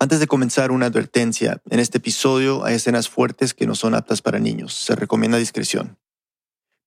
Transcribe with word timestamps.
Antes 0.00 0.20
de 0.20 0.28
comenzar, 0.28 0.70
una 0.70 0.86
advertencia. 0.86 1.60
En 1.70 1.80
este 1.80 1.98
episodio 1.98 2.64
hay 2.64 2.76
escenas 2.76 3.08
fuertes 3.08 3.52
que 3.52 3.66
no 3.66 3.74
son 3.74 3.96
aptas 3.96 4.22
para 4.22 4.38
niños. 4.38 4.72
Se 4.72 4.94
recomienda 4.94 5.38
discreción. 5.38 5.98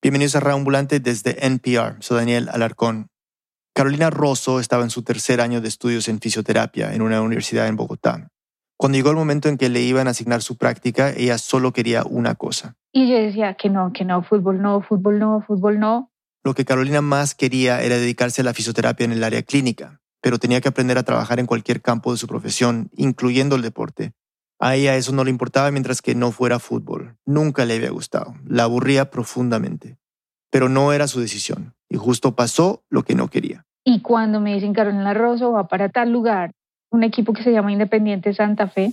Bienvenidos 0.00 0.34
a 0.34 0.40
Raambulante 0.40 0.98
desde 0.98 1.46
NPR. 1.46 1.96
Soy 2.00 2.16
Daniel 2.16 2.48
Alarcón. 2.50 3.08
Carolina 3.74 4.08
Rosso 4.08 4.60
estaba 4.60 4.82
en 4.82 4.88
su 4.88 5.02
tercer 5.02 5.42
año 5.42 5.60
de 5.60 5.68
estudios 5.68 6.08
en 6.08 6.20
fisioterapia 6.20 6.94
en 6.94 7.02
una 7.02 7.20
universidad 7.20 7.68
en 7.68 7.76
Bogotá. 7.76 8.28
Cuando 8.78 8.96
llegó 8.96 9.10
el 9.10 9.16
momento 9.16 9.50
en 9.50 9.58
que 9.58 9.68
le 9.68 9.82
iban 9.82 10.08
a 10.08 10.12
asignar 10.12 10.40
su 10.40 10.56
práctica, 10.56 11.10
ella 11.10 11.36
solo 11.36 11.74
quería 11.74 12.04
una 12.04 12.34
cosa. 12.34 12.76
Y 12.92 13.10
yo 13.10 13.18
decía 13.18 13.54
que 13.54 13.68
no, 13.68 13.92
que 13.92 14.06
no, 14.06 14.22
fútbol 14.22 14.62
no, 14.62 14.80
fútbol 14.80 15.18
no, 15.18 15.44
fútbol 15.46 15.78
no. 15.78 16.10
Lo 16.44 16.54
que 16.54 16.64
Carolina 16.64 17.02
más 17.02 17.34
quería 17.34 17.82
era 17.82 17.96
dedicarse 17.96 18.40
a 18.40 18.44
la 18.44 18.54
fisioterapia 18.54 19.04
en 19.04 19.12
el 19.12 19.22
área 19.22 19.42
clínica 19.42 20.01
pero 20.22 20.38
tenía 20.38 20.62
que 20.62 20.68
aprender 20.68 20.96
a 20.96 21.02
trabajar 21.02 21.40
en 21.40 21.46
cualquier 21.46 21.82
campo 21.82 22.12
de 22.12 22.16
su 22.16 22.26
profesión, 22.26 22.90
incluyendo 22.96 23.56
el 23.56 23.62
deporte. 23.62 24.12
A 24.58 24.76
ella 24.76 24.94
eso 24.94 25.12
no 25.12 25.24
le 25.24 25.30
importaba 25.30 25.70
mientras 25.72 26.00
que 26.00 26.14
no 26.14 26.30
fuera 26.30 26.60
fútbol. 26.60 27.16
Nunca 27.26 27.64
le 27.64 27.74
había 27.74 27.90
gustado. 27.90 28.34
La 28.46 28.62
aburría 28.62 29.10
profundamente. 29.10 29.98
Pero 30.50 30.68
no 30.68 30.92
era 30.92 31.08
su 31.08 31.20
decisión. 31.20 31.74
Y 31.88 31.96
justo 31.96 32.36
pasó 32.36 32.84
lo 32.88 33.02
que 33.02 33.16
no 33.16 33.26
quería. 33.26 33.66
Y 33.84 34.00
cuando 34.02 34.38
me 34.40 34.54
dicen 34.54 34.72
Carolina 34.72 35.12
Rosso 35.14 35.50
va 35.50 35.66
para 35.66 35.88
tal 35.88 36.12
lugar, 36.12 36.52
un 36.92 37.02
equipo 37.02 37.32
que 37.32 37.42
se 37.42 37.50
llama 37.50 37.72
Independiente 37.72 38.32
Santa 38.34 38.68
Fe. 38.68 38.92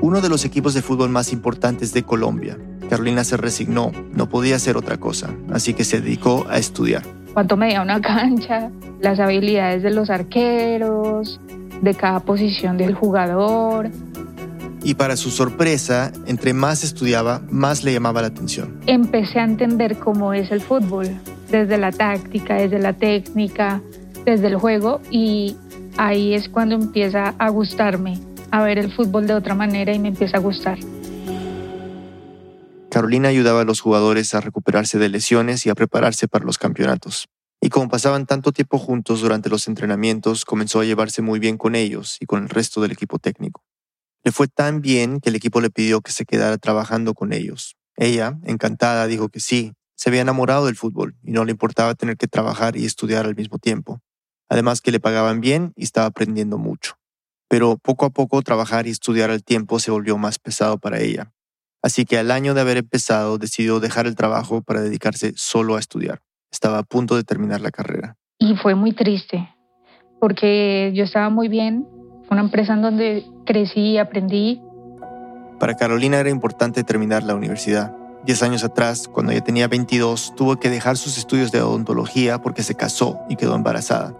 Uno 0.00 0.20
de 0.20 0.28
los 0.28 0.44
equipos 0.44 0.74
de 0.74 0.82
fútbol 0.82 1.10
más 1.10 1.32
importantes 1.32 1.92
de 1.92 2.02
Colombia. 2.02 2.56
Carolina 2.88 3.24
se 3.24 3.36
resignó, 3.36 3.92
no 4.12 4.28
podía 4.28 4.56
hacer 4.56 4.76
otra 4.76 4.96
cosa, 4.96 5.30
así 5.52 5.74
que 5.74 5.84
se 5.84 6.00
dedicó 6.00 6.46
a 6.48 6.58
estudiar 6.58 7.02
cuánto 7.38 7.56
medía 7.56 7.82
una 7.82 8.00
cancha, 8.00 8.68
las 9.00 9.20
habilidades 9.20 9.84
de 9.84 9.90
los 9.90 10.10
arqueros, 10.10 11.40
de 11.82 11.94
cada 11.94 12.18
posición 12.18 12.76
del 12.76 12.94
jugador. 12.94 13.90
Y 14.82 14.94
para 14.94 15.16
su 15.16 15.30
sorpresa, 15.30 16.10
entre 16.26 16.52
más 16.52 16.82
estudiaba, 16.82 17.40
más 17.48 17.84
le 17.84 17.92
llamaba 17.92 18.22
la 18.22 18.26
atención. 18.26 18.80
Empecé 18.86 19.38
a 19.38 19.44
entender 19.44 20.00
cómo 20.00 20.32
es 20.34 20.50
el 20.50 20.60
fútbol, 20.60 21.06
desde 21.48 21.78
la 21.78 21.92
táctica, 21.92 22.54
desde 22.54 22.80
la 22.80 22.94
técnica, 22.94 23.80
desde 24.24 24.48
el 24.48 24.56
juego, 24.56 25.00
y 25.08 25.56
ahí 25.96 26.34
es 26.34 26.48
cuando 26.48 26.74
empieza 26.74 27.36
a 27.38 27.50
gustarme, 27.50 28.18
a 28.50 28.62
ver 28.62 28.78
el 28.78 28.92
fútbol 28.92 29.26
de 29.26 29.34
otra 29.34 29.54
manera 29.54 29.92
y 29.94 29.98
me 29.98 30.08
empieza 30.08 30.38
a 30.38 30.40
gustar. 30.40 30.78
Carolina 32.90 33.28
ayudaba 33.28 33.60
a 33.60 33.64
los 33.64 33.80
jugadores 33.80 34.34
a 34.34 34.40
recuperarse 34.40 34.98
de 34.98 35.08
lesiones 35.08 35.66
y 35.66 35.70
a 35.70 35.74
prepararse 35.74 36.26
para 36.26 36.44
los 36.44 36.58
campeonatos. 36.58 37.28
Y 37.60 37.70
como 37.70 37.88
pasaban 37.88 38.26
tanto 38.26 38.52
tiempo 38.52 38.78
juntos 38.78 39.20
durante 39.20 39.50
los 39.50 39.68
entrenamientos, 39.68 40.44
comenzó 40.44 40.80
a 40.80 40.84
llevarse 40.84 41.22
muy 41.22 41.38
bien 41.38 41.58
con 41.58 41.74
ellos 41.74 42.16
y 42.20 42.26
con 42.26 42.42
el 42.42 42.48
resto 42.48 42.80
del 42.80 42.92
equipo 42.92 43.18
técnico. 43.18 43.62
Le 44.24 44.32
fue 44.32 44.48
tan 44.48 44.80
bien 44.80 45.20
que 45.20 45.28
el 45.28 45.36
equipo 45.36 45.60
le 45.60 45.70
pidió 45.70 46.00
que 46.00 46.12
se 46.12 46.24
quedara 46.24 46.56
trabajando 46.58 47.14
con 47.14 47.32
ellos. 47.32 47.76
Ella, 47.96 48.38
encantada, 48.44 49.06
dijo 49.06 49.28
que 49.28 49.40
sí, 49.40 49.72
se 49.96 50.10
había 50.10 50.20
enamorado 50.20 50.66
del 50.66 50.76
fútbol 50.76 51.16
y 51.24 51.32
no 51.32 51.44
le 51.44 51.50
importaba 51.50 51.94
tener 51.94 52.16
que 52.16 52.28
trabajar 52.28 52.76
y 52.76 52.84
estudiar 52.84 53.26
al 53.26 53.34
mismo 53.34 53.58
tiempo. 53.58 54.00
Además 54.48 54.80
que 54.80 54.92
le 54.92 55.00
pagaban 55.00 55.40
bien 55.40 55.72
y 55.76 55.84
estaba 55.84 56.06
aprendiendo 56.06 56.58
mucho. 56.58 56.97
Pero 57.48 57.78
poco 57.78 58.06
a 58.06 58.10
poco 58.10 58.42
trabajar 58.42 58.86
y 58.86 58.90
estudiar 58.90 59.30
al 59.30 59.42
tiempo 59.42 59.78
se 59.78 59.90
volvió 59.90 60.18
más 60.18 60.38
pesado 60.38 60.78
para 60.78 61.00
ella. 61.00 61.32
Así 61.82 62.04
que 62.04 62.18
al 62.18 62.30
año 62.30 62.54
de 62.54 62.60
haber 62.60 62.76
empezado 62.76 63.38
decidió 63.38 63.80
dejar 63.80 64.06
el 64.06 64.16
trabajo 64.16 64.62
para 64.62 64.80
dedicarse 64.80 65.32
solo 65.36 65.76
a 65.76 65.78
estudiar. 65.78 66.20
Estaba 66.50 66.78
a 66.78 66.82
punto 66.82 67.16
de 67.16 67.24
terminar 67.24 67.60
la 67.60 67.70
carrera. 67.70 68.16
Y 68.38 68.56
fue 68.56 68.74
muy 68.74 68.92
triste, 68.92 69.48
porque 70.20 70.92
yo 70.94 71.04
estaba 71.04 71.30
muy 71.30 71.48
bien. 71.48 71.86
Fue 72.26 72.36
una 72.36 72.42
empresa 72.42 72.74
en 72.74 72.82
donde 72.82 73.24
crecí 73.46 73.92
y 73.92 73.98
aprendí. 73.98 74.60
Para 75.58 75.74
Carolina 75.74 76.18
era 76.18 76.30
importante 76.30 76.84
terminar 76.84 77.22
la 77.22 77.34
universidad. 77.34 77.96
Diez 78.24 78.42
años 78.42 78.64
atrás, 78.64 79.08
cuando 79.08 79.32
ella 79.32 79.42
tenía 79.42 79.68
22, 79.68 80.34
tuvo 80.36 80.58
que 80.58 80.70
dejar 80.70 80.96
sus 80.96 81.16
estudios 81.16 81.52
de 81.52 81.62
odontología 81.62 82.42
porque 82.42 82.62
se 82.62 82.74
casó 82.74 83.20
y 83.28 83.36
quedó 83.36 83.54
embarazada. 83.54 84.14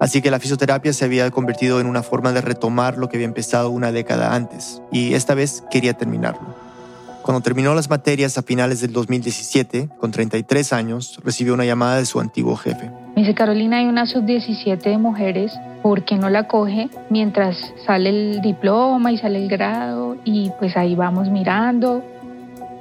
Así 0.00 0.22
que 0.22 0.30
la 0.30 0.40
fisioterapia 0.40 0.94
se 0.94 1.04
había 1.04 1.30
convertido 1.30 1.78
en 1.78 1.86
una 1.86 2.02
forma 2.02 2.32
de 2.32 2.40
retomar 2.40 2.96
lo 2.96 3.08
que 3.08 3.18
había 3.18 3.26
empezado 3.26 3.68
una 3.68 3.92
década 3.92 4.34
antes, 4.34 4.80
y 4.90 5.12
esta 5.12 5.34
vez 5.34 5.62
quería 5.70 5.92
terminarlo. 5.92 6.70
Cuando 7.22 7.42
terminó 7.42 7.74
las 7.74 7.90
materias 7.90 8.38
a 8.38 8.42
finales 8.42 8.80
del 8.80 8.94
2017, 8.94 9.90
con 10.00 10.10
33 10.10 10.72
años, 10.72 11.20
recibió 11.22 11.52
una 11.52 11.66
llamada 11.66 11.98
de 11.98 12.06
su 12.06 12.18
antiguo 12.18 12.56
jefe. 12.56 12.90
Me 13.14 13.22
dice, 13.22 13.34
Carolina, 13.34 13.76
hay 13.76 13.86
una 13.86 14.06
sub-17 14.06 14.80
de 14.80 14.96
mujeres, 14.96 15.52
¿por 15.82 16.02
qué 16.06 16.16
no 16.16 16.30
la 16.30 16.48
coge 16.48 16.88
mientras 17.10 17.56
sale 17.86 18.08
el 18.08 18.40
diploma 18.40 19.12
y 19.12 19.18
sale 19.18 19.42
el 19.44 19.50
grado? 19.50 20.16
Y 20.24 20.50
pues 20.58 20.78
ahí 20.78 20.94
vamos 20.94 21.28
mirando. 21.28 22.02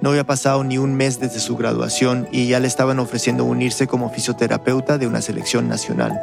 No 0.01 0.11
había 0.11 0.23
pasado 0.23 0.63
ni 0.63 0.77
un 0.77 0.95
mes 0.95 1.19
desde 1.19 1.39
su 1.39 1.57
graduación 1.57 2.29
y 2.31 2.47
ya 2.47 2.61
le 2.61 2.67
estaban 2.67 2.99
ofreciendo 2.99 3.43
unirse 3.43 3.87
como 3.87 4.09
fisioterapeuta 4.09 4.97
de 4.97 5.05
una 5.05 5.21
selección 5.21 5.67
nacional. 5.67 6.17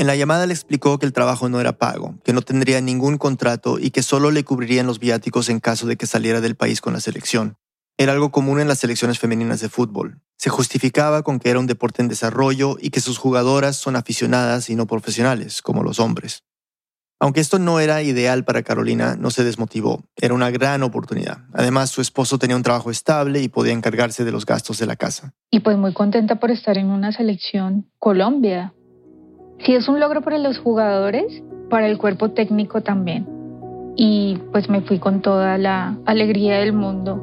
En 0.00 0.06
la 0.06 0.16
llamada 0.16 0.46
le 0.46 0.54
explicó 0.54 0.98
que 0.98 1.04
el 1.04 1.12
trabajo 1.12 1.50
no 1.50 1.60
era 1.60 1.76
pago, 1.76 2.14
que 2.24 2.32
no 2.32 2.40
tendría 2.40 2.80
ningún 2.80 3.18
contrato 3.18 3.78
y 3.78 3.90
que 3.90 4.02
solo 4.02 4.30
le 4.30 4.44
cubrirían 4.44 4.86
los 4.86 4.98
viáticos 4.98 5.50
en 5.50 5.60
caso 5.60 5.86
de 5.86 5.96
que 5.96 6.06
saliera 6.06 6.40
del 6.40 6.54
país 6.54 6.80
con 6.80 6.94
la 6.94 7.00
selección. 7.00 7.58
Era 7.98 8.12
algo 8.12 8.30
común 8.30 8.60
en 8.60 8.68
las 8.68 8.78
selecciones 8.78 9.18
femeninas 9.18 9.60
de 9.60 9.68
fútbol. 9.68 10.22
Se 10.38 10.48
justificaba 10.48 11.22
con 11.22 11.38
que 11.38 11.50
era 11.50 11.58
un 11.58 11.66
deporte 11.66 12.00
en 12.00 12.08
desarrollo 12.08 12.78
y 12.80 12.88
que 12.88 13.02
sus 13.02 13.18
jugadoras 13.18 13.76
son 13.76 13.94
aficionadas 13.94 14.70
y 14.70 14.74
no 14.74 14.86
profesionales, 14.86 15.60
como 15.60 15.82
los 15.82 16.00
hombres. 16.00 16.44
Aunque 17.18 17.40
esto 17.40 17.58
no 17.58 17.78
era 17.78 18.02
ideal 18.02 18.46
para 18.46 18.62
Carolina, 18.62 19.16
no 19.16 19.30
se 19.30 19.44
desmotivó. 19.44 20.02
Era 20.16 20.32
una 20.32 20.50
gran 20.50 20.82
oportunidad. 20.82 21.44
Además, 21.52 21.90
su 21.90 22.00
esposo 22.00 22.38
tenía 22.38 22.56
un 22.56 22.62
trabajo 22.62 22.90
estable 22.90 23.42
y 23.42 23.48
podía 23.48 23.74
encargarse 23.74 24.24
de 24.24 24.32
los 24.32 24.46
gastos 24.46 24.78
de 24.78 24.86
la 24.86 24.96
casa. 24.96 25.34
Y 25.50 25.60
pues 25.60 25.76
muy 25.76 25.92
contenta 25.92 26.36
por 26.36 26.50
estar 26.50 26.78
en 26.78 26.86
una 26.86 27.12
selección 27.12 27.90
Colombia, 27.98 28.72
si 29.64 29.74
es 29.74 29.88
un 29.88 30.00
logro 30.00 30.22
para 30.22 30.38
los 30.38 30.58
jugadores, 30.58 31.42
para 31.68 31.86
el 31.86 31.98
cuerpo 31.98 32.30
técnico 32.30 32.82
también. 32.82 33.26
Y 33.96 34.38
pues 34.52 34.68
me 34.68 34.80
fui 34.82 34.98
con 34.98 35.20
toda 35.20 35.58
la 35.58 35.98
alegría 36.06 36.58
del 36.58 36.72
mundo. 36.72 37.22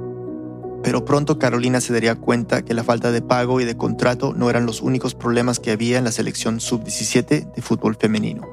Pero 0.83 1.05
pronto 1.05 1.39
Carolina 1.39 1.81
se 1.81 1.93
daría 1.93 2.15
cuenta 2.15 2.63
que 2.63 2.73
la 2.73 2.83
falta 2.83 3.11
de 3.11 3.21
pago 3.21 3.59
y 3.59 3.65
de 3.65 3.75
contrato 3.75 4.33
no 4.33 4.49
eran 4.49 4.65
los 4.65 4.81
únicos 4.81 5.15
problemas 5.15 5.59
que 5.59 5.71
había 5.71 5.97
en 5.97 6.03
la 6.03 6.11
selección 6.11 6.59
sub-17 6.59 7.51
de 7.53 7.61
fútbol 7.61 7.95
femenino. 7.95 8.43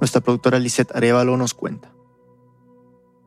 Nuestra 0.00 0.20
productora 0.20 0.58
Lisette 0.58 0.94
Arevalo 0.94 1.36
nos 1.36 1.54
cuenta. 1.54 1.92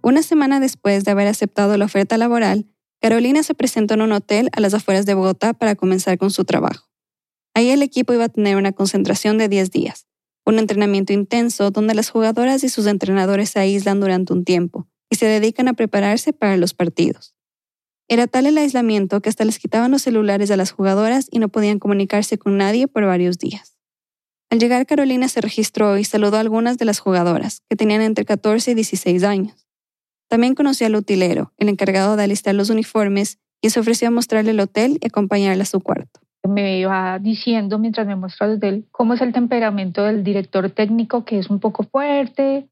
Una 0.01 0.23
semana 0.23 0.59
después 0.59 1.03
de 1.03 1.11
haber 1.11 1.27
aceptado 1.27 1.75
la 1.77 1.85
oferta 1.85 2.17
laboral, 2.17 2.65
Carolina 3.01 3.43
se 3.43 3.53
presentó 3.53 3.95
en 3.95 4.01
un 4.01 4.13
hotel 4.13 4.49
a 4.53 4.61
las 4.61 4.73
afueras 4.73 5.05
de 5.05 5.13
Bogotá 5.13 5.53
para 5.53 5.75
comenzar 5.75 6.17
con 6.17 6.31
su 6.31 6.45
trabajo. 6.45 6.87
Ahí 7.57 7.71
el 7.71 7.81
equipo 7.81 8.13
iba 8.13 8.25
a 8.25 8.29
tener 8.29 8.55
una 8.55 8.71
concentración 8.71 9.39
de 9.39 9.49
10 9.49 9.71
días, 9.71 10.05
un 10.45 10.59
entrenamiento 10.59 11.11
intenso 11.11 11.71
donde 11.71 11.95
las 11.95 12.11
jugadoras 12.11 12.63
y 12.63 12.69
sus 12.69 12.85
entrenadores 12.85 13.49
se 13.49 13.57
aíslan 13.59 13.99
durante 13.99 14.31
un 14.31 14.45
tiempo 14.45 14.87
y 15.09 15.15
se 15.15 15.25
dedican 15.25 15.67
a 15.67 15.73
prepararse 15.73 16.33
para 16.33 16.55
los 16.55 16.75
partidos. 16.75 17.33
Era 18.07 18.27
tal 18.27 18.45
el 18.45 18.59
aislamiento 18.59 19.21
que 19.21 19.29
hasta 19.29 19.43
les 19.43 19.57
quitaban 19.57 19.89
los 19.89 20.03
celulares 20.03 20.51
a 20.51 20.55
las 20.55 20.69
jugadoras 20.69 21.29
y 21.31 21.39
no 21.39 21.49
podían 21.49 21.79
comunicarse 21.79 22.37
con 22.37 22.57
nadie 22.57 22.87
por 22.87 23.07
varios 23.07 23.39
días. 23.39 23.75
Al 24.51 24.59
llegar 24.59 24.85
Carolina 24.85 25.27
se 25.27 25.41
registró 25.41 25.97
y 25.97 26.03
saludó 26.03 26.37
a 26.37 26.41
algunas 26.41 26.77
de 26.77 26.85
las 26.85 26.99
jugadoras, 26.99 27.63
que 27.67 27.75
tenían 27.75 28.03
entre 28.03 28.23
14 28.23 28.69
y 28.69 28.75
16 28.75 29.23
años. 29.23 29.67
También 30.27 30.53
conoció 30.53 30.85
al 30.85 30.95
utilero, 30.95 31.55
el 31.57 31.69
encargado 31.69 32.17
de 32.17 32.23
alistar 32.25 32.53
los 32.53 32.69
uniformes, 32.69 33.39
y 33.63 33.71
se 33.71 33.79
ofreció 33.79 34.09
a 34.09 34.11
mostrarle 34.11 34.51
el 34.51 34.59
hotel 34.59 34.99
y 35.01 35.07
acompañarla 35.07 35.63
a 35.63 35.65
su 35.65 35.79
cuarto 35.79 36.19
me 36.47 36.79
iba 36.79 37.19
diciendo 37.19 37.79
mientras 37.79 38.07
me 38.07 38.15
mostraba 38.15 38.53
desde 38.53 38.69
él 38.69 38.87
cómo 38.91 39.13
es 39.13 39.21
el 39.21 39.33
temperamento 39.33 40.03
del 40.03 40.23
director 40.23 40.69
técnico, 40.71 41.25
que 41.25 41.39
es 41.39 41.49
un 41.49 41.59
poco 41.59 41.83
fuerte. 41.83 42.69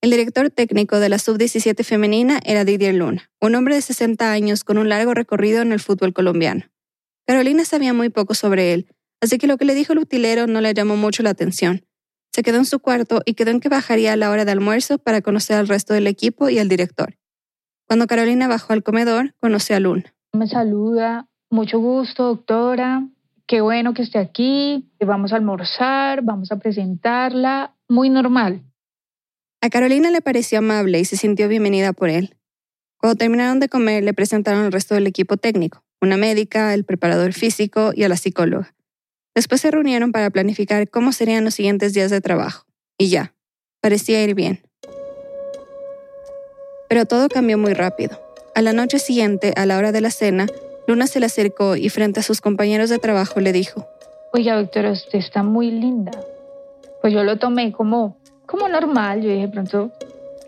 El 0.00 0.10
director 0.10 0.50
técnico 0.50 0.98
de 0.98 1.08
la 1.08 1.18
sub-17 1.18 1.84
femenina 1.84 2.40
era 2.44 2.64
Didier 2.64 2.94
Luna, 2.94 3.30
un 3.40 3.54
hombre 3.54 3.76
de 3.76 3.82
60 3.82 4.32
años 4.32 4.64
con 4.64 4.78
un 4.78 4.88
largo 4.88 5.14
recorrido 5.14 5.62
en 5.62 5.72
el 5.72 5.80
fútbol 5.80 6.12
colombiano. 6.12 6.64
Carolina 7.26 7.64
sabía 7.64 7.92
muy 7.92 8.08
poco 8.08 8.34
sobre 8.34 8.72
él, 8.72 8.88
así 9.20 9.38
que 9.38 9.46
lo 9.46 9.56
que 9.56 9.64
le 9.64 9.74
dijo 9.74 9.92
el 9.92 10.00
utilero 10.00 10.46
no 10.46 10.60
le 10.60 10.74
llamó 10.74 10.96
mucho 10.96 11.22
la 11.22 11.30
atención. 11.30 11.84
Se 12.34 12.42
quedó 12.42 12.56
en 12.56 12.64
su 12.64 12.80
cuarto 12.80 13.22
y 13.26 13.34
quedó 13.34 13.50
en 13.50 13.60
que 13.60 13.68
bajaría 13.68 14.14
a 14.14 14.16
la 14.16 14.30
hora 14.30 14.44
de 14.44 14.52
almuerzo 14.52 14.98
para 14.98 15.20
conocer 15.20 15.56
al 15.56 15.68
resto 15.68 15.94
del 15.94 16.06
equipo 16.06 16.48
y 16.48 16.58
al 16.58 16.68
director. 16.68 17.16
Cuando 17.86 18.06
Carolina 18.06 18.48
bajó 18.48 18.72
al 18.72 18.82
comedor, 18.82 19.34
conoció 19.38 19.76
a 19.76 19.80
Luna. 19.80 20.14
Me 20.32 20.46
saluda, 20.46 21.28
mucho 21.52 21.78
gusto, 21.78 22.24
doctora. 22.24 23.06
Qué 23.46 23.60
bueno 23.60 23.94
que 23.94 24.02
esté 24.02 24.18
aquí. 24.18 24.88
Vamos 25.00 25.32
a 25.32 25.36
almorzar, 25.36 26.22
vamos 26.22 26.50
a 26.52 26.58
presentarla. 26.58 27.74
Muy 27.88 28.10
normal. 28.10 28.62
A 29.60 29.70
Carolina 29.70 30.10
le 30.10 30.20
pareció 30.20 30.58
amable 30.58 30.98
y 30.98 31.04
se 31.04 31.16
sintió 31.16 31.48
bienvenida 31.48 31.92
por 31.92 32.08
él. 32.08 32.36
Cuando 32.98 33.16
terminaron 33.16 33.60
de 33.60 33.68
comer, 33.68 34.02
le 34.02 34.14
presentaron 34.14 34.64
al 34.64 34.72
resto 34.72 34.94
del 34.94 35.06
equipo 35.06 35.36
técnico, 35.36 35.84
una 36.00 36.16
médica, 36.16 36.74
el 36.74 36.84
preparador 36.84 37.32
físico 37.32 37.92
y 37.94 38.04
a 38.04 38.08
la 38.08 38.16
psicóloga. 38.16 38.74
Después 39.34 39.60
se 39.60 39.70
reunieron 39.70 40.12
para 40.12 40.30
planificar 40.30 40.88
cómo 40.88 41.12
serían 41.12 41.44
los 41.44 41.54
siguientes 41.54 41.94
días 41.94 42.10
de 42.10 42.20
trabajo. 42.20 42.66
Y 42.98 43.08
ya, 43.08 43.34
Parecía 43.82 44.22
ir 44.22 44.36
bien. 44.36 44.62
Pero 46.88 47.04
todo 47.04 47.28
cambió 47.28 47.58
muy 47.58 47.74
rápido. 47.74 48.22
A 48.54 48.62
la 48.62 48.72
noche 48.72 49.00
siguiente, 49.00 49.52
a 49.56 49.66
la 49.66 49.76
hora 49.76 49.90
de 49.90 50.00
la 50.00 50.12
cena, 50.12 50.46
Luna 50.86 51.06
se 51.06 51.20
le 51.20 51.26
acercó 51.26 51.76
y 51.76 51.88
frente 51.88 52.20
a 52.20 52.22
sus 52.22 52.40
compañeros 52.40 52.90
de 52.90 52.98
trabajo 52.98 53.40
le 53.40 53.52
dijo, 53.52 53.86
Oiga, 54.32 54.58
Victoria, 54.58 54.92
usted 54.92 55.18
está 55.18 55.42
muy 55.42 55.70
linda. 55.70 56.12
Pues 57.00 57.12
yo 57.12 57.22
lo 57.22 57.38
tomé 57.38 57.70
como, 57.72 58.16
como 58.46 58.68
normal. 58.68 59.20
Yo 59.20 59.30
dije, 59.30 59.48
pronto, 59.48 59.92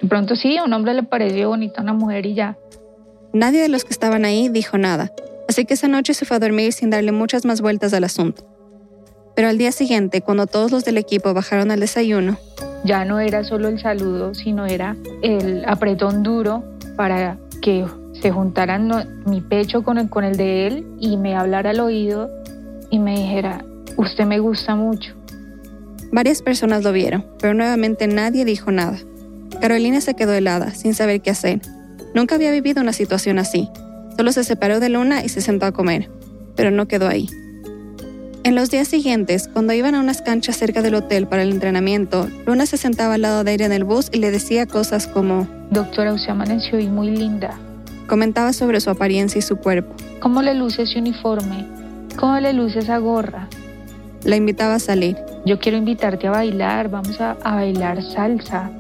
de 0.01 0.09
pronto 0.09 0.37
sí, 0.37 0.57
a 0.57 0.65
un 0.65 0.73
hombre 0.73 0.95
le 0.95 1.03
pareció 1.03 1.49
bonita 1.49 1.83
una 1.83 1.93
mujer 1.93 2.25
y 2.25 2.35
ya. 2.35 2.57
Nadie 3.33 3.61
de 3.61 3.69
los 3.69 3.85
que 3.85 3.93
estaban 3.93 4.25
ahí 4.25 4.49
dijo 4.49 4.79
nada, 4.79 5.13
así 5.49 5.65
que 5.65 5.75
esa 5.75 5.89
noche 5.89 6.15
se 6.15 6.25
fue 6.25 6.37
a 6.37 6.41
dormir 6.41 6.73
sin 6.73 6.89
darle 6.91 7.13
muchas 7.13 7.45
más 7.45 7.61
vueltas 7.61 7.93
al 7.93 8.05
asunto. 8.05 8.45
Pero 9.35 9.49
al 9.49 9.59
día 9.59 9.73
siguiente, 9.73 10.21
cuando 10.21 10.47
todos 10.47 10.71
los 10.71 10.85
del 10.85 10.97
equipo 10.97 11.35
bajaron 11.35 11.71
al 11.71 11.81
desayuno, 11.81 12.39
ya 12.85 13.05
no 13.05 13.19
era 13.19 13.45
solo 13.45 13.69
el 13.69 13.81
saludo, 13.81 14.35
sino 14.35 14.67
era 14.67 14.97
el 15.23 15.65
apretón 15.67 16.23
duro 16.23 16.63
para 16.97 17.39
que 17.65 17.87
se 18.21 18.31
juntaran 18.31 18.91
mi 19.25 19.41
pecho 19.41 19.83
con 19.83 19.97
el, 19.97 20.11
con 20.11 20.23
el 20.23 20.37
de 20.37 20.67
él 20.67 20.87
y 21.01 21.17
me 21.17 21.35
hablara 21.35 21.71
al 21.71 21.81
oído 21.81 22.29
y 22.91 22.99
me 22.99 23.19
dijera, 23.19 23.65
usted 23.97 24.27
me 24.27 24.39
gusta 24.39 24.77
mucho. 24.77 25.15
Varias 26.13 26.43
personas 26.43 26.85
lo 26.85 26.93
vieron, 26.93 27.25
pero 27.41 27.55
nuevamente 27.55 28.07
nadie 28.07 28.45
dijo 28.45 28.71
nada. 28.71 28.99
Carolina 29.63 30.03
se 30.03 30.13
quedó 30.13 30.35
helada, 30.35 30.73
sin 30.73 30.93
saber 30.93 31.23
qué 31.23 31.31
hacer. 31.31 31.63
Nunca 32.15 32.35
había 32.35 32.51
vivido 32.51 32.83
una 32.83 32.93
situación 32.93 33.39
así. 33.39 33.71
Solo 34.19 34.31
se 34.33 34.45
separó 34.45 34.79
de 34.79 34.91
Luna 34.91 35.25
y 35.25 35.31
se 35.31 35.41
sentó 35.41 35.65
a 35.65 35.73
comer, 35.73 36.11
pero 36.57 36.71
no 36.71 36.87
quedó 36.87 37.09
ahí. 37.09 37.31
En 38.45 38.55
los 38.55 38.71
días 38.71 38.89
siguientes, 38.89 39.49
cuando 39.51 39.73
iban 39.73 39.95
a 39.95 40.01
unas 40.01 40.21
canchas 40.21 40.59
cerca 40.59 40.83
del 40.83 40.97
hotel 40.97 41.27
para 41.27 41.43
el 41.43 41.51
entrenamiento, 41.51 42.29
Luna 42.45 42.67
se 42.67 42.77
sentaba 42.77 43.15
al 43.15 43.23
lado 43.23 43.43
de 43.43 43.55
ella 43.55 43.65
en 43.65 43.73
el 43.73 43.85
bus 43.85 44.11
y 44.13 44.19
le 44.19 44.31
decía 44.31 44.67
cosas 44.67 45.07
como, 45.07 45.49
Doctora, 45.71 46.13
usted 46.13 46.29
amaneció 46.29 46.79
y 46.79 46.87
muy 46.87 47.09
linda. 47.09 47.59
Comentaba 48.07 48.53
sobre 48.53 48.83
su 48.83 48.91
apariencia 48.91 49.39
y 49.39 49.43
su 49.43 49.57
cuerpo. 49.57 49.95
¿Cómo 50.21 50.43
le 50.43 50.53
luce 50.53 50.83
ese 50.83 50.99
uniforme? 50.99 51.65
¿Cómo 52.19 52.39
le 52.39 52.53
luce 52.53 52.81
esa 52.81 52.99
gorra? 52.99 53.49
La 54.25 54.37
invitaba 54.37 54.75
a 54.75 54.79
salir. 54.79 55.17
Yo 55.47 55.59
quiero 55.59 55.79
invitarte 55.79 56.27
a 56.27 56.33
bailar, 56.33 56.91
vamos 56.91 57.19
a, 57.23 57.39
a 57.43 57.55
bailar 57.55 58.03
salsa. 58.03 58.71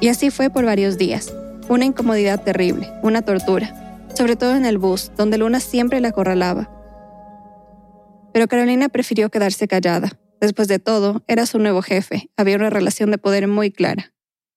Y 0.00 0.08
así 0.08 0.30
fue 0.30 0.50
por 0.50 0.64
varios 0.64 0.98
días. 0.98 1.32
Una 1.68 1.84
incomodidad 1.84 2.42
terrible, 2.42 2.90
una 3.02 3.22
tortura, 3.22 3.96
sobre 4.14 4.34
todo 4.34 4.56
en 4.56 4.64
el 4.64 4.78
bus, 4.78 5.12
donde 5.16 5.38
Luna 5.38 5.60
siempre 5.60 6.00
la 6.00 6.08
acorralaba. 6.08 6.68
Pero 8.34 8.48
Carolina 8.48 8.88
prefirió 8.88 9.30
quedarse 9.30 9.68
callada. 9.68 10.18
Después 10.40 10.66
de 10.66 10.80
todo, 10.80 11.22
era 11.28 11.46
su 11.46 11.60
nuevo 11.60 11.82
jefe, 11.82 12.30
había 12.36 12.56
una 12.56 12.68
relación 12.68 13.12
de 13.12 13.18
poder 13.18 13.46
muy 13.46 13.70
clara. 13.70 14.12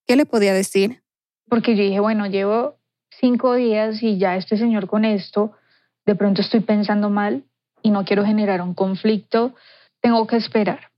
¿Qué 0.07 0.15
le 0.15 0.25
podía 0.25 0.55
decir? 0.55 1.03
Porque 1.47 1.75
yo 1.75 1.83
dije, 1.83 1.99
bueno, 1.99 2.25
llevo 2.25 2.79
cinco 3.21 3.53
días 3.53 4.01
y 4.01 4.17
ya 4.17 4.35
este 4.35 4.57
señor 4.57 4.87
con 4.87 5.05
esto, 5.05 5.51
de 6.07 6.15
pronto 6.15 6.41
estoy 6.41 6.61
pensando 6.61 7.11
mal 7.11 7.45
y 7.83 7.91
no 7.91 8.03
quiero 8.03 8.25
generar 8.25 8.63
un 8.63 8.73
conflicto, 8.73 9.53
tengo 10.01 10.25
que 10.25 10.37
esperar. 10.37 10.91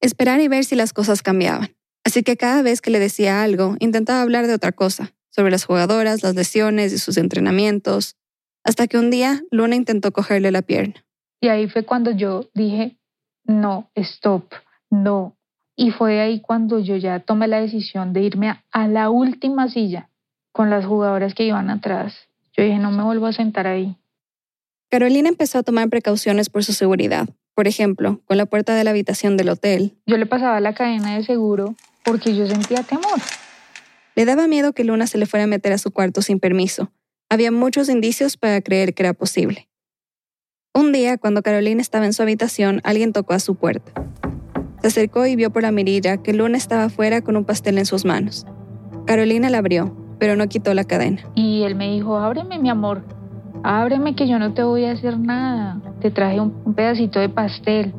Esperar 0.00 0.40
y 0.40 0.48
ver 0.48 0.64
si 0.64 0.74
las 0.74 0.94
cosas 0.94 1.22
cambiaban. 1.22 1.76
Así 2.02 2.22
que 2.22 2.38
cada 2.38 2.62
vez 2.62 2.80
que 2.80 2.90
le 2.90 2.98
decía 2.98 3.42
algo, 3.42 3.76
intentaba 3.78 4.22
hablar 4.22 4.46
de 4.46 4.54
otra 4.54 4.72
cosa, 4.72 5.12
sobre 5.28 5.50
las 5.50 5.66
jugadoras, 5.66 6.22
las 6.22 6.34
lesiones 6.34 6.94
y 6.94 6.98
sus 6.98 7.18
entrenamientos, 7.18 8.16
hasta 8.64 8.86
que 8.86 8.96
un 8.96 9.10
día 9.10 9.42
Luna 9.50 9.76
intentó 9.76 10.12
cogerle 10.12 10.50
la 10.50 10.62
pierna. 10.62 11.05
Y 11.40 11.48
ahí 11.48 11.68
fue 11.68 11.84
cuando 11.84 12.10
yo 12.10 12.48
dije, 12.54 12.96
no, 13.44 13.90
stop, 13.94 14.52
no. 14.90 15.36
Y 15.76 15.90
fue 15.90 16.20
ahí 16.20 16.40
cuando 16.40 16.78
yo 16.78 16.96
ya 16.96 17.20
tomé 17.20 17.48
la 17.48 17.60
decisión 17.60 18.12
de 18.12 18.22
irme 18.22 18.62
a, 18.72 18.88
la 18.88 19.10
última 19.10 19.68
silla 19.68 20.08
con 20.52 20.70
las 20.70 20.86
jugadoras 20.86 21.34
que 21.34 21.44
iban 21.44 21.68
atrás. 21.68 22.14
Yo 22.56 22.64
dije, 22.64 22.78
no 22.78 22.90
me 22.90 23.02
vuelvo 23.02 23.26
a 23.26 23.32
sentar 23.32 23.66
ahí. 23.66 23.96
Carolina 24.90 25.28
empezó 25.28 25.58
a 25.58 25.62
tomar 25.62 25.90
precauciones 25.90 26.48
por 26.48 26.64
su 26.64 26.72
seguridad. 26.72 27.28
Por 27.54 27.68
ejemplo, 27.68 28.20
con 28.24 28.38
la 28.38 28.46
puerta 28.46 28.74
de 28.74 28.84
la 28.84 28.90
habitación 28.90 29.36
del 29.36 29.50
hotel. 29.50 29.94
Yo 30.06 30.16
le 30.16 30.26
pasaba 30.26 30.60
la 30.60 30.74
cadena 30.74 31.16
de 31.16 31.24
seguro 31.24 31.74
porque 32.04 32.34
yo 32.34 32.46
sentía 32.46 32.82
temor. 32.82 33.20
Le 34.14 34.24
daba 34.24 34.46
miedo 34.46 34.72
que 34.72 34.84
Luna 34.84 35.06
se 35.06 35.18
le 35.18 35.26
fuera 35.26 35.44
a 35.44 35.46
meter 35.46 35.72
a 35.72 35.78
su 35.78 35.90
cuarto 35.90 36.22
sin 36.22 36.40
permiso. 36.40 36.90
Había 37.28 37.50
muchos 37.50 37.88
indicios 37.88 38.36
para 38.36 38.60
creer 38.62 38.94
que 38.94 39.02
era 39.02 39.12
posible. 39.12 39.65
Un 40.76 40.92
día, 40.92 41.16
cuando 41.16 41.40
Carolina 41.40 41.80
estaba 41.80 42.04
en 42.04 42.12
su 42.12 42.22
habitación, 42.22 42.82
alguien 42.84 43.14
tocó 43.14 43.32
a 43.32 43.38
su 43.38 43.54
puerta. 43.54 43.92
Se 44.82 44.88
acercó 44.88 45.24
y 45.24 45.34
vio 45.34 45.50
por 45.50 45.62
la 45.62 45.72
mirilla 45.72 46.18
que 46.18 46.34
Luna 46.34 46.58
estaba 46.58 46.84
afuera 46.84 47.22
con 47.22 47.34
un 47.38 47.46
pastel 47.46 47.78
en 47.78 47.86
sus 47.86 48.04
manos. 48.04 48.44
Carolina 49.06 49.48
la 49.48 49.56
abrió, 49.56 49.96
pero 50.18 50.36
no 50.36 50.46
quitó 50.48 50.74
la 50.74 50.84
cadena. 50.84 51.22
Y 51.34 51.62
él 51.62 51.76
me 51.76 51.90
dijo, 51.90 52.18
ábreme 52.18 52.58
mi 52.58 52.68
amor, 52.68 53.06
ábreme 53.62 54.14
que 54.14 54.28
yo 54.28 54.38
no 54.38 54.52
te 54.52 54.64
voy 54.64 54.84
a 54.84 54.92
hacer 54.92 55.18
nada. 55.18 55.80
Te 56.02 56.10
traje 56.10 56.40
un, 56.40 56.74
pedacito 56.74 57.20
de 57.20 57.30
pastel. 57.30 57.94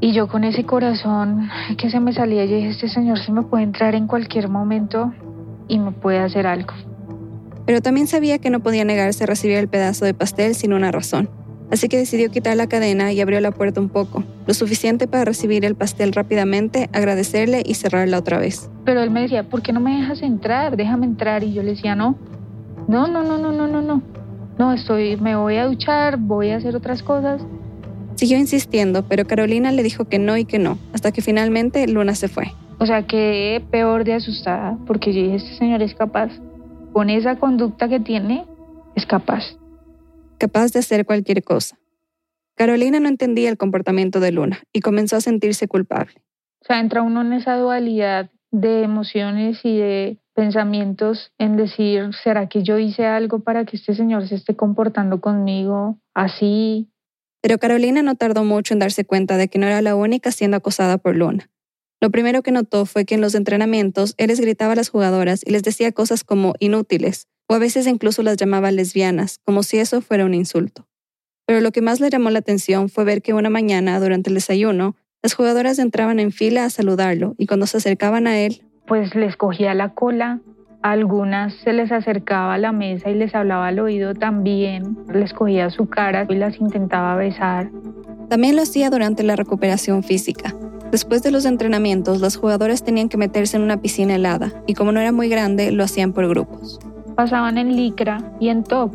Y 0.00 0.12
yo 0.12 0.28
con 0.28 0.44
ese 0.44 0.64
corazón 0.64 1.50
que 1.78 1.90
se 1.90 1.98
me 1.98 2.12
salía, 2.12 2.44
yo 2.44 2.54
dije, 2.54 2.68
este 2.68 2.88
señor 2.88 3.18
se 3.18 3.32
me 3.32 3.42
puede 3.42 3.64
entrar 3.64 3.96
en 3.96 4.06
cualquier 4.06 4.48
momento 4.48 5.12
y 5.66 5.80
me 5.80 5.90
puede 5.90 6.20
hacer 6.20 6.46
algo. 6.46 6.74
Pero 7.66 7.80
también 7.80 8.06
sabía 8.06 8.38
que 8.38 8.50
no 8.50 8.60
podía 8.60 8.84
negarse 8.84 9.24
a 9.24 9.26
recibir 9.26 9.56
el 9.56 9.66
pedazo 9.66 10.04
de 10.04 10.14
pastel 10.14 10.54
sin 10.54 10.72
una 10.72 10.92
razón 10.92 11.39
así 11.70 11.88
que 11.88 11.96
decidió 11.96 12.30
quitar 12.30 12.56
la 12.56 12.66
cadena 12.66 13.12
y 13.12 13.20
abrió 13.20 13.40
la 13.40 13.50
puerta 13.50 13.80
un 13.80 13.88
poco, 13.88 14.24
lo 14.46 14.54
suficiente 14.54 15.06
para 15.06 15.24
recibir 15.24 15.64
el 15.64 15.74
pastel 15.74 16.12
rápidamente, 16.12 16.88
agradecerle 16.92 17.62
y 17.64 17.74
cerrarla 17.74 18.18
otra 18.18 18.38
vez. 18.38 18.70
Pero 18.84 19.02
él 19.02 19.10
me 19.10 19.22
decía, 19.22 19.44
¿por 19.44 19.62
qué 19.62 19.72
no 19.72 19.80
me 19.80 20.00
dejas 20.00 20.22
entrar? 20.22 20.76
Déjame 20.76 21.06
entrar. 21.06 21.44
Y 21.44 21.52
yo 21.52 21.62
le 21.62 21.70
decía, 21.70 21.94
no, 21.94 22.16
no, 22.88 23.06
no, 23.06 23.22
no, 23.22 23.38
no, 23.38 23.52
no, 23.52 23.66
no, 23.68 23.82
no. 23.82 24.02
No, 24.58 24.72
estoy, 24.72 25.16
me 25.16 25.36
voy 25.36 25.56
a 25.56 25.66
duchar, 25.66 26.18
voy 26.18 26.50
a 26.50 26.56
hacer 26.56 26.76
otras 26.76 27.02
cosas. 27.02 27.40
Siguió 28.16 28.36
insistiendo, 28.36 29.04
pero 29.08 29.26
Carolina 29.26 29.72
le 29.72 29.82
dijo 29.82 30.04
que 30.04 30.18
no 30.18 30.36
y 30.36 30.44
que 30.44 30.58
no, 30.58 30.76
hasta 30.92 31.12
que 31.12 31.22
finalmente 31.22 31.86
Luna 31.86 32.14
se 32.14 32.28
fue. 32.28 32.52
O 32.78 32.86
sea, 32.86 33.06
quedé 33.06 33.60
peor 33.60 34.04
de 34.04 34.14
asustada, 34.14 34.76
porque 34.86 35.12
yo 35.12 35.22
dije, 35.22 35.36
este 35.36 35.56
señor 35.56 35.82
es 35.82 35.94
capaz. 35.94 36.30
Con 36.92 37.08
esa 37.08 37.36
conducta 37.36 37.88
que 37.88 38.00
tiene, 38.00 38.44
es 38.96 39.06
capaz 39.06 39.59
capaz 40.40 40.72
de 40.72 40.80
hacer 40.80 41.06
cualquier 41.06 41.44
cosa. 41.44 41.78
Carolina 42.56 42.98
no 42.98 43.08
entendía 43.08 43.48
el 43.48 43.56
comportamiento 43.56 44.18
de 44.18 44.32
Luna 44.32 44.60
y 44.72 44.80
comenzó 44.80 45.16
a 45.16 45.20
sentirse 45.20 45.68
culpable. 45.68 46.14
O 46.62 46.66
sea, 46.66 46.80
entra 46.80 47.02
uno 47.02 47.20
en 47.20 47.32
esa 47.32 47.56
dualidad 47.56 48.30
de 48.50 48.82
emociones 48.82 49.60
y 49.62 49.78
de 49.78 50.18
pensamientos 50.34 51.32
en 51.38 51.56
decir, 51.56 52.10
¿será 52.24 52.48
que 52.48 52.62
yo 52.62 52.78
hice 52.78 53.06
algo 53.06 53.40
para 53.40 53.64
que 53.64 53.76
este 53.76 53.94
señor 53.94 54.26
se 54.26 54.34
esté 54.34 54.56
comportando 54.56 55.20
conmigo 55.20 55.98
así? 56.14 56.90
Pero 57.42 57.58
Carolina 57.58 58.02
no 58.02 58.16
tardó 58.16 58.44
mucho 58.44 58.74
en 58.74 58.80
darse 58.80 59.04
cuenta 59.04 59.36
de 59.36 59.48
que 59.48 59.58
no 59.58 59.66
era 59.66 59.80
la 59.80 59.94
única 59.94 60.32
siendo 60.32 60.56
acosada 60.56 60.98
por 60.98 61.16
Luna. 61.16 61.48
Lo 62.02 62.10
primero 62.10 62.42
que 62.42 62.50
notó 62.50 62.86
fue 62.86 63.04
que 63.04 63.14
en 63.14 63.20
los 63.20 63.34
entrenamientos 63.34 64.14
él 64.16 64.28
les 64.28 64.40
gritaba 64.40 64.72
a 64.72 64.76
las 64.76 64.88
jugadoras 64.88 65.42
y 65.44 65.50
les 65.50 65.62
decía 65.62 65.92
cosas 65.92 66.24
como 66.24 66.54
inútiles, 66.58 67.28
o 67.50 67.54
a 67.54 67.58
veces 67.58 67.88
incluso 67.88 68.22
las 68.22 68.36
llamaba 68.36 68.70
lesbianas, 68.70 69.40
como 69.44 69.64
si 69.64 69.78
eso 69.78 70.00
fuera 70.00 70.24
un 70.24 70.34
insulto. 70.34 70.86
Pero 71.46 71.60
lo 71.60 71.72
que 71.72 71.82
más 71.82 71.98
le 71.98 72.08
llamó 72.08 72.30
la 72.30 72.38
atención 72.38 72.88
fue 72.88 73.02
ver 73.02 73.22
que 73.22 73.34
una 73.34 73.50
mañana, 73.50 73.98
durante 73.98 74.30
el 74.30 74.34
desayuno, 74.34 74.94
las 75.20 75.34
jugadoras 75.34 75.80
entraban 75.80 76.20
en 76.20 76.30
fila 76.30 76.64
a 76.64 76.70
saludarlo 76.70 77.34
y 77.38 77.48
cuando 77.48 77.66
se 77.66 77.78
acercaban 77.78 78.28
a 78.28 78.38
él, 78.38 78.62
pues 78.86 79.16
les 79.16 79.34
cogía 79.34 79.74
la 79.74 79.94
cola, 79.94 80.38
algunas 80.80 81.52
se 81.64 81.72
les 81.72 81.90
acercaba 81.90 82.54
a 82.54 82.58
la 82.58 82.70
mesa 82.70 83.10
y 83.10 83.16
les 83.16 83.34
hablaba 83.34 83.66
al 83.66 83.80
oído 83.80 84.14
también, 84.14 84.96
les 85.12 85.32
cogía 85.32 85.70
su 85.70 85.88
cara 85.88 86.26
y 86.28 86.36
las 86.36 86.56
intentaba 86.60 87.16
besar. 87.16 87.68
También 88.28 88.54
lo 88.54 88.62
hacía 88.62 88.90
durante 88.90 89.24
la 89.24 89.34
recuperación 89.34 90.04
física. 90.04 90.54
Después 90.92 91.24
de 91.24 91.32
los 91.32 91.44
entrenamientos, 91.46 92.20
las 92.20 92.36
jugadoras 92.36 92.84
tenían 92.84 93.08
que 93.08 93.16
meterse 93.16 93.56
en 93.56 93.64
una 93.64 93.80
piscina 93.80 94.14
helada 94.14 94.52
y 94.68 94.74
como 94.74 94.92
no 94.92 95.00
era 95.00 95.10
muy 95.10 95.28
grande, 95.28 95.72
lo 95.72 95.82
hacían 95.82 96.12
por 96.12 96.28
grupos 96.28 96.78
pasaban 97.20 97.58
en 97.58 97.76
licra 97.76 98.32
y 98.40 98.48
en 98.48 98.64
top 98.64 98.90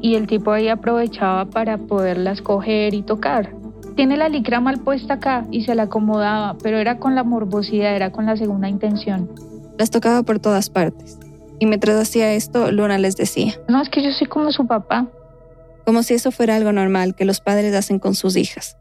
y 0.00 0.14
el 0.14 0.26
tipo 0.26 0.50
ahí 0.50 0.68
aprovechaba 0.68 1.44
para 1.44 1.76
poderlas 1.76 2.40
coger 2.40 2.94
y 2.94 3.02
tocar. 3.02 3.54
Tiene 3.96 4.16
la 4.16 4.30
licra 4.30 4.60
mal 4.60 4.78
puesta 4.78 5.14
acá 5.14 5.46
y 5.50 5.64
se 5.64 5.74
la 5.74 5.82
acomodaba, 5.82 6.56
pero 6.62 6.78
era 6.78 6.98
con 6.98 7.14
la 7.14 7.22
morbosidad, 7.22 7.94
era 7.94 8.12
con 8.12 8.24
la 8.24 8.34
segunda 8.38 8.70
intención. 8.70 9.30
Las 9.76 9.90
tocaba 9.90 10.22
por 10.22 10.38
todas 10.38 10.70
partes. 10.70 11.18
Y 11.58 11.66
mientras 11.66 12.00
hacía 12.00 12.32
esto, 12.32 12.72
Luna 12.72 12.96
les 12.96 13.14
decía, 13.14 13.52
no, 13.68 13.82
es 13.82 13.90
que 13.90 14.02
yo 14.02 14.10
soy 14.10 14.26
como 14.26 14.52
su 14.52 14.66
papá. 14.66 15.08
Como 15.84 16.02
si 16.02 16.14
eso 16.14 16.30
fuera 16.30 16.56
algo 16.56 16.72
normal 16.72 17.14
que 17.14 17.26
los 17.26 17.40
padres 17.40 17.74
hacen 17.74 17.98
con 17.98 18.14
sus 18.14 18.38
hijas. 18.38 18.78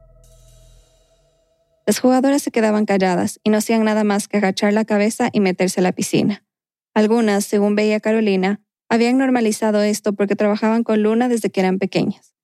Las 1.85 1.99
jugadoras 1.99 2.41
se 2.41 2.51
quedaban 2.51 2.85
calladas 2.85 3.41
y 3.43 3.49
no 3.49 3.57
hacían 3.57 3.83
nada 3.83 4.05
más 4.05 4.29
que 4.29 4.37
agachar 4.37 4.71
la 4.71 4.85
cabeza 4.85 5.27
y 5.33 5.41
meterse 5.41 5.81
a 5.81 5.83
la 5.83 5.91
piscina. 5.91 6.45
Algunas, 6.93 7.43
según 7.43 7.75
veía 7.75 7.99
Carolina, 7.99 8.61
habían 8.89 9.17
normalizado 9.17 9.81
esto 9.81 10.13
porque 10.13 10.35
trabajaban 10.35 10.83
con 10.83 11.01
Luna 11.03 11.27
desde 11.29 11.49
que 11.49 11.59
eran 11.59 11.79
pequeñas. 11.79 12.35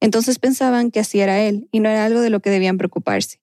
Entonces 0.00 0.38
pensaban 0.38 0.90
que 0.90 1.00
así 1.00 1.20
era 1.20 1.40
él 1.40 1.68
y 1.72 1.80
no 1.80 1.88
era 1.88 2.04
algo 2.04 2.20
de 2.20 2.30
lo 2.30 2.40
que 2.40 2.50
debían 2.50 2.78
preocuparse. 2.78 3.40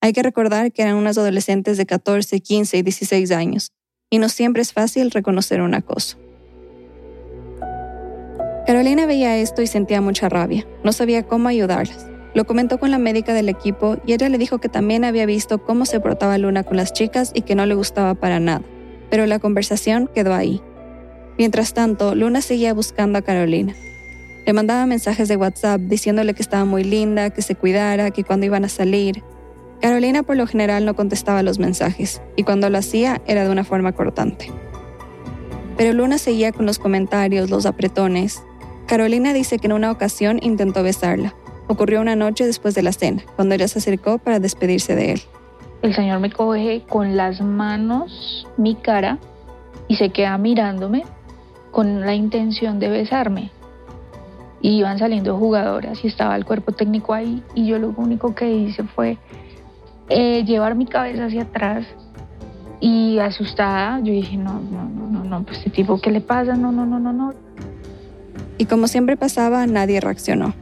Hay 0.00 0.12
que 0.12 0.22
recordar 0.22 0.72
que 0.72 0.82
eran 0.82 0.96
unas 0.96 1.18
adolescentes 1.18 1.76
de 1.76 1.86
14, 1.86 2.40
15 2.40 2.78
y 2.78 2.82
16 2.82 3.30
años. 3.32 3.72
y 4.12 4.18
no 4.18 4.28
siempre 4.28 4.60
es 4.60 4.72
fácil 4.72 5.12
reconocer 5.12 5.60
un 5.60 5.72
acoso. 5.72 6.18
Carolina 8.66 9.06
veía 9.06 9.36
esto 9.36 9.62
y 9.62 9.68
sentía 9.68 10.00
mucha 10.00 10.28
rabia. 10.28 10.66
No 10.82 10.92
sabía 10.92 11.22
cómo 11.22 11.46
ayudarlas. 11.46 12.08
Lo 12.34 12.44
comentó 12.44 12.78
con 12.78 12.90
la 12.90 12.98
médica 12.98 13.34
del 13.34 13.48
equipo 13.48 13.98
y 14.04 14.12
ella 14.12 14.28
le 14.28 14.38
dijo 14.38 14.58
que 14.58 14.68
también 14.68 15.04
había 15.04 15.26
visto 15.26 15.64
cómo 15.64 15.86
se 15.86 16.00
portaba 16.00 16.38
Luna 16.38 16.64
con 16.64 16.76
las 16.76 16.92
chicas 16.92 17.30
y 17.34 17.42
que 17.42 17.54
no 17.54 17.66
le 17.66 17.74
gustaba 17.76 18.14
para 18.14 18.40
nada. 18.40 18.62
Pero 19.10 19.26
la 19.26 19.38
conversación 19.38 20.10
quedó 20.12 20.34
ahí. 20.34 20.60
Mientras 21.38 21.74
tanto, 21.74 22.14
Luna 22.14 22.40
seguía 22.40 22.74
buscando 22.74 23.18
a 23.18 23.22
Carolina. 23.22 23.74
Le 24.46 24.52
mandaba 24.52 24.86
mensajes 24.86 25.28
de 25.28 25.36
WhatsApp 25.36 25.80
diciéndole 25.82 26.34
que 26.34 26.42
estaba 26.42 26.64
muy 26.64 26.84
linda, 26.84 27.30
que 27.30 27.42
se 27.42 27.54
cuidara, 27.54 28.10
que 28.10 28.24
cuando 28.24 28.46
iban 28.46 28.64
a 28.64 28.68
salir. 28.68 29.22
Carolina 29.80 30.22
por 30.22 30.36
lo 30.36 30.46
general 30.46 30.84
no 30.84 30.94
contestaba 30.94 31.42
los 31.42 31.58
mensajes 31.58 32.20
y 32.36 32.42
cuando 32.42 32.68
lo 32.68 32.78
hacía 32.78 33.22
era 33.26 33.44
de 33.44 33.50
una 33.50 33.64
forma 33.64 33.92
cortante. 33.92 34.50
Pero 35.76 35.92
Luna 35.94 36.18
seguía 36.18 36.52
con 36.52 36.66
los 36.66 36.78
comentarios, 36.78 37.48
los 37.48 37.64
apretones. 37.64 38.42
Carolina 38.86 39.32
dice 39.32 39.58
que 39.58 39.66
en 39.66 39.72
una 39.72 39.90
ocasión 39.90 40.38
intentó 40.42 40.82
besarla, 40.82 41.34
ocurrió 41.68 42.00
una 42.00 42.16
noche 42.16 42.44
después 42.44 42.74
de 42.74 42.82
la 42.82 42.92
cena, 42.92 43.22
cuando 43.36 43.54
ella 43.54 43.68
se 43.68 43.78
acercó 43.78 44.18
para 44.18 44.40
despedirse 44.40 44.94
de 44.94 45.12
él. 45.12 45.22
El 45.82 45.94
señor 45.94 46.20
me 46.20 46.30
coge 46.30 46.82
con 46.88 47.16
las 47.16 47.40
manos 47.40 48.46
mi 48.58 48.74
cara 48.74 49.18
y 49.88 49.96
se 49.96 50.10
queda 50.10 50.36
mirándome 50.36 51.04
con 51.70 52.00
la 52.00 52.14
intención 52.14 52.78
de 52.78 52.88
besarme. 52.88 53.50
Y 54.62 54.78
iban 54.78 54.98
saliendo 54.98 55.38
jugadoras 55.38 56.04
y 56.04 56.08
estaba 56.08 56.36
el 56.36 56.44
cuerpo 56.44 56.72
técnico 56.72 57.14
ahí 57.14 57.42
y 57.54 57.66
yo 57.66 57.78
lo 57.78 57.94
único 57.96 58.34
que 58.34 58.52
hice 58.52 58.82
fue 58.84 59.16
eh, 60.10 60.44
llevar 60.44 60.74
mi 60.74 60.86
cabeza 60.86 61.26
hacia 61.26 61.42
atrás 61.42 61.86
y 62.80 63.18
asustada 63.18 63.98
yo 64.00 64.12
dije, 64.12 64.36
no, 64.36 64.60
no, 64.60 64.84
no, 64.84 65.06
no, 65.06 65.24
no, 65.24 65.42
pues 65.44 65.58
este 65.58 65.70
tipo, 65.70 66.00
¿qué 66.00 66.10
le 66.10 66.20
pasa? 66.20 66.56
No, 66.56 66.72
no, 66.72 66.84
no, 66.86 66.98
no, 66.98 67.12
no. 67.12 67.32
Y 68.58 68.66
como 68.66 68.88
siempre 68.88 69.16
pasaba, 69.16 69.66
nadie 69.66 70.00
reaccionó. 70.00 70.52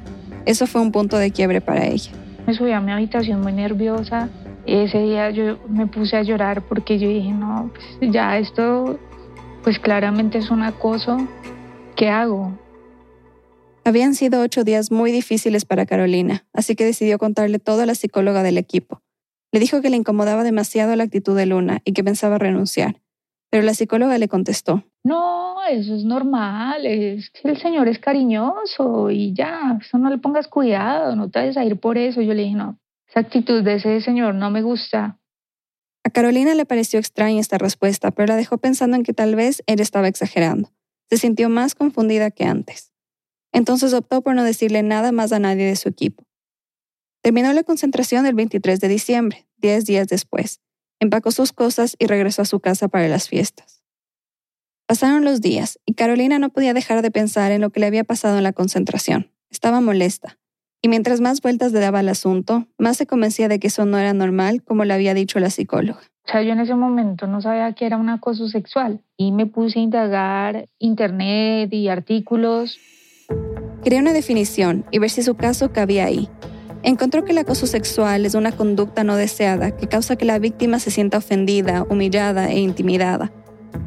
Eso 0.45 0.67
fue 0.67 0.81
un 0.81 0.93
punto 0.93 1.17
de 1.17 1.31
quiebre 1.31 1.61
para 1.61 1.87
ella. 1.87 2.13
Me 2.47 2.55
subí 2.55 2.73
a 2.73 2.81
mi 2.81 2.93
habitación 2.93 3.41
muy 3.41 3.53
nerviosa. 3.53 4.29
Ese 4.67 4.99
día 4.99 5.31
yo 5.31 5.59
me 5.69 5.87
puse 5.87 6.17
a 6.17 6.23
llorar 6.23 6.63
porque 6.63 6.99
yo 6.99 7.09
dije, 7.09 7.33
no, 7.33 7.71
pues 7.99 8.13
ya 8.13 8.39
esto, 8.39 8.99
pues 9.69 9.81
claramente 9.81 10.39
es 10.39 10.51
un 10.51 10.63
acoso. 10.63 11.29
¿Qué 11.95 12.09
hago? 12.09 12.59
Habían 13.85 14.15
sido 14.15 14.41
ocho 14.41 14.65
días 14.65 14.91
muy 14.91 15.13
difíciles 15.13 15.67
para 15.67 15.85
Carolina, 15.85 16.47
así 16.55 16.75
que 16.75 16.87
decidió 16.87 17.19
contarle 17.19 17.59
todo 17.59 17.83
a 17.83 17.85
la 17.85 17.95
psicóloga 17.95 18.43
del 18.43 18.57
equipo. 18.57 19.03
Le 19.53 19.61
dijo 19.61 19.83
que 19.83 19.91
le 19.91 19.99
incomodaba 19.99 20.43
demasiado 20.43 20.97
la 20.97 21.05
actitud 21.05 21.37
de 21.37 21.45
Luna 21.45 21.83
y 21.85 21.93
que 21.93 22.03
pensaba 22.03 22.39
renunciar. 22.39 23.03
Pero 23.51 23.63
la 23.63 23.75
psicóloga 23.75 24.17
le 24.17 24.29
contestó, 24.29 24.85
no, 25.05 25.57
eso 25.71 25.97
es 25.97 26.05
normal, 26.07 26.87
es 26.87 27.29
que 27.29 27.51
el 27.51 27.59
Señor 27.59 27.89
es 27.89 27.99
cariñoso 27.99 29.11
y 29.11 29.35
ya, 29.35 29.77
eso 29.79 29.99
no 29.99 30.09
le 30.09 30.17
pongas 30.17 30.49
cuidado, 30.49 31.15
no 31.15 31.29
te 31.29 31.41
vayas 31.41 31.59
a 31.59 31.65
ir 31.67 31.79
por 31.79 31.99
eso. 31.99 32.23
Yo 32.23 32.33
le 32.33 32.45
dije, 32.45 32.57
no, 32.57 32.79
esa 33.07 33.21
actitud 33.21 33.63
de 33.63 33.75
ese 33.75 34.01
Señor 34.01 34.35
no 34.35 34.51
me 34.51 34.63
gusta. 34.63 35.19
A 36.09 36.11
Carolina 36.11 36.55
le 36.55 36.65
pareció 36.65 36.99
extraña 36.99 37.39
esta 37.39 37.59
respuesta, 37.59 38.13
pero 38.13 38.29
la 38.29 38.37
dejó 38.37 38.57
pensando 38.57 38.97
en 38.97 39.03
que 39.03 39.13
tal 39.13 39.37
vez 39.37 39.63
él 39.67 39.79
estaba 39.79 40.09
exagerando. 40.09 40.73
Se 41.11 41.19
sintió 41.19 41.51
más 41.51 41.75
confundida 41.75 42.31
que 42.31 42.45
antes. 42.45 42.95
Entonces 43.53 43.93
optó 43.93 44.23
por 44.23 44.35
no 44.35 44.43
decirle 44.43 44.83
nada 44.83 45.13
más 45.13 45.33
a 45.33 45.39
nadie 45.39 45.67
de 45.67 45.77
su 45.77 45.91
equipo. 45.91 46.25
Terminó 47.21 47.53
la 47.53 47.63
concentración 47.63 48.25
el 48.25 48.35
23 48.35 48.81
de 48.81 48.89
diciembre, 48.89 49.47
diez 49.59 49.85
días 49.85 50.09
después. 50.09 50.63
Empacó 50.99 51.31
sus 51.31 51.53
cosas 51.53 51.95
y 51.99 52.07
regresó 52.07 52.41
a 52.41 52.47
su 52.47 52.59
casa 52.61 52.89
para 52.89 53.07
las 53.07 53.29
fiestas. 53.29 53.83
Pasaron 54.87 55.27
los 55.27 55.43
días 55.43 55.79
y 55.85 55.93
Carolina 55.93 56.39
no 56.39 56.49
podía 56.49 56.73
dejar 56.73 57.03
de 57.03 57.11
pensar 57.11 57.53
en 57.53 57.61
lo 57.61 57.69
que 57.69 57.81
le 57.81 57.87
había 57.87 58.05
pasado 58.05 58.39
en 58.39 58.45
la 58.45 58.55
concentración. 58.55 59.31
Estaba 59.51 59.83
molesta. 59.83 60.39
Y 60.81 60.89
mientras 60.89 61.21
más 61.21 61.41
vueltas 61.41 61.73
le 61.73 61.81
daba 61.81 61.99
al 61.99 62.09
asunto, 62.09 62.67
más 62.79 62.97
se 62.97 63.07
convencía 63.07 63.49
de 63.49 63.59
que 63.59 63.67
eso 63.67 63.85
no 63.85 63.99
era 63.99 64.13
normal, 64.15 64.63
como 64.63 64.85
le 64.85 64.95
había 64.95 65.13
dicho 65.13 65.41
la 65.41 65.51
psicóloga. 65.51 66.01
O 66.27 66.31
sea, 66.31 66.43
yo 66.43 66.53
en 66.53 66.61
ese 66.61 66.75
momento 66.75 67.27
no 67.27 67.41
sabía 67.41 67.73
que 67.73 67.87
era 67.87 67.97
un 67.97 68.09
acoso 68.11 68.49
sexual 68.49 69.01
y 69.17 69.33
me 69.33 69.47
puse 69.47 69.79
a 69.79 69.83
indagar 69.83 70.69
internet 70.79 71.73
y 71.73 71.89
artículos. 71.89 72.79
Quería 73.83 74.01
una 74.01 74.13
definición 74.13 74.85
y 74.91 74.99
ver 74.99 75.11
si 75.11 75.23
su 75.23 75.35
caso 75.35 75.73
cabía 75.73 76.05
ahí. 76.05 76.29
Encontró 76.83 77.25
que 77.25 77.33
el 77.33 77.39
acoso 77.39 77.67
sexual 77.67 78.25
es 78.25 78.35
una 78.35 78.53
conducta 78.53 79.03
no 79.03 79.17
deseada 79.17 79.77
que 79.77 79.89
causa 79.89 80.17
que 80.17 80.27
la 80.27 80.39
víctima 80.39 80.79
se 80.79 80.91
sienta 80.91 81.19
ofendida, 81.19 81.85
humillada 81.89 82.51
e 82.51 82.61
intimidada 82.61 83.33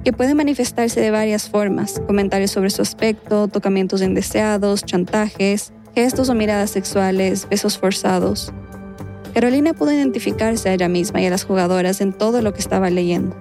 que 0.04 0.14
puede 0.14 0.34
manifestarse 0.34 1.00
de 1.00 1.12
varias 1.12 1.50
formas, 1.50 2.02
comentarios 2.08 2.52
sobre 2.52 2.72
su 2.72 2.82
aspecto, 2.82 3.48
tocamientos 3.48 4.02
indeseados, 4.02 4.84
chantajes, 4.84 5.74
gestos 5.96 6.30
o 6.30 6.36
miradas 6.36 6.70
sexuales, 6.70 7.48
besos 7.50 7.78
forzados. 7.78 8.54
Carolina 9.34 9.74
pudo 9.74 9.92
identificarse 9.92 10.70
a 10.70 10.74
ella 10.74 10.90
misma 10.90 11.22
y 11.22 11.26
a 11.26 11.30
las 11.30 11.46
jugadoras 11.46 12.02
en 12.02 12.14
todo 12.14 12.42
lo 12.42 12.54
que 12.54 12.60
estaba 12.60 12.90
leyendo. 12.90 13.36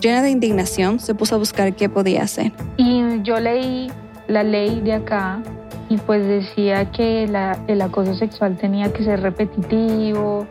Llena 0.00 0.22
de 0.22 0.30
indignación, 0.30 1.00
se 1.00 1.14
puso 1.14 1.34
a 1.34 1.38
buscar 1.38 1.74
qué 1.74 1.88
podía 1.88 2.22
hacer. 2.22 2.52
Y 2.76 3.22
yo 3.22 3.40
leí 3.40 3.90
la 4.28 4.42
ley 4.42 4.80
de 4.80 4.94
acá 4.94 5.42
y 5.88 5.96
pues 5.98 6.26
decía 6.26 6.90
que 6.90 7.24
el 7.24 7.82
acoso 7.82 8.14
sexual 8.14 8.56
tenía 8.56 8.92
que 8.92 9.04
ser 9.04 9.20
repetitivo, 9.20 10.46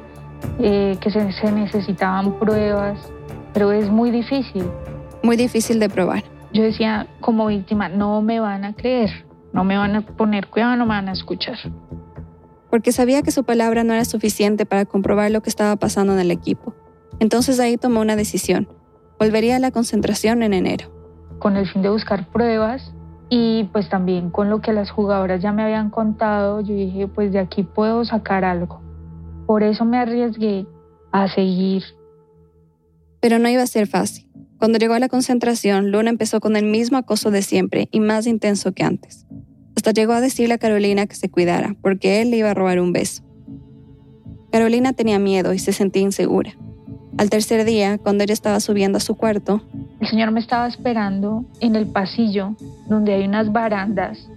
eh, 0.59 0.97
que 0.99 1.11
se 1.11 1.51
necesitaban 1.51 2.37
pruebas, 2.39 2.99
pero 3.53 3.71
es 3.71 3.89
muy 3.89 4.11
difícil 4.11 4.63
muy 5.23 5.37
difícil 5.37 5.79
de 5.79 5.89
probar. 5.89 6.23
Yo 6.51 6.61
decía, 6.61 7.07
como 7.21 7.47
víctima, 7.47 7.89
no 7.89 8.21
me 8.21 8.39
van 8.39 8.65
a 8.65 8.73
creer, 8.73 9.25
no 9.53 9.63
me 9.63 9.77
van 9.77 9.95
a 9.95 10.01
poner 10.01 10.47
cuidado, 10.47 10.75
no 10.75 10.85
me 10.85 10.95
van 10.95 11.07
a 11.07 11.13
escuchar. 11.13 11.57
Porque 12.69 12.91
sabía 12.91 13.21
que 13.21 13.31
su 13.31 13.43
palabra 13.43 13.83
no 13.83 13.93
era 13.93 14.03
suficiente 14.03 14.65
para 14.65 14.85
comprobar 14.85 15.31
lo 15.31 15.41
que 15.41 15.49
estaba 15.49 15.75
pasando 15.75 16.13
en 16.13 16.19
el 16.19 16.31
equipo. 16.31 16.73
Entonces 17.19 17.59
ahí 17.59 17.77
tomó 17.77 18.01
una 18.01 18.15
decisión. 18.15 18.67
Volvería 19.19 19.55
a 19.55 19.59
la 19.59 19.71
concentración 19.71 20.41
en 20.41 20.53
enero. 20.53 20.91
Con 21.37 21.55
el 21.55 21.67
fin 21.67 21.83
de 21.83 21.89
buscar 21.89 22.27
pruebas 22.29 22.93
y 23.29 23.65
pues 23.65 23.89
también 23.89 24.31
con 24.31 24.49
lo 24.49 24.59
que 24.59 24.73
las 24.73 24.89
jugadoras 24.89 25.41
ya 25.41 25.51
me 25.51 25.63
habían 25.63 25.91
contado, 25.91 26.61
yo 26.61 26.73
dije, 26.73 27.07
pues 27.07 27.31
de 27.31 27.39
aquí 27.39 27.63
puedo 27.63 28.03
sacar 28.05 28.43
algo. 28.43 28.81
Por 29.45 29.61
eso 29.61 29.85
me 29.85 29.97
arriesgué 29.97 30.65
a 31.11 31.27
seguir. 31.27 31.83
Pero 33.19 33.39
no 33.39 33.49
iba 33.49 33.61
a 33.61 33.67
ser 33.67 33.87
fácil. 33.87 34.27
Cuando 34.63 34.79
llegó 34.79 34.93
a 34.93 34.99
la 34.99 35.09
concentración, 35.09 35.91
Luna 35.91 36.09
empezó 36.09 36.39
con 36.39 36.55
el 36.55 36.63
mismo 36.63 36.97
acoso 36.97 37.31
de 37.31 37.41
siempre 37.41 37.89
y 37.91 37.99
más 37.99 38.25
intenso 38.25 38.71
que 38.71 38.85
antes. 38.85 39.27
Hasta 39.75 39.91
llegó 39.91 40.13
a 40.13 40.21
decirle 40.21 40.53
a 40.53 40.57
Carolina 40.57 41.05
que 41.05 41.17
se 41.17 41.29
cuidara, 41.29 41.75
porque 41.81 42.21
él 42.21 42.31
le 42.31 42.37
iba 42.37 42.51
a 42.51 42.53
robar 42.53 42.79
un 42.79 42.93
beso. 42.93 43.23
Carolina 44.53 44.93
tenía 44.93 45.19
miedo 45.19 45.51
y 45.51 45.59
se 45.59 45.73
sentía 45.73 46.03
insegura. 46.03 46.53
Al 47.17 47.29
tercer 47.29 47.65
día, 47.65 47.97
cuando 47.97 48.23
ella 48.23 48.31
estaba 48.31 48.61
subiendo 48.61 48.99
a 48.99 49.01
su 49.01 49.15
cuarto, 49.15 49.61
el 49.99 50.07
señor 50.07 50.31
me 50.31 50.39
estaba 50.39 50.65
esperando 50.65 51.43
en 51.59 51.75
el 51.75 51.87
pasillo 51.87 52.55
donde 52.87 53.15
hay 53.15 53.25
unas 53.25 53.51
barandas 53.51 54.29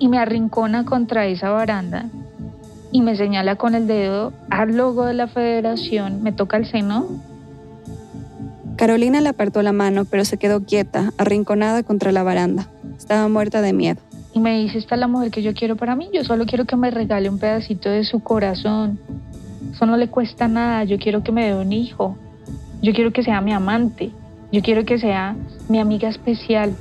y 0.00 0.08
me 0.08 0.18
arrincona 0.18 0.84
contra 0.84 1.24
esa 1.28 1.50
baranda 1.50 2.10
y 2.90 3.00
me 3.00 3.16
señala 3.16 3.54
con 3.54 3.76
el 3.76 3.86
dedo 3.86 4.32
al 4.50 4.76
logo 4.76 5.04
de 5.04 5.14
la 5.14 5.28
federación, 5.28 6.24
me 6.24 6.32
toca 6.32 6.56
el 6.56 6.68
seno 6.68 7.35
Carolina 8.76 9.20
le 9.20 9.30
apartó 9.30 9.62
la 9.62 9.72
mano, 9.72 10.04
pero 10.04 10.24
se 10.24 10.38
quedó 10.38 10.64
quieta, 10.64 11.12
arrinconada 11.16 11.82
contra 11.82 12.12
la 12.12 12.22
baranda. 12.22 12.68
Estaba 12.96 13.26
muerta 13.28 13.62
de 13.62 13.72
miedo. 13.72 14.00
Y 14.34 14.40
me 14.40 14.58
dice, 14.58 14.76
esta 14.76 14.96
es 14.96 15.00
la 15.00 15.08
mujer 15.08 15.30
que 15.30 15.42
yo 15.42 15.54
quiero 15.54 15.76
para 15.76 15.96
mí, 15.96 16.10
yo 16.12 16.22
solo 16.22 16.44
quiero 16.44 16.66
que 16.66 16.76
me 16.76 16.90
regale 16.90 17.30
un 17.30 17.38
pedacito 17.38 17.88
de 17.88 18.04
su 18.04 18.20
corazón. 18.20 19.00
Eso 19.72 19.86
no 19.86 19.96
le 19.96 20.08
cuesta 20.08 20.46
nada, 20.46 20.84
yo 20.84 20.98
quiero 20.98 21.22
que 21.22 21.32
me 21.32 21.46
dé 21.46 21.54
un 21.54 21.72
hijo. 21.72 22.18
Yo 22.82 22.92
quiero 22.92 23.12
que 23.12 23.22
sea 23.22 23.40
mi 23.40 23.52
amante. 23.52 24.12
Yo 24.52 24.60
quiero 24.62 24.84
que 24.84 24.98
sea 24.98 25.36
mi 25.68 25.80
amiga 25.80 26.08
especial. 26.08 26.76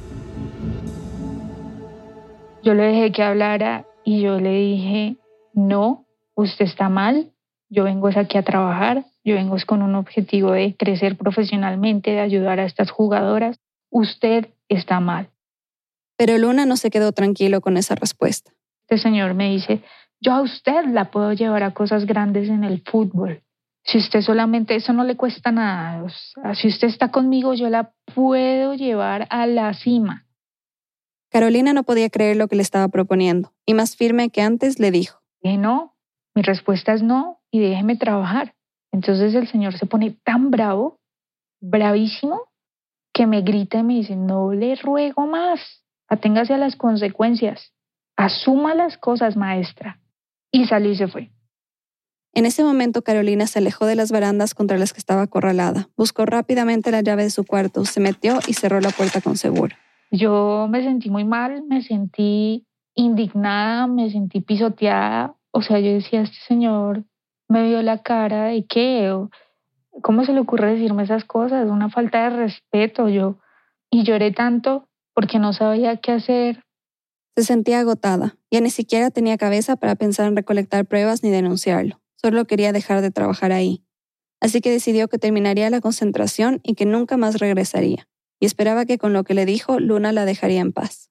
Yo 2.64 2.74
le 2.74 2.84
dejé 2.84 3.12
que 3.12 3.24
hablara 3.24 3.86
y 4.04 4.22
yo 4.22 4.40
le 4.40 4.52
dije, 4.52 5.18
no, 5.54 6.06
usted 6.36 6.66
está 6.66 6.90
mal, 6.90 7.32
yo 7.70 7.84
vengo 7.84 8.10
aquí 8.16 8.38
a 8.38 8.44
trabajar, 8.44 9.06
yo 9.26 9.36
vengo 9.36 9.58
con 9.66 9.82
un 9.82 9.96
objetivo 9.96 10.52
de 10.52 10.76
crecer 10.78 11.18
profesionalmente, 11.18 12.12
de 12.12 12.20
ayudar 12.20 12.60
a 12.60 12.66
estas 12.66 12.92
jugadoras. 12.92 13.60
Usted 13.90 14.50
está 14.70 15.00
mal. 15.00 15.30
Pero 16.16 16.38
Luna 16.38 16.66
no 16.66 16.78
se 16.78 16.92
quedó 16.92 17.12
tranquilo 17.12 17.60
con 17.60 17.76
esa 17.76 17.96
respuesta. 17.96 18.52
Este 18.88 19.00
señor 19.00 19.34
me 19.34 19.50
dice, 19.50 19.82
yo 20.22 20.32
a 20.34 20.42
usted 20.42 20.86
la 20.86 21.10
puedo 21.10 21.34
llevar 21.34 21.64
a 21.64 21.74
cosas 21.74 22.06
grandes 22.06 22.50
en 22.50 22.64
el 22.64 22.84
fútbol. 22.84 23.42
Si 23.84 23.98
usted 23.98 24.22
solamente, 24.22 24.76
eso 24.76 24.94
no 24.94 25.04
le 25.04 25.18
cuesta 25.18 25.52
nada. 25.52 26.08
si 26.54 26.68
usted 26.68 26.88
está 26.88 27.12
conmigo, 27.12 27.56
yo 27.56 27.70
la 27.70 27.94
puedo 28.14 28.76
llevar 28.76 29.28
a 29.32 29.48
la 29.48 29.74
cima. 29.74 30.28
Carolina 31.32 31.74
no 31.74 31.84
podía 31.84 32.10
creer 32.10 32.38
lo 32.38 32.48
que 32.48 32.56
le 32.56 32.62
estaba 32.62 32.88
proponiendo 32.90 33.54
y 33.66 33.74
más 33.74 33.96
firme 33.96 34.30
que 34.30 34.42
antes 34.42 34.80
le 34.80 34.92
dijo. 34.92 35.20
Que 35.42 35.58
no, 35.58 35.96
mi 36.36 36.44
respuesta 36.44 36.94
es 36.94 37.02
no 37.02 37.42
y 37.52 37.60
déjeme 37.60 37.96
trabajar. 37.96 38.56
Entonces 38.96 39.36
el 39.36 39.46
Señor 39.50 39.78
se 39.78 39.88
pone 39.88 40.16
tan 40.24 40.52
bravo, 40.52 41.02
bravísimo, 41.60 42.44
que 43.14 43.28
me 43.28 43.42
grita 43.42 43.80
y 43.80 43.84
me 43.84 43.96
dice, 43.96 44.16
no 44.16 44.54
le 44.54 44.76
ruego 44.76 45.28
más, 45.28 45.60
aténgase 46.08 46.54
a 46.54 46.58
las 46.58 46.78
consecuencias, 46.78 47.74
asuma 48.16 48.74
las 48.74 48.98
cosas, 48.98 49.36
maestra. 49.36 50.00
Y 50.50 50.66
salió 50.68 50.92
y 50.94 50.96
se 50.96 51.10
fue. 51.10 51.30
En 52.34 52.46
ese 52.46 52.64
momento 52.64 53.02
Carolina 53.02 53.48
se 53.48 53.60
alejó 53.60 53.86
de 53.86 53.96
las 53.96 54.14
barandas 54.14 54.54
contra 54.54 54.78
las 54.78 54.94
que 54.94 55.00
estaba 55.00 55.24
acorralada, 55.24 55.90
buscó 55.98 56.26
rápidamente 56.26 56.90
la 56.90 57.02
llave 57.02 57.24
de 57.24 57.32
su 57.32 57.44
cuarto, 57.44 57.84
se 57.84 58.00
metió 58.00 58.40
y 58.48 58.54
cerró 58.54 58.80
la 58.80 58.92
puerta 58.92 59.20
con 59.20 59.36
seguro. 59.36 59.76
Yo 60.10 60.70
me 60.70 60.82
sentí 60.82 61.10
muy 61.10 61.26
mal, 61.26 61.64
me 61.68 61.82
sentí 61.82 62.66
indignada, 62.94 63.88
me 63.88 64.10
sentí 64.10 64.40
pisoteada. 64.40 65.36
O 65.52 65.62
sea, 65.62 65.80
yo 65.80 65.92
decía, 65.92 66.22
este 66.22 66.38
señor 66.48 67.04
me 67.48 67.68
vio 67.68 67.82
la 67.82 68.02
cara 68.02 68.46
de 68.46 68.66
qué, 68.66 69.12
¿cómo 70.02 70.26
se 70.26 70.34
le 70.34 70.40
ocurre 70.40 70.74
decirme 70.74 71.04
esas 71.04 71.26
cosas? 71.26 71.70
Una 71.70 71.90
falta 71.90 72.30
de 72.30 72.38
respeto. 72.38 73.10
Yo 73.10 73.38
y 73.90 74.04
lloré 74.04 74.32
tanto 74.32 74.88
porque 75.14 75.40
no 75.40 75.54
sabía 75.54 75.98
qué 75.98 76.14
hacer. 76.14 76.64
Se 77.36 77.44
sentía 77.44 77.80
agotada. 77.80 78.36
Ya 78.52 78.62
ni 78.62 78.70
siquiera 78.70 79.12
tenía 79.12 79.38
cabeza 79.38 79.76
para 79.76 79.96
pensar 79.96 80.28
en 80.28 80.36
recolectar 80.36 80.86
pruebas 80.86 81.24
ni 81.24 81.30
denunciarlo. 81.30 82.02
Solo 82.16 82.46
quería 82.46 82.72
dejar 82.72 83.02
de 83.02 83.12
trabajar 83.12 83.52
ahí. 83.52 83.84
Así 84.42 84.62
que 84.62 84.72
decidió 84.72 85.08
que 85.08 85.18
terminaría 85.18 85.70
la 85.70 85.82
concentración 85.82 86.60
y 86.64 86.76
que 86.76 86.86
nunca 86.86 87.18
más 87.18 87.40
regresaría. 87.40 88.08
Y 88.40 88.46
esperaba 88.46 88.86
que 88.86 88.98
con 88.98 89.14
lo 89.14 89.24
que 89.24 89.34
le 89.34 89.46
dijo, 89.46 89.80
Luna 89.80 90.12
la 90.12 90.26
dejaría 90.26 90.62
en 90.62 90.74
paz. 90.74 91.10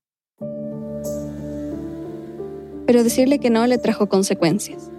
Pero 2.86 3.02
decirle 3.02 3.38
que 3.38 3.50
no 3.50 3.66
le 3.66 3.78
trajo 3.78 4.08
consecuencias. 4.08 4.90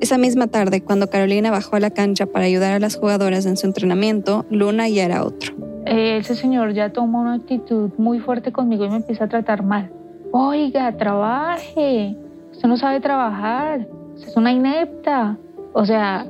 Esa 0.00 0.18
misma 0.18 0.46
tarde, 0.46 0.82
cuando 0.82 1.08
Carolina 1.08 1.50
bajó 1.50 1.76
a 1.76 1.80
la 1.80 1.90
cancha 1.90 2.26
para 2.26 2.44
ayudar 2.44 2.72
a 2.72 2.78
las 2.78 2.96
jugadoras 2.96 3.46
en 3.46 3.56
su 3.56 3.66
entrenamiento, 3.66 4.44
Luna 4.50 4.88
ya 4.88 5.04
era 5.04 5.24
otro. 5.24 5.54
Eh, 5.86 6.18
ese 6.18 6.34
señor 6.34 6.74
ya 6.74 6.92
tomó 6.92 7.20
una 7.20 7.34
actitud 7.34 7.90
muy 7.96 8.18
fuerte 8.20 8.52
conmigo 8.52 8.84
y 8.84 8.90
me 8.90 8.96
empieza 8.96 9.24
a 9.24 9.28
tratar 9.28 9.62
mal. 9.62 9.90
Oiga, 10.32 10.96
trabaje. 10.96 12.16
Usted 12.52 12.68
no 12.68 12.76
sabe 12.76 13.00
trabajar. 13.00 13.88
Usted 14.16 14.28
es 14.28 14.36
una 14.36 14.52
inepta. 14.52 15.38
O 15.72 15.86
sea, 15.86 16.26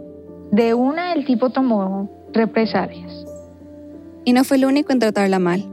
de 0.53 0.75
una 0.75 1.13
el 1.13 1.25
tipo 1.25 1.51
tomó 1.51 2.11
represalias. 2.33 3.25
Y 4.25 4.33
no 4.33 4.45
fue 4.45 4.59
el 4.59 4.67
único 4.67 4.93
en 4.93 4.99
tratarla 4.99 5.39
mal. 5.39 5.65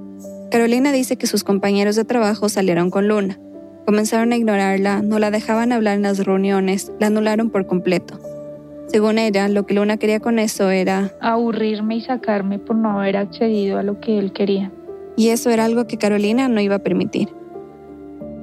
Carolina 0.49 0.91
dice 0.91 1.17
que 1.17 1.27
sus 1.27 1.43
compañeros 1.43 1.95
de 1.95 2.05
trabajo 2.05 2.49
salieron 2.49 2.89
con 2.89 3.07
Luna, 3.07 3.39
Comenzaron 3.85 4.31
a 4.31 4.37
ignorarla, 4.37 5.01
no 5.01 5.19
la 5.19 5.29
dejaban 5.29 5.71
hablar 5.73 5.95
en 5.95 6.03
las 6.03 6.25
reuniones, 6.25 6.91
la 6.99 7.07
anularon 7.07 7.49
por 7.49 7.67
completo. 7.67 8.19
Según 8.87 9.17
ella, 9.17 9.47
lo 9.49 9.65
que 9.65 9.73
Luna 9.73 9.97
quería 9.97 10.19
con 10.19 10.39
eso 10.39 10.69
era 10.69 11.11
aburrirme 11.19 11.97
y 11.97 12.01
sacarme 12.01 12.59
por 12.59 12.75
no 12.75 12.99
haber 12.99 13.17
accedido 13.17 13.77
a 13.77 13.83
lo 13.83 13.99
que 13.99 14.19
él 14.19 14.31
quería. 14.31 14.71
Y 15.17 15.29
eso 15.29 15.49
era 15.49 15.65
algo 15.65 15.85
que 15.87 15.97
Carolina 15.97 16.47
no 16.47 16.61
iba 16.61 16.75
a 16.75 16.79
permitir. 16.79 17.29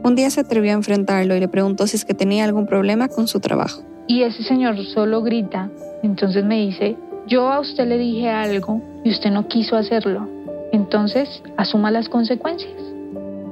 Un 0.02 0.14
día 0.14 0.30
se 0.30 0.40
atrevió 0.40 0.72
a 0.72 0.74
enfrentarlo 0.74 1.36
y 1.36 1.40
le 1.40 1.48
preguntó 1.48 1.86
si 1.86 1.96
es 1.96 2.04
que 2.04 2.14
tenía 2.14 2.44
algún 2.44 2.66
problema 2.66 3.08
con 3.08 3.28
su 3.28 3.40
trabajo. 3.40 3.82
Y 4.08 4.22
ese 4.22 4.42
señor 4.42 4.76
solo 4.86 5.22
grita, 5.22 5.70
entonces 6.02 6.44
me 6.44 6.56
dice, 6.56 6.96
yo 7.26 7.50
a 7.52 7.60
usted 7.60 7.86
le 7.86 7.96
dije 7.96 8.28
algo 8.28 8.82
y 9.04 9.10
usted 9.10 9.30
no 9.30 9.46
quiso 9.46 9.76
hacerlo, 9.76 10.28
entonces 10.72 11.28
asuma 11.56 11.90
las 11.90 12.08
consecuencias. 12.08 12.89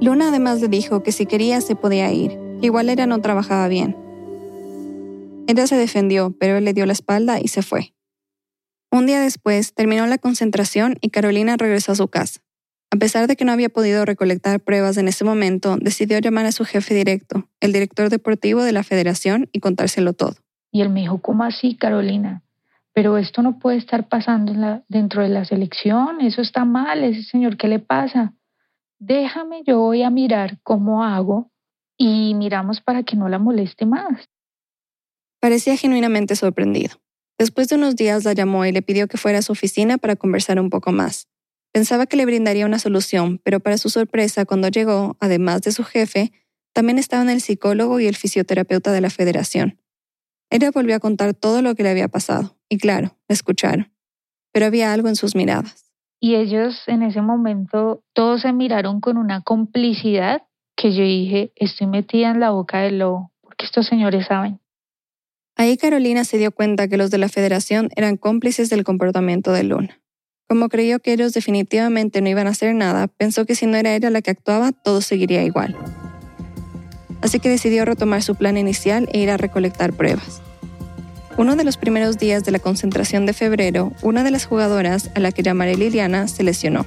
Luna 0.01 0.29
además 0.29 0.61
le 0.61 0.69
dijo 0.69 1.03
que 1.03 1.11
si 1.11 1.27
quería 1.27 1.61
se 1.61 1.75
podía 1.75 2.13
ir, 2.13 2.39
igual 2.63 2.89
ella 2.89 3.07
no 3.07 3.21
trabajaba 3.21 3.67
bien. 3.67 3.97
Ella 5.49 5.67
se 5.67 5.77
defendió, 5.77 6.35
pero 6.39 6.57
él 6.57 6.65
le 6.65 6.73
dio 6.73 6.87
la 6.87 6.93
espalda 6.93 7.41
y 7.41 7.49
se 7.49 7.63
fue. 7.63 7.95
Un 8.93 9.07
día 9.07 9.21
después 9.21 9.75
terminó 9.75 10.07
la 10.07 10.19
concentración 10.19 10.97
y 11.01 11.11
Carolina 11.11 11.57
regresó 11.57 11.93
a 11.93 11.97
su 11.97 12.07
casa. 12.07 12.41
A 12.91 12.97
pesar 12.97 13.27
de 13.27 13.35
que 13.35 13.45
no 13.45 13.53
había 13.53 13.69
podido 13.69 14.05
recolectar 14.05 14.61
pruebas 14.61 14.97
en 14.99 15.09
ese 15.09 15.25
momento, 15.25 15.77
decidió 15.81 16.21
llamar 16.21 16.47
a 16.47 16.53
su 16.53 16.65
jefe 16.65 16.95
directo, 16.95 17.49
el 17.61 17.73
director 17.73 18.09
deportivo 18.09 18.63
de 18.63 18.73
la 18.73 18.85
federación, 18.85 19.49
y 19.53 19.59
contárselo 19.59 20.13
todo. 20.13 20.37
Y 20.71 20.81
él 20.81 20.91
me 20.91 21.01
dijo, 21.01 21.21
¿cómo 21.21 21.45
así, 21.45 21.77
Carolina? 21.77 22.43
Pero 22.95 23.19
esto 23.19 23.43
no 23.43 23.59
puede 23.59 23.79
estar 23.79 24.09
pasando 24.09 24.83
dentro 24.89 25.23
de 25.23 25.29
la 25.29 25.45
selección, 25.45 26.21
eso 26.21 26.41
está 26.41 26.65
mal, 26.65 27.05
ese 27.05 27.25
señor, 27.25 27.57
¿qué 27.57 27.69
le 27.69 27.79
pasa? 27.79 28.33
Déjame, 28.99 29.63
yo 29.65 29.79
voy 29.79 30.03
a 30.03 30.11
mirar 30.11 30.59
cómo 30.63 31.05
hago 31.05 31.51
y 31.97 32.35
miramos 32.35 32.81
para 32.81 33.03
que 33.03 33.17
no 33.17 33.29
la 33.29 33.39
moleste 33.39 33.87
más. 33.87 34.29
Parecía 35.41 35.77
genuinamente 35.77 36.37
sorprendido. 36.37 36.97
Después 37.39 37.69
de 37.69 37.77
unos 37.77 37.95
días 37.95 38.25
la 38.25 38.33
llamó 38.33 38.65
y 38.65 38.73
le 38.73 38.83
pidió 38.83 39.07
que 39.07 39.17
fuera 39.17 39.39
a 39.39 39.43
su 39.43 39.53
oficina 39.53 39.99
para 39.99 40.17
conversar 40.17 40.59
un 40.61 40.71
poco 40.71 40.91
más. 40.91 41.29
Pensaba 41.73 42.07
que 42.07 42.17
le 42.17 42.27
brindaría 42.27 42.67
una 42.67 42.79
solución, 42.79 43.41
pero 43.45 43.61
para 43.61 43.79
su 43.79 43.91
sorpresa, 43.91 44.45
cuando 44.45 44.69
llegó, 44.69 45.17
además 45.21 45.63
de 45.63 45.73
su 45.73 45.85
jefe, 45.85 46.33
también 46.73 46.99
estaban 46.99 47.31
el 47.31 47.41
psicólogo 47.41 48.01
y 48.01 48.07
el 48.07 48.17
fisioterapeuta 48.17 48.91
de 48.91 49.01
la 49.01 49.11
federación. 49.11 49.81
Ella 50.51 50.71
volvió 50.71 50.97
a 50.97 51.01
contar 51.01 51.35
todo 51.35 51.63
lo 51.63 51.75
que 51.75 51.83
le 51.83 51.91
había 51.91 52.09
pasado, 52.09 52.59
y 52.69 52.79
claro, 52.79 53.17
la 53.29 53.35
escucharon. 53.35 53.93
Pero 54.53 54.67
había 54.67 54.93
algo 54.93 55.09
en 55.09 55.17
sus 55.17 55.35
miradas. 55.37 55.88
Y 56.21 56.35
ellos 56.35 56.83
en 56.87 57.03
ese 57.03 57.23
momento 57.23 58.03
todos 58.13 58.43
se 58.43 58.53
miraron 58.53 59.01
con 59.01 59.17
una 59.17 59.43
complicidad 59.43 60.43
que 60.77 60.93
yo 60.93 61.03
dije, 61.03 61.53
estoy 61.57 61.87
metida 61.87 62.31
en 62.31 62.41
la 62.41 62.51
boca 62.51 62.81
del 62.81 62.99
lobo, 62.99 63.33
porque 63.43 63.65
estos 63.65 63.87
señores 63.87 64.27
saben. 64.27 64.61
Ahí 65.57 65.77
Carolina 65.77 66.25
se 66.25 66.39
dio 66.39 66.53
cuenta 66.53 66.87
que 66.87 66.97
los 66.97 67.11
de 67.11 67.19
la 67.19 67.29
federación 67.29 67.89
eran 67.97 68.17
cómplices 68.17 68.71
del 68.71 68.85
comportamiento 68.85 69.53
de 69.53 69.65
Luna. 69.65 70.01
Como 70.49 70.69
creyó 70.69 71.01
que 71.01 71.13
ellos 71.13 71.33
definitivamente 71.35 72.21
no 72.21 72.29
iban 72.29 72.47
a 72.47 72.51
hacer 72.51 72.75
nada, 72.75 73.09
pensó 73.09 73.45
que 73.45 73.57
si 73.57 73.67
no 73.67 73.77
era 73.77 73.95
ella 73.95 74.11
la 74.11 74.23
que 74.23 74.31
actuaba, 74.31 74.73
todo 74.73 75.01
seguiría 75.01 75.43
igual. 75.43 75.77
Así 77.21 77.41
que 77.41 77.49
decidió 77.49 77.85
retomar 77.85 78.23
su 78.23 78.37
plan 78.37 78.57
inicial 78.57 79.09
e 79.13 79.19
ir 79.19 79.31
a 79.31 79.37
recolectar 79.37 79.93
pruebas. 79.93 80.41
Uno 81.39 81.55
de 81.55 81.63
los 81.63 81.77
primeros 81.77 82.19
días 82.19 82.43
de 82.43 82.51
la 82.51 82.59
concentración 82.59 83.25
de 83.25 83.33
febrero, 83.33 83.93
una 84.03 84.25
de 84.25 84.33
las 84.33 84.45
jugadoras, 84.45 85.13
a 85.15 85.21
la 85.21 85.31
que 85.31 85.45
llamaré 85.45 85.77
Liliana, 85.77 86.27
se 86.27 86.43
lesionó. 86.43 86.85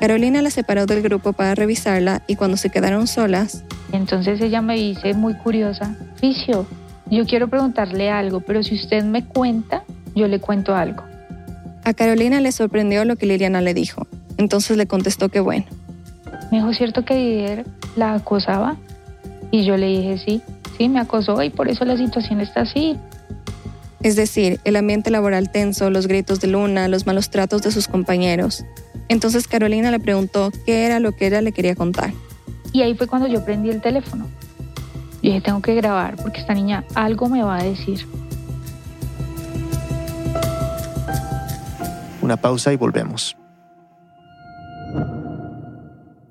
Carolina 0.00 0.42
la 0.42 0.50
separó 0.50 0.86
del 0.86 1.02
grupo 1.02 1.32
para 1.32 1.54
revisarla 1.54 2.20
y 2.26 2.34
cuando 2.34 2.56
se 2.56 2.70
quedaron 2.70 3.06
solas... 3.06 3.62
Entonces 3.92 4.40
ella 4.40 4.60
me 4.60 4.74
dice, 4.74 5.14
muy 5.14 5.34
curiosa, 5.34 5.94
Ficio, 6.16 6.66
yo 7.12 7.24
quiero 7.26 7.46
preguntarle 7.46 8.10
algo, 8.10 8.40
pero 8.40 8.64
si 8.64 8.74
usted 8.74 9.04
me 9.04 9.24
cuenta, 9.24 9.84
yo 10.16 10.26
le 10.26 10.40
cuento 10.40 10.74
algo. 10.74 11.04
A 11.84 11.94
Carolina 11.94 12.40
le 12.40 12.50
sorprendió 12.50 13.04
lo 13.04 13.14
que 13.14 13.26
Liliana 13.26 13.60
le 13.60 13.72
dijo, 13.72 14.08
entonces 14.36 14.76
le 14.78 14.86
contestó 14.86 15.28
que 15.28 15.38
bueno. 15.38 15.66
Me 16.50 16.58
dijo, 16.58 16.72
¿cierto 16.72 17.04
que 17.04 17.14
Didier 17.14 17.66
la 17.94 18.14
acosaba? 18.14 18.78
Y 19.52 19.64
yo 19.64 19.76
le 19.76 19.86
dije, 19.86 20.18
sí, 20.18 20.42
sí, 20.76 20.88
me 20.88 20.98
acosó 20.98 21.40
y 21.44 21.50
por 21.50 21.68
eso 21.68 21.84
la 21.84 21.96
situación 21.96 22.40
está 22.40 22.62
así. 22.62 22.98
Es 24.02 24.16
decir, 24.16 24.60
el 24.64 24.76
ambiente 24.76 25.10
laboral 25.10 25.52
tenso, 25.52 25.90
los 25.90 26.06
gritos 26.06 26.40
de 26.40 26.48
Luna, 26.48 26.88
los 26.88 27.06
malos 27.06 27.28
tratos 27.28 27.60
de 27.62 27.70
sus 27.70 27.86
compañeros. 27.86 28.64
Entonces 29.08 29.46
Carolina 29.46 29.90
le 29.90 30.00
preguntó 30.00 30.50
qué 30.64 30.86
era 30.86 31.00
lo 31.00 31.12
que 31.12 31.26
ella 31.26 31.42
le 31.42 31.52
quería 31.52 31.74
contar. 31.74 32.12
Y 32.72 32.80
ahí 32.80 32.94
fue 32.94 33.06
cuando 33.06 33.28
yo 33.28 33.44
prendí 33.44 33.68
el 33.68 33.82
teléfono. 33.82 34.26
Y 35.20 35.28
dije, 35.28 35.42
tengo 35.42 35.60
que 35.60 35.74
grabar 35.74 36.16
porque 36.16 36.40
esta 36.40 36.54
niña 36.54 36.84
algo 36.94 37.28
me 37.28 37.42
va 37.42 37.58
a 37.58 37.62
decir. 37.62 38.06
Una 42.22 42.38
pausa 42.38 42.72
y 42.72 42.76
volvemos. 42.76 43.36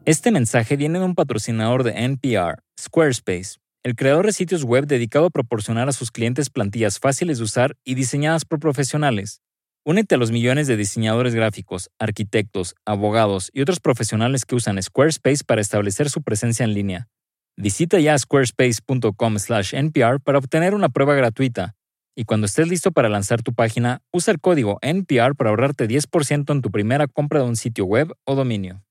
Este 0.05 0.32
mensaje 0.32 0.75
viene 0.75 0.97
de 0.97 1.05
un 1.05 1.13
patrocinador 1.13 1.84
de 1.84 1.91
NPR, 1.91 2.63
Squarespace 2.79 3.60
el 3.84 3.96
creador 3.96 4.26
de 4.26 4.34
sitios 4.34 4.65
web 4.65 4.88
dedicado 4.88 5.28
a 5.28 5.30
proporcionar 5.30 5.88
a 5.88 5.94
sus 5.94 6.12
clientes 6.12 6.50
plantillas 6.50 7.00
fáciles 7.00 7.38
de 7.38 7.46
usar 7.46 7.78
y 7.86 7.96
diseñadas 7.96 8.44
por 8.44 8.60
profesionales. 8.60 9.42
Únete 9.86 10.15
a 10.15 10.18
los 10.18 10.32
millones 10.32 10.68
de 10.68 10.76
diseñadores 10.76 11.34
gráficos, 11.34 11.89
arquitectos, 11.98 12.76
abogados 12.86 13.50
y 13.54 13.62
otros 13.62 13.80
profesionales 13.80 14.44
que 14.46 14.56
usan 14.56 14.84
Squarespace 14.84 15.46
para 15.46 15.62
establecer 15.62 16.10
su 16.10 16.22
presencia 16.22 16.65
en 16.65 16.74
línea. 16.74 17.08
Visita 17.56 17.98
ya 18.00 18.18
squarespace.com/npr 18.18 20.20
para 20.22 20.39
obtener 20.39 20.76
una 20.76 20.89
prueba 20.89 21.15
gratuita. 21.15 21.78
Y 22.15 22.26
cuando 22.26 22.48
estés 22.48 22.68
listo 22.68 22.92
para 22.92 23.08
lanzar 23.08 23.44
tu 23.44 23.54
página, 23.54 24.02
usa 24.12 24.34
el 24.34 24.42
código 24.42 24.78
NPR 24.82 25.36
para 25.36 25.52
ahorrarte 25.52 25.88
10% 25.88 26.52
en 26.52 26.62
tu 26.62 26.70
primera 26.70 27.08
compra 27.08 27.39
de 27.39 27.46
un 27.46 27.56
sitio 27.56 27.86
web 27.86 28.13
o 28.26 28.36
dominio. 28.36 28.84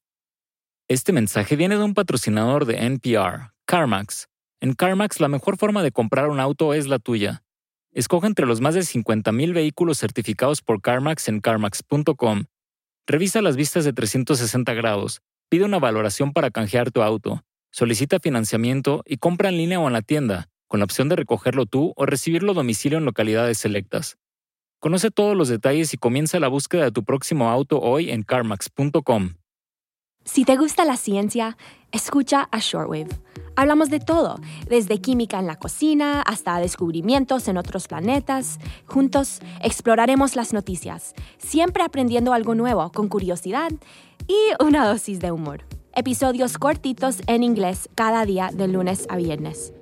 Este 0.89 1.13
mensaje 1.13 1.57
viene 1.57 1.77
de 1.77 1.85
un 1.85 1.93
patrocinador 1.93 2.65
de 2.65 2.87
NPR, 2.87 3.53
CarMax 3.67 4.29
en 4.61 4.75
CarMax 4.75 5.21
la 5.21 5.29
mejor 5.29 5.57
forma 5.57 5.83
de 5.83 5.93
comprar 5.93 6.29
un 6.29 6.41
auto 6.41 6.75
es 6.75 6.87
la 6.89 6.99
tuya. 6.99 7.45
Escoge 7.93 8.27
entre 8.27 8.47
los 8.47 8.61
más 8.61 8.75
de 8.75 8.81
50.000 8.81 9.53
vehículos 9.55 9.99
certificados 9.99 10.63
por 10.63 10.81
CarMax 10.81 11.29
en 11.29 11.41
carmax.com. 11.41 12.45
Revisa 13.07 13.41
las 13.41 13.57
vistas 13.57 13.85
de 13.85 13.93
360 13.93 14.75
grados, 14.75 15.23
pide 15.49 15.65
una 15.65 15.79
valoración 15.79 16.33
para 16.33 16.51
canjear 16.51 16.91
tu 16.91 17.03
auto, 17.03 17.43
solicita 17.71 18.21
financiamiento 18.21 19.03
y 19.07 19.17
compra 19.17 19.49
en 19.49 19.57
línea 19.57 19.81
o 19.81 19.87
en 19.87 19.95
la 19.95 20.03
tienda, 20.03 20.49
con 20.67 20.81
la 20.81 20.85
opción 20.85 21.09
de 21.09 21.17
recogerlo 21.17 21.65
tú 21.65 21.93
o 21.97 22.05
recibirlo 22.05 22.53
a 22.53 22.55
domicilio 22.55 22.99
en 22.99 23.05
localidades 23.05 23.59
selectas. 23.59 24.19
Conoce 24.81 25.11
todos 25.11 25.37
los 25.37 25.49
detalles 25.49 25.95
y 25.95 25.97
comienza 25.97 26.39
la 26.39 26.49
búsqueda 26.49 26.85
de 26.85 26.93
tu 26.93 27.05
próximo 27.05 27.49
auto 27.49 27.81
hoy 27.81 28.11
en 28.11 28.23
carmax.com. 28.23 29.35
Si 30.25 30.45
te 30.45 30.57
gusta 30.57 30.85
la 30.85 30.97
ciencia, 30.97 31.57
escucha 31.91 32.49
a 32.53 32.59
Shortwave. 32.59 33.09
Hablamos 33.59 33.91
de 33.91 33.99
todo, 33.99 34.39
desde 34.69 35.01
química 35.01 35.41
en 35.41 35.49
la 35.49 35.57
cocina 35.57 36.23
hasta 36.23 36.61
descubrimientos 36.61 37.49
en 37.49 37.57
otros 37.57 37.89
planetas. 37.89 38.61
Juntos 38.87 39.41
exploraremos 39.61 40.37
las 40.37 40.53
noticias, 40.53 41.13
siempre 41.39 41.83
aprendiendo 41.83 42.33
algo 42.35 42.55
nuevo 42.55 42.93
con 42.93 43.09
curiosidad 43.09 43.73
y 44.29 44.37
una 44.65 44.87
dosis 44.87 45.19
de 45.19 45.33
humor. 45.33 45.65
Episodios 45.93 46.57
cortitos 46.57 47.17
en 47.27 47.43
inglés 47.43 47.89
cada 47.97 48.25
día 48.25 48.51
de 48.55 48.69
lunes 48.69 49.07
a 49.09 49.17
viernes. 49.17 49.73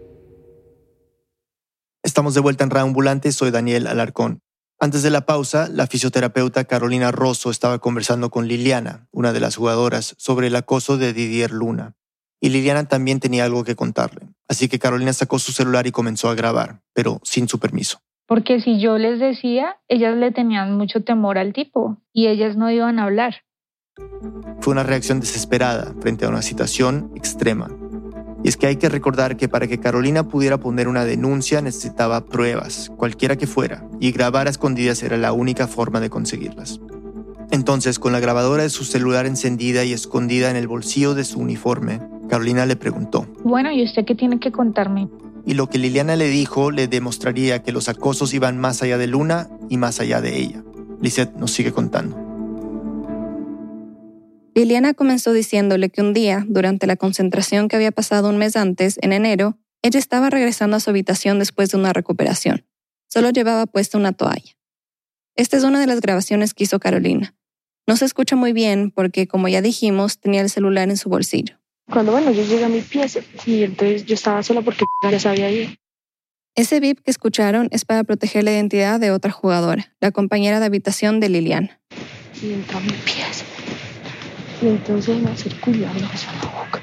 Estamos 2.02 2.32
de 2.32 2.40
vuelta 2.40 2.64
en 2.64 2.70
Reambulante, 2.70 3.30
soy 3.30 3.50
Daniel 3.50 3.88
Alarcón. 3.88 4.40
Antes 4.80 5.02
de 5.02 5.10
la 5.10 5.26
pausa, 5.26 5.68
la 5.68 5.86
fisioterapeuta 5.86 6.64
Carolina 6.64 7.12
Rosso 7.12 7.50
estaba 7.50 7.78
conversando 7.78 8.30
con 8.30 8.48
Liliana, 8.48 9.06
una 9.10 9.34
de 9.34 9.40
las 9.40 9.56
jugadoras, 9.56 10.14
sobre 10.16 10.46
el 10.46 10.56
acoso 10.56 10.96
de 10.96 11.12
Didier 11.12 11.50
Luna. 11.50 11.94
Y 12.40 12.50
Liliana 12.50 12.86
también 12.86 13.20
tenía 13.20 13.44
algo 13.44 13.64
que 13.64 13.76
contarle. 13.76 14.28
Así 14.48 14.68
que 14.68 14.78
Carolina 14.78 15.12
sacó 15.12 15.38
su 15.38 15.52
celular 15.52 15.86
y 15.86 15.92
comenzó 15.92 16.28
a 16.28 16.34
grabar, 16.34 16.80
pero 16.92 17.20
sin 17.24 17.48
su 17.48 17.58
permiso. 17.58 18.00
Porque 18.26 18.60
si 18.60 18.80
yo 18.80 18.98
les 18.98 19.20
decía, 19.20 19.76
ellas 19.88 20.16
le 20.16 20.32
tenían 20.32 20.76
mucho 20.76 21.02
temor 21.04 21.38
al 21.38 21.52
tipo 21.52 21.98
y 22.12 22.26
ellas 22.26 22.56
no 22.56 22.70
iban 22.70 22.98
a 22.98 23.04
hablar. 23.04 23.42
Fue 24.60 24.72
una 24.72 24.82
reacción 24.82 25.20
desesperada 25.20 25.94
frente 26.00 26.26
a 26.26 26.28
una 26.28 26.42
situación 26.42 27.12
extrema. 27.14 27.70
Y 28.44 28.48
es 28.48 28.56
que 28.56 28.66
hay 28.66 28.76
que 28.76 28.88
recordar 28.88 29.36
que 29.36 29.48
para 29.48 29.66
que 29.66 29.80
Carolina 29.80 30.28
pudiera 30.28 30.58
poner 30.58 30.88
una 30.88 31.04
denuncia 31.04 31.62
necesitaba 31.62 32.26
pruebas, 32.26 32.90
cualquiera 32.96 33.36
que 33.36 33.46
fuera, 33.46 33.88
y 34.00 34.12
grabar 34.12 34.46
a 34.46 34.50
escondidas 34.50 35.02
era 35.02 35.16
la 35.16 35.32
única 35.32 35.66
forma 35.66 36.00
de 36.00 36.10
conseguirlas. 36.10 36.80
Entonces, 37.50 37.98
con 37.98 38.12
la 38.12 38.20
grabadora 38.20 38.64
de 38.64 38.70
su 38.70 38.84
celular 38.84 39.26
encendida 39.26 39.84
y 39.84 39.92
escondida 39.92 40.50
en 40.50 40.56
el 40.56 40.68
bolsillo 40.68 41.14
de 41.14 41.24
su 41.24 41.38
uniforme, 41.38 42.00
Carolina 42.28 42.66
le 42.66 42.76
preguntó. 42.76 43.26
Bueno, 43.44 43.70
¿y 43.70 43.84
usted 43.84 44.04
qué 44.04 44.14
tiene 44.14 44.40
que 44.40 44.50
contarme? 44.50 45.08
Y 45.44 45.54
lo 45.54 45.68
que 45.68 45.78
Liliana 45.78 46.16
le 46.16 46.28
dijo 46.28 46.72
le 46.72 46.88
demostraría 46.88 47.62
que 47.62 47.70
los 47.70 47.88
acosos 47.88 48.34
iban 48.34 48.58
más 48.58 48.82
allá 48.82 48.98
de 48.98 49.06
Luna 49.06 49.48
y 49.68 49.76
más 49.76 50.00
allá 50.00 50.20
de 50.20 50.36
ella. 50.36 50.64
Lisette 51.00 51.36
nos 51.36 51.52
sigue 51.52 51.72
contando. 51.72 52.16
Liliana 54.56 54.94
comenzó 54.94 55.32
diciéndole 55.32 55.90
que 55.90 56.00
un 56.00 56.14
día, 56.14 56.44
durante 56.48 56.86
la 56.86 56.96
concentración 56.96 57.68
que 57.68 57.76
había 57.76 57.92
pasado 57.92 58.30
un 58.30 58.38
mes 58.38 58.56
antes, 58.56 58.98
en 59.02 59.12
enero, 59.12 59.58
ella 59.82 59.98
estaba 59.98 60.30
regresando 60.30 60.76
a 60.76 60.80
su 60.80 60.90
habitación 60.90 61.38
después 61.38 61.70
de 61.70 61.76
una 61.76 61.92
recuperación. 61.92 62.64
Solo 63.06 63.30
llevaba 63.30 63.66
puesta 63.66 63.98
una 63.98 64.12
toalla. 64.12 64.55
Esta 65.36 65.58
es 65.58 65.64
una 65.64 65.80
de 65.80 65.86
las 65.86 66.00
grabaciones 66.00 66.54
que 66.54 66.64
hizo 66.64 66.80
Carolina. 66.80 67.34
No 67.86 67.96
se 67.96 68.06
escucha 68.06 68.36
muy 68.36 68.52
bien 68.52 68.90
porque, 68.90 69.28
como 69.28 69.48
ya 69.48 69.60
dijimos, 69.60 70.18
tenía 70.18 70.40
el 70.40 70.48
celular 70.48 70.88
en 70.88 70.96
su 70.96 71.10
bolsillo. 71.10 71.58
Cuando, 71.90 72.12
bueno, 72.12 72.32
yo 72.32 72.42
llegué 72.42 72.64
a 72.64 72.68
mi 72.68 72.80
pieza 72.80 73.20
y 73.44 73.62
entonces 73.62 74.06
yo 74.06 74.14
estaba 74.14 74.42
sola 74.42 74.62
porque 74.62 74.84
ya 75.02 75.20
sabía 75.20 75.50
ir. 75.50 75.78
Ese 76.56 76.80
bip 76.80 77.00
que 77.00 77.10
escucharon 77.10 77.68
es 77.70 77.84
para 77.84 78.02
proteger 78.02 78.44
la 78.44 78.52
identidad 78.52 78.98
de 78.98 79.10
otra 79.10 79.30
jugadora, 79.30 79.94
la 80.00 80.10
compañera 80.10 80.58
de 80.58 80.66
habitación 80.66 81.20
de 81.20 81.28
Liliana. 81.28 81.80
Y 82.42 82.54
entró 82.54 82.78
a 82.78 82.80
mi 82.80 82.92
pieza 82.92 83.44
y 84.62 84.68
entonces 84.68 85.20
me 85.20 85.30
acercó 85.30 85.70
y 85.70 85.74
le 85.74 85.86
besó 85.86 86.30
en 86.30 86.38
la 86.38 86.44
boca. 86.44 86.82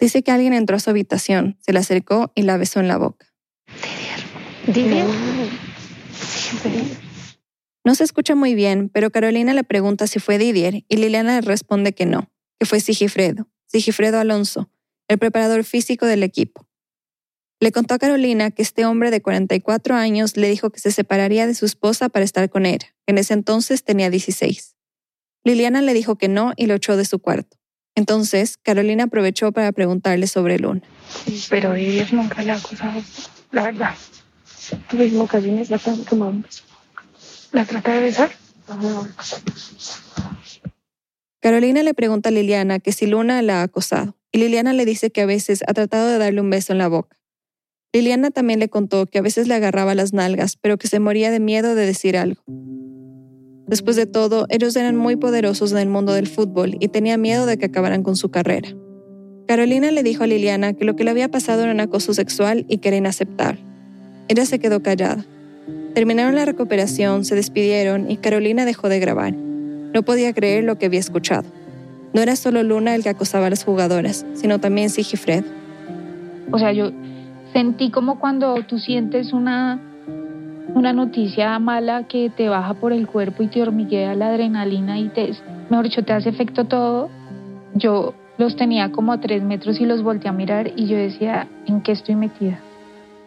Dice 0.00 0.22
que 0.22 0.30
alguien 0.30 0.54
entró 0.54 0.76
a 0.76 0.80
su 0.80 0.88
habitación, 0.88 1.58
se 1.60 1.74
le 1.74 1.78
acercó 1.78 2.32
y 2.34 2.42
la 2.42 2.56
besó 2.56 2.80
en 2.80 2.88
la 2.88 2.96
boca. 2.96 3.26
Didier. 4.66 5.04
No 5.04 5.12
se 7.94 8.04
escucha 8.04 8.34
muy 8.34 8.54
bien, 8.54 8.88
pero 8.88 9.10
Carolina 9.10 9.54
le 9.54 9.64
pregunta 9.64 10.06
si 10.06 10.18
fue 10.18 10.38
Didier 10.38 10.84
y 10.88 10.96
Liliana 10.96 11.40
le 11.40 11.46
responde 11.46 11.92
que 11.92 12.06
no, 12.06 12.30
que 12.58 12.66
fue 12.66 12.80
Sigifredo, 12.80 13.48
Sigifredo 13.66 14.18
Alonso, 14.18 14.70
el 15.08 15.18
preparador 15.18 15.64
físico 15.64 16.06
del 16.06 16.22
equipo. 16.22 16.66
Le 17.62 17.72
contó 17.72 17.94
a 17.94 17.98
Carolina 17.98 18.50
que 18.50 18.62
este 18.62 18.86
hombre 18.86 19.10
de 19.10 19.20
44 19.20 19.94
años 19.94 20.36
le 20.36 20.48
dijo 20.48 20.70
que 20.70 20.80
se 20.80 20.92
separaría 20.92 21.46
de 21.46 21.54
su 21.54 21.66
esposa 21.66 22.08
para 22.08 22.24
estar 22.24 22.48
con 22.48 22.64
ella, 22.64 22.94
que 23.06 23.12
en 23.12 23.18
ese 23.18 23.34
entonces 23.34 23.84
tenía 23.84 24.08
16. 24.08 24.76
Liliana 25.44 25.82
le 25.82 25.92
dijo 25.92 26.16
que 26.16 26.28
no 26.28 26.52
y 26.56 26.66
lo 26.66 26.74
echó 26.74 26.96
de 26.96 27.04
su 27.04 27.18
cuarto. 27.18 27.58
Entonces, 27.94 28.56
Carolina 28.56 29.04
aprovechó 29.04 29.52
para 29.52 29.72
preguntarle 29.72 30.26
sobre 30.26 30.58
Luna. 30.58 30.82
Pero 31.50 31.74
ellos 31.74 32.12
nunca 32.12 32.42
le 32.42 32.52
ha 32.52 32.56
acusado, 32.56 33.02
la 33.52 33.62
verdad. 33.64 33.94
Ocasiones, 35.18 35.68
trata 35.68 35.96
como. 36.08 36.42
¿La 37.52 37.64
trata 37.64 37.94
de 37.94 38.00
besar? 38.00 38.30
Carolina 41.40 41.82
le 41.82 41.94
pregunta 41.94 42.28
a 42.28 42.32
Liliana 42.32 42.78
que 42.78 42.92
si 42.92 43.06
Luna 43.06 43.42
la 43.42 43.60
ha 43.60 43.62
acosado, 43.64 44.16
y 44.30 44.38
Liliana 44.38 44.72
le 44.72 44.84
dice 44.84 45.10
que 45.10 45.22
a 45.22 45.26
veces 45.26 45.64
ha 45.66 45.74
tratado 45.74 46.08
de 46.08 46.18
darle 46.18 46.40
un 46.40 46.50
beso 46.50 46.72
en 46.72 46.78
la 46.78 46.88
boca. 46.88 47.16
Liliana 47.92 48.30
también 48.30 48.60
le 48.60 48.68
contó 48.68 49.06
que 49.06 49.18
a 49.18 49.22
veces 49.22 49.48
le 49.48 49.54
agarraba 49.54 49.96
las 49.96 50.12
nalgas, 50.12 50.56
pero 50.56 50.78
que 50.78 50.86
se 50.86 51.00
moría 51.00 51.32
de 51.32 51.40
miedo 51.40 51.74
de 51.74 51.86
decir 51.86 52.16
algo. 52.16 52.42
Después 53.66 53.96
de 53.96 54.06
todo, 54.06 54.46
ellos 54.48 54.76
eran 54.76 54.96
muy 54.96 55.16
poderosos 55.16 55.72
en 55.72 55.78
el 55.78 55.88
mundo 55.88 56.12
del 56.12 56.28
fútbol 56.28 56.76
y 56.78 56.88
tenía 56.88 57.16
miedo 57.16 57.46
de 57.46 57.56
que 57.56 57.66
acabaran 57.66 58.02
con 58.02 58.16
su 58.16 58.30
carrera. 58.30 58.68
Carolina 59.48 59.90
le 59.90 60.04
dijo 60.04 60.22
a 60.22 60.28
Liliana 60.28 60.74
que 60.74 60.84
lo 60.84 60.94
que 60.94 61.02
le 61.02 61.10
había 61.10 61.28
pasado 61.28 61.62
era 61.62 61.72
un 61.72 61.80
acoso 61.80 62.14
sexual 62.14 62.64
y 62.68 62.78
que 62.78 62.88
era 62.88 62.96
inaceptable. 62.96 63.60
Ella 64.28 64.46
se 64.46 64.60
quedó 64.60 64.82
callada. 64.82 65.26
Terminaron 65.94 66.34
la 66.34 66.44
recuperación, 66.44 67.24
se 67.24 67.34
despidieron 67.34 68.10
y 68.10 68.16
Carolina 68.16 68.64
dejó 68.64 68.88
de 68.88 69.00
grabar. 69.00 69.32
No 69.34 70.02
podía 70.02 70.32
creer 70.32 70.64
lo 70.64 70.78
que 70.78 70.86
había 70.86 71.00
escuchado. 71.00 71.44
No 72.12 72.20
era 72.20 72.36
solo 72.36 72.62
Luna 72.62 72.94
el 72.94 73.02
que 73.02 73.08
acosaba 73.08 73.46
a 73.46 73.50
las 73.50 73.64
jugadoras, 73.64 74.24
sino 74.34 74.58
también 74.58 74.90
Sigifred. 74.90 75.44
O 76.50 76.58
sea, 76.58 76.72
yo 76.72 76.90
sentí 77.52 77.90
como 77.90 78.18
cuando 78.18 78.62
tú 78.64 78.78
sientes 78.78 79.32
una 79.32 79.80
una 80.74 80.92
noticia 80.92 81.58
mala 81.58 82.04
que 82.06 82.30
te 82.30 82.48
baja 82.48 82.74
por 82.74 82.92
el 82.92 83.06
cuerpo 83.06 83.42
y 83.42 83.48
te 83.48 83.62
hormiguea 83.62 84.14
la 84.14 84.28
adrenalina 84.28 84.98
y 84.98 85.08
te, 85.08 85.32
mejor 85.68 85.84
dicho, 85.84 86.04
te 86.04 86.12
hace 86.12 86.28
efecto 86.28 86.64
todo. 86.64 87.10
Yo 87.74 88.14
los 88.38 88.56
tenía 88.56 88.90
como 88.92 89.12
a 89.12 89.20
tres 89.20 89.42
metros 89.42 89.80
y 89.80 89.86
los 89.86 90.02
volteé 90.02 90.30
a 90.30 90.32
mirar 90.32 90.70
y 90.76 90.86
yo 90.86 90.96
decía, 90.96 91.48
¿en 91.66 91.80
qué 91.82 91.92
estoy 91.92 92.14
metida? 92.14 92.60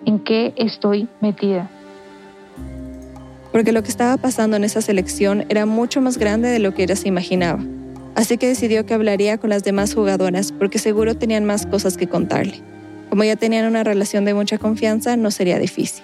¿En 0.05 0.19
qué 0.19 0.53
estoy 0.55 1.07
metida? 1.21 1.69
Porque 3.53 3.71
lo 3.71 3.81
que 3.83 3.89
estaba 3.89 4.17
pasando 4.17 4.57
en 4.57 4.65
esa 4.65 4.81
selección 4.81 5.45
era 5.47 5.65
mucho 5.65 6.01
más 6.01 6.17
grande 6.17 6.49
de 6.49 6.59
lo 6.59 6.73
que 6.73 6.83
ella 6.83 6.97
se 6.97 7.07
imaginaba. 7.07 7.63
Así 8.15 8.37
que 8.37 8.47
decidió 8.47 8.85
que 8.85 8.93
hablaría 8.93 9.37
con 9.37 9.49
las 9.49 9.63
demás 9.63 9.93
jugadoras 9.93 10.51
porque 10.51 10.79
seguro 10.79 11.15
tenían 11.15 11.45
más 11.45 11.65
cosas 11.65 11.95
que 11.95 12.09
contarle. 12.09 12.61
Como 13.09 13.23
ya 13.23 13.37
tenían 13.37 13.67
una 13.67 13.85
relación 13.85 14.25
de 14.25 14.33
mucha 14.33 14.57
confianza, 14.57 15.15
no 15.15 15.31
sería 15.31 15.57
difícil. 15.57 16.03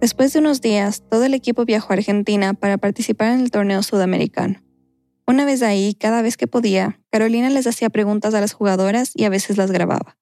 Después 0.00 0.32
de 0.32 0.40
unos 0.40 0.60
días, 0.60 1.02
todo 1.10 1.24
el 1.24 1.34
equipo 1.34 1.64
viajó 1.64 1.92
a 1.92 1.96
Argentina 1.96 2.54
para 2.54 2.78
participar 2.78 3.32
en 3.32 3.40
el 3.40 3.50
torneo 3.50 3.82
sudamericano. 3.82 4.62
Una 5.26 5.46
vez 5.46 5.62
ahí, 5.62 5.94
cada 5.94 6.20
vez 6.20 6.36
que 6.36 6.46
podía, 6.46 7.00
Carolina 7.10 7.48
les 7.48 7.66
hacía 7.66 7.88
preguntas 7.88 8.34
a 8.34 8.40
las 8.40 8.52
jugadoras 8.52 9.12
y 9.14 9.24
a 9.24 9.30
veces 9.30 9.56
las 9.56 9.70
grababa. 9.70 10.18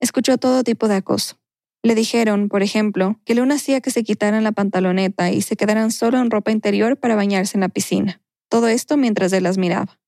Escuchó 0.00 0.38
todo 0.38 0.64
tipo 0.64 0.88
de 0.88 0.96
acoso. 0.96 1.36
Le 1.84 1.94
dijeron, 1.94 2.48
por 2.48 2.62
ejemplo, 2.62 3.20
que 3.26 3.34
Luna 3.34 3.56
hacía 3.56 3.82
que 3.82 3.90
se 3.90 4.04
quitaran 4.04 4.42
la 4.42 4.52
pantaloneta 4.52 5.30
y 5.30 5.42
se 5.42 5.54
quedaran 5.54 5.90
solo 5.90 6.18
en 6.18 6.30
ropa 6.30 6.50
interior 6.50 6.96
para 6.96 7.14
bañarse 7.14 7.58
en 7.58 7.60
la 7.60 7.68
piscina. 7.68 8.22
Todo 8.48 8.68
esto 8.68 8.96
mientras 8.96 9.34
él 9.34 9.42
las 9.42 9.58
miraba. 9.58 10.00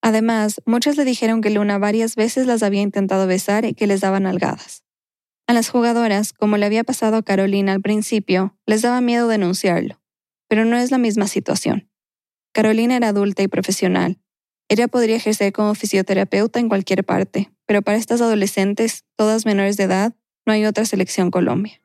Además, 0.00 0.62
muchas 0.64 0.96
le 0.96 1.04
dijeron 1.04 1.42
que 1.42 1.50
Luna 1.50 1.76
varias 1.76 2.16
veces 2.16 2.46
las 2.46 2.62
había 2.62 2.80
intentado 2.80 3.26
besar 3.26 3.66
y 3.66 3.74
que 3.74 3.86
les 3.86 4.00
daban 4.00 4.24
algadas. 4.24 4.84
A 5.46 5.52
las 5.52 5.68
jugadoras, 5.68 6.32
como 6.32 6.56
le 6.56 6.64
había 6.64 6.82
pasado 6.82 7.18
a 7.18 7.22
Carolina 7.22 7.74
al 7.74 7.82
principio, 7.82 8.56
les 8.64 8.80
daba 8.80 9.02
miedo 9.02 9.28
denunciarlo, 9.28 10.00
pero 10.48 10.64
no 10.64 10.78
es 10.78 10.90
la 10.90 10.96
misma 10.96 11.26
situación. 11.26 11.90
Carolina 12.54 12.96
era 12.96 13.08
adulta 13.08 13.42
y 13.42 13.48
profesional. 13.48 14.18
Ella 14.70 14.88
podría 14.88 15.16
ejercer 15.16 15.52
como 15.52 15.74
fisioterapeuta 15.74 16.58
en 16.58 16.70
cualquier 16.70 17.04
parte, 17.04 17.50
pero 17.66 17.82
para 17.82 17.98
estas 17.98 18.22
adolescentes, 18.22 19.04
todas 19.14 19.44
menores 19.44 19.76
de 19.76 19.84
edad, 19.84 20.14
no 20.48 20.54
hay 20.54 20.64
otra 20.64 20.86
selección 20.86 21.30
Colombia. 21.30 21.78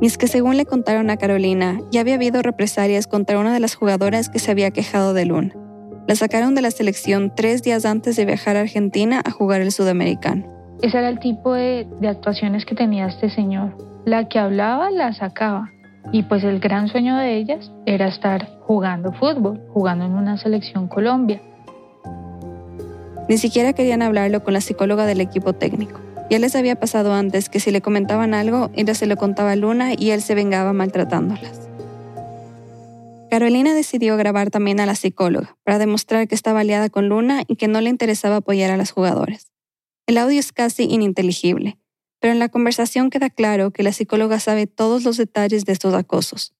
Y 0.00 0.06
es 0.06 0.18
que 0.18 0.26
según 0.26 0.56
le 0.56 0.66
contaron 0.66 1.10
a 1.10 1.16
Carolina, 1.16 1.80
ya 1.92 2.00
había 2.00 2.16
habido 2.16 2.42
represalias 2.42 3.06
contra 3.06 3.38
una 3.38 3.54
de 3.54 3.60
las 3.60 3.76
jugadoras 3.76 4.28
que 4.28 4.40
se 4.40 4.50
había 4.50 4.72
quejado 4.72 5.14
de 5.14 5.26
Luna. 5.26 5.54
La 6.08 6.16
sacaron 6.16 6.56
de 6.56 6.62
la 6.62 6.72
selección 6.72 7.32
tres 7.36 7.62
días 7.62 7.84
antes 7.84 8.16
de 8.16 8.24
viajar 8.24 8.56
a 8.56 8.60
Argentina 8.62 9.22
a 9.24 9.30
jugar 9.30 9.60
el 9.60 9.70
sudamericano. 9.70 10.44
Ese 10.82 10.98
era 10.98 11.08
el 11.08 11.20
tipo 11.20 11.54
de, 11.54 11.86
actuaciones 12.08 12.64
que 12.64 12.74
tenía 12.74 13.06
este 13.06 13.30
señor. 13.30 13.76
La 14.04 14.28
que 14.28 14.40
hablaba 14.40 14.90
la 14.90 15.12
sacaba. 15.12 15.70
Y 16.12 16.24
pues 16.24 16.42
el 16.42 16.58
gran 16.58 16.88
sueño 16.88 17.16
de 17.16 17.36
ellas 17.36 17.70
era 17.86 18.08
estar 18.08 18.58
jugando 18.66 19.12
fútbol, 19.12 19.60
jugando 19.72 20.04
en 20.04 20.12
una 20.14 20.36
selección 20.36 20.88
Colombia. 20.88 21.40
Ni 23.28 23.38
siquiera 23.38 23.72
querían 23.72 24.02
hablarlo 24.02 24.42
con 24.42 24.54
la 24.54 24.60
psicóloga 24.60 25.06
del 25.06 25.20
equipo 25.20 25.52
técnico. 25.52 26.07
Ya 26.30 26.38
les 26.38 26.54
había 26.54 26.76
pasado 26.76 27.14
antes 27.14 27.48
que 27.48 27.58
si 27.58 27.70
le 27.70 27.80
comentaban 27.80 28.34
algo, 28.34 28.70
ella 28.74 28.94
se 28.94 29.06
lo 29.06 29.16
contaba 29.16 29.52
a 29.52 29.56
Luna 29.56 29.94
y 29.96 30.10
él 30.10 30.20
se 30.20 30.34
vengaba 30.34 30.74
maltratándolas. 30.74 31.68
Carolina 33.30 33.74
decidió 33.74 34.16
grabar 34.16 34.50
también 34.50 34.80
a 34.80 34.86
la 34.86 34.94
psicóloga 34.94 35.56
para 35.64 35.78
demostrar 35.78 36.28
que 36.28 36.34
estaba 36.34 36.60
aliada 36.60 36.90
con 36.90 37.08
Luna 37.08 37.44
y 37.46 37.56
que 37.56 37.68
no 37.68 37.80
le 37.80 37.90
interesaba 37.90 38.36
apoyar 38.36 38.70
a 38.70 38.76
las 38.76 38.90
jugadoras. 38.90 39.52
El 40.06 40.18
audio 40.18 40.40
es 40.40 40.52
casi 40.52 40.84
ininteligible, 40.84 41.78
pero 42.20 42.32
en 42.32 42.38
la 42.38 42.48
conversación 42.48 43.10
queda 43.10 43.30
claro 43.30 43.70
que 43.70 43.82
la 43.82 43.92
psicóloga 43.92 44.40
sabe 44.40 44.66
todos 44.66 45.04
los 45.04 45.16
detalles 45.16 45.64
de 45.64 45.72
estos 45.72 45.94
acosos. 45.94 46.54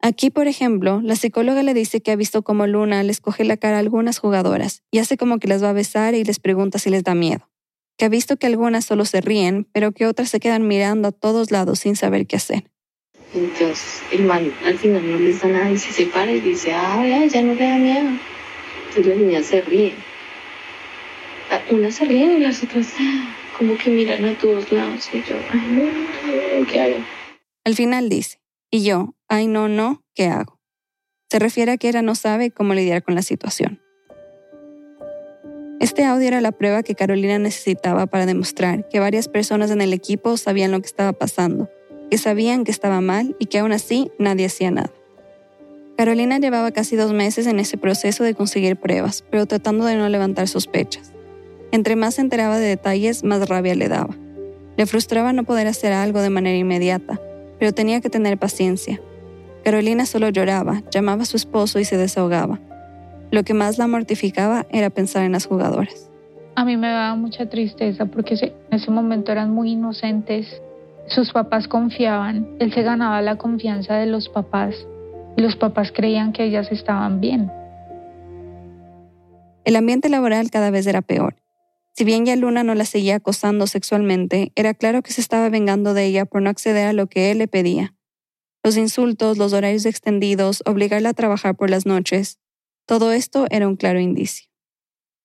Aquí, 0.00 0.30
por 0.30 0.46
ejemplo, 0.46 1.00
la 1.02 1.16
psicóloga 1.16 1.62
le 1.62 1.74
dice 1.74 2.00
que 2.00 2.12
ha 2.12 2.16
visto 2.16 2.42
cómo 2.42 2.66
Luna 2.66 3.02
les 3.02 3.20
coge 3.20 3.44
la 3.44 3.56
cara 3.56 3.76
a 3.76 3.80
algunas 3.80 4.18
jugadoras 4.18 4.82
y 4.90 4.98
hace 4.98 5.16
como 5.16 5.38
que 5.38 5.48
las 5.48 5.62
va 5.62 5.70
a 5.70 5.74
besar 5.74 6.14
y 6.14 6.24
les 6.24 6.38
pregunta 6.38 6.78
si 6.78 6.90
les 6.90 7.02
da 7.02 7.14
miedo. 7.14 7.48
Que 7.96 8.04
ha 8.04 8.08
visto 8.08 8.36
que 8.36 8.46
algunas 8.46 8.84
solo 8.84 9.04
se 9.04 9.20
ríen, 9.20 9.66
pero 9.72 9.92
que 9.92 10.06
otras 10.06 10.28
se 10.28 10.40
quedan 10.40 10.66
mirando 10.68 11.08
a 11.08 11.12
todos 11.12 11.50
lados 11.50 11.80
sin 11.80 11.96
saber 11.96 12.26
qué 12.26 12.36
hacer. 12.36 12.70
Entonces 13.34 14.02
el 14.12 14.24
man 14.24 14.52
al 14.64 14.78
final 14.78 15.10
no 15.10 15.18
les 15.18 15.40
da 15.40 15.48
nada 15.48 15.70
y 15.70 15.78
se 15.78 15.92
separa 15.92 16.32
y 16.32 16.40
dice, 16.40 16.72
ah, 16.72 17.04
ya, 17.06 17.24
ya 17.26 17.42
no 17.42 17.54
le 17.54 17.68
da 17.68 17.76
miedo. 17.76 18.08
Entonces 18.88 19.06
las 19.06 19.16
niñas 19.16 19.46
se 19.46 19.60
ríen. 19.62 19.94
Ah, 21.50 21.60
Unas 21.70 21.94
se 21.94 22.04
ríen 22.04 22.32
y 22.32 22.40
las 22.40 22.62
otras 22.62 22.92
como 23.58 23.76
que 23.78 23.90
miran 23.90 24.24
a 24.24 24.36
todos 24.38 24.70
lados 24.72 25.08
y 25.12 25.22
yo, 25.22 25.36
ay, 25.50 25.60
no, 25.70 26.66
¿qué 26.66 26.80
hago? 26.80 27.04
Al 27.64 27.74
final 27.74 28.08
dice, 28.08 28.38
y 28.70 28.84
yo, 28.84 29.14
ay 29.28 29.46
no, 29.46 29.68
no, 29.68 30.04
¿qué 30.14 30.26
hago? 30.26 30.60
Se 31.30 31.38
refiere 31.38 31.72
a 31.72 31.76
que 31.76 31.88
ella 31.88 32.02
no 32.02 32.14
sabe 32.14 32.50
cómo 32.50 32.74
lidiar 32.74 33.02
con 33.02 33.14
la 33.14 33.22
situación. 33.22 33.80
Este 35.78 36.04
audio 36.04 36.28
era 36.28 36.40
la 36.40 36.52
prueba 36.52 36.82
que 36.82 36.94
Carolina 36.94 37.38
necesitaba 37.38 38.06
para 38.06 38.24
demostrar 38.24 38.88
que 38.88 38.98
varias 38.98 39.28
personas 39.28 39.70
en 39.70 39.82
el 39.82 39.92
equipo 39.92 40.38
sabían 40.38 40.72
lo 40.72 40.80
que 40.80 40.86
estaba 40.86 41.12
pasando, 41.12 41.68
que 42.10 42.16
sabían 42.16 42.64
que 42.64 42.70
estaba 42.70 43.02
mal 43.02 43.36
y 43.38 43.46
que 43.46 43.58
aún 43.58 43.72
así 43.72 44.10
nadie 44.18 44.46
hacía 44.46 44.70
nada. 44.70 44.90
Carolina 45.98 46.38
llevaba 46.38 46.72
casi 46.72 46.96
dos 46.96 47.12
meses 47.12 47.46
en 47.46 47.60
ese 47.60 47.76
proceso 47.76 48.24
de 48.24 48.34
conseguir 48.34 48.76
pruebas, 48.76 49.22
pero 49.30 49.44
tratando 49.44 49.84
de 49.84 49.96
no 49.96 50.08
levantar 50.08 50.48
sospechas. 50.48 51.12
Entre 51.72 51.94
más 51.94 52.14
se 52.14 52.22
enteraba 52.22 52.58
de 52.58 52.68
detalles, 52.68 53.22
más 53.22 53.46
rabia 53.46 53.74
le 53.74 53.88
daba. 53.88 54.16
Le 54.78 54.86
frustraba 54.86 55.34
no 55.34 55.44
poder 55.44 55.66
hacer 55.66 55.92
algo 55.92 56.22
de 56.22 56.30
manera 56.30 56.56
inmediata, 56.56 57.20
pero 57.58 57.72
tenía 57.72 58.00
que 58.00 58.10
tener 58.10 58.38
paciencia. 58.38 59.00
Carolina 59.62 60.06
solo 60.06 60.30
lloraba, 60.30 60.82
llamaba 60.90 61.22
a 61.22 61.26
su 61.26 61.36
esposo 61.36 61.78
y 61.80 61.84
se 61.84 61.98
desahogaba. 61.98 62.60
Lo 63.30 63.42
que 63.42 63.54
más 63.54 63.78
la 63.78 63.86
mortificaba 63.86 64.66
era 64.70 64.90
pensar 64.90 65.24
en 65.24 65.32
las 65.32 65.46
jugadoras. 65.46 66.10
A 66.54 66.64
mí 66.64 66.76
me 66.76 66.88
daba 66.88 67.14
mucha 67.16 67.48
tristeza 67.48 68.06
porque 68.06 68.34
en 68.40 68.52
ese 68.70 68.90
momento 68.90 69.32
eran 69.32 69.50
muy 69.50 69.72
inocentes. 69.72 70.62
Sus 71.08 71.32
papás 71.32 71.68
confiaban, 71.68 72.48
él 72.58 72.72
se 72.72 72.82
ganaba 72.82 73.20
la 73.22 73.36
confianza 73.36 73.94
de 73.94 74.06
los 74.06 74.28
papás 74.28 74.74
y 75.36 75.42
los 75.42 75.56
papás 75.56 75.92
creían 75.94 76.32
que 76.32 76.44
ellas 76.44 76.68
estaban 76.72 77.20
bien. 77.20 77.50
El 79.64 79.76
ambiente 79.76 80.08
laboral 80.08 80.50
cada 80.50 80.70
vez 80.70 80.86
era 80.86 81.02
peor. 81.02 81.36
Si 81.92 82.04
bien 82.04 82.24
ya 82.24 82.36
Luna 82.36 82.62
no 82.62 82.74
la 82.74 82.84
seguía 82.84 83.16
acosando 83.16 83.66
sexualmente, 83.66 84.52
era 84.54 84.74
claro 84.74 85.02
que 85.02 85.12
se 85.12 85.20
estaba 85.20 85.48
vengando 85.48 85.94
de 85.94 86.04
ella 86.04 86.24
por 86.24 86.42
no 86.42 86.50
acceder 86.50 86.86
a 86.86 86.92
lo 86.92 87.06
que 87.06 87.30
él 87.30 87.38
le 87.38 87.48
pedía. 87.48 87.94
Los 88.62 88.76
insultos, 88.76 89.38
los 89.38 89.52
horarios 89.52 89.86
extendidos, 89.86 90.62
obligarla 90.66 91.10
a 91.10 91.14
trabajar 91.14 91.54
por 91.54 91.70
las 91.70 91.86
noches, 91.86 92.38
todo 92.86 93.12
esto 93.12 93.46
era 93.50 93.68
un 93.68 93.76
claro 93.76 94.00
indicio. 94.00 94.48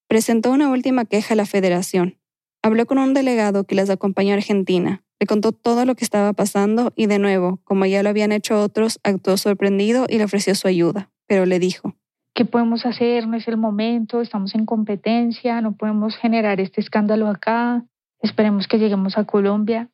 Presentó 0.07 0.51
una 0.51 0.69
última 0.69 1.05
queja 1.05 1.35
a 1.35 1.37
la 1.37 1.45
federación. 1.45 2.17
Habló 2.63 2.85
con 2.85 2.97
un 2.97 3.13
delegado 3.13 3.63
que 3.63 3.75
las 3.75 3.89
acompañó 3.89 4.33
a 4.33 4.37
Argentina, 4.37 5.03
le 5.19 5.27
contó 5.27 5.51
todo 5.51 5.85
lo 5.85 5.93
que 5.93 6.03
estaba 6.03 6.33
pasando 6.33 6.93
y 6.95 7.05
de 7.05 7.19
nuevo, 7.19 7.61
como 7.63 7.85
ya 7.85 8.01
lo 8.01 8.09
habían 8.09 8.31
hecho 8.31 8.59
otros, 8.59 8.99
actuó 9.03 9.37
sorprendido 9.37 10.07
y 10.09 10.17
le 10.17 10.23
ofreció 10.23 10.55
su 10.55 10.67
ayuda, 10.67 11.11
pero 11.27 11.45
le 11.45 11.59
dijo, 11.59 11.95
¿Qué 12.33 12.45
podemos 12.45 12.87
hacer? 12.87 13.27
No 13.27 13.37
es 13.37 13.47
el 13.47 13.57
momento, 13.57 14.21
estamos 14.21 14.55
en 14.55 14.65
competencia, 14.65 15.61
no 15.61 15.75
podemos 15.75 16.15
generar 16.17 16.59
este 16.59 16.81
escándalo 16.81 17.27
acá, 17.27 17.85
esperemos 18.21 18.67
que 18.67 18.79
lleguemos 18.79 19.17
a 19.17 19.25
Colombia. 19.25 19.91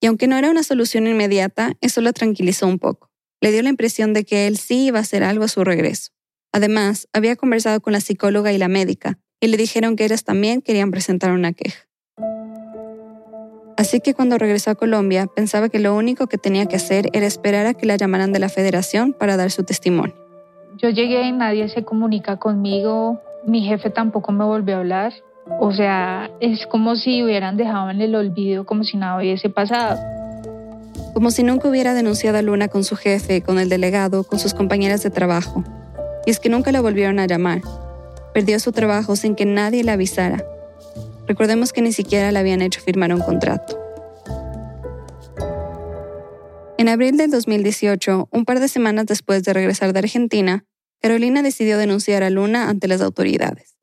Y 0.00 0.06
aunque 0.06 0.26
no 0.26 0.36
era 0.36 0.50
una 0.50 0.64
solución 0.64 1.06
inmediata, 1.06 1.74
eso 1.80 2.00
la 2.00 2.12
tranquilizó 2.12 2.66
un 2.66 2.80
poco. 2.80 3.10
Le 3.40 3.52
dio 3.52 3.62
la 3.62 3.68
impresión 3.68 4.12
de 4.12 4.24
que 4.24 4.48
él 4.48 4.56
sí 4.56 4.86
iba 4.86 4.98
a 4.98 5.02
hacer 5.02 5.22
algo 5.22 5.44
a 5.44 5.48
su 5.48 5.62
regreso. 5.62 6.10
Además, 6.52 7.08
había 7.12 7.34
conversado 7.36 7.80
con 7.80 7.94
la 7.94 8.00
psicóloga 8.00 8.52
y 8.52 8.58
la 8.58 8.68
médica, 8.68 9.18
y 9.40 9.48
le 9.48 9.56
dijeron 9.56 9.96
que 9.96 10.04
ellas 10.04 10.24
también 10.24 10.60
querían 10.60 10.90
presentar 10.90 11.32
una 11.32 11.52
queja. 11.52 11.88
Así 13.78 14.00
que 14.00 14.14
cuando 14.14 14.38
regresó 14.38 14.70
a 14.70 14.74
Colombia, 14.74 15.26
pensaba 15.26 15.70
que 15.70 15.78
lo 15.78 15.96
único 15.96 16.26
que 16.26 16.38
tenía 16.38 16.66
que 16.66 16.76
hacer 16.76 17.08
era 17.14 17.26
esperar 17.26 17.66
a 17.66 17.74
que 17.74 17.86
la 17.86 17.96
llamaran 17.96 18.32
de 18.32 18.38
la 18.38 18.48
federación 18.48 19.12
para 19.12 19.36
dar 19.36 19.50
su 19.50 19.64
testimonio. 19.64 20.14
Yo 20.76 20.90
llegué 20.90 21.22
y 21.22 21.32
nadie 21.32 21.68
se 21.68 21.84
comunica 21.84 22.36
conmigo, 22.36 23.20
mi 23.46 23.62
jefe 23.62 23.90
tampoco 23.90 24.30
me 24.30 24.44
volvió 24.44 24.76
a 24.76 24.78
hablar. 24.80 25.12
O 25.58 25.72
sea, 25.72 26.30
es 26.40 26.66
como 26.66 26.94
si 26.94 27.22
hubieran 27.22 27.56
dejado 27.56 27.90
en 27.90 28.00
el 28.00 28.14
olvido, 28.14 28.64
como 28.64 28.84
si 28.84 28.96
nada 28.96 29.18
hubiese 29.18 29.48
pasado. 29.48 29.98
Como 31.14 31.30
si 31.30 31.42
nunca 31.42 31.68
hubiera 31.68 31.94
denunciado 31.94 32.38
a 32.38 32.42
Luna 32.42 32.68
con 32.68 32.84
su 32.84 32.94
jefe, 32.94 33.42
con 33.42 33.58
el 33.58 33.68
delegado, 33.68 34.22
con 34.24 34.38
sus 34.38 34.54
compañeras 34.54 35.02
de 35.02 35.10
trabajo. 35.10 35.64
Y 36.26 36.30
es 36.30 36.40
que 36.40 36.48
nunca 36.48 36.72
la 36.72 36.80
volvieron 36.80 37.18
a 37.18 37.26
llamar. 37.26 37.62
Perdió 38.34 38.58
su 38.60 38.72
trabajo 38.72 39.16
sin 39.16 39.34
que 39.34 39.44
nadie 39.44 39.84
la 39.84 39.94
avisara. 39.94 40.44
Recordemos 41.26 41.72
que 41.72 41.82
ni 41.82 41.92
siquiera 41.92 42.32
le 42.32 42.38
habían 42.38 42.62
hecho 42.62 42.80
firmar 42.80 43.12
un 43.12 43.20
contrato. 43.20 43.78
En 46.78 46.88
abril 46.88 47.16
del 47.16 47.30
2018, 47.30 48.28
un 48.30 48.44
par 48.44 48.58
de 48.58 48.68
semanas 48.68 49.06
después 49.06 49.44
de 49.44 49.52
regresar 49.52 49.92
de 49.92 50.00
Argentina, 50.00 50.64
Carolina 51.00 51.42
decidió 51.42 51.78
denunciar 51.78 52.22
a 52.22 52.30
Luna 52.30 52.68
ante 52.68 52.88
las 52.88 53.00
autoridades. 53.00 53.76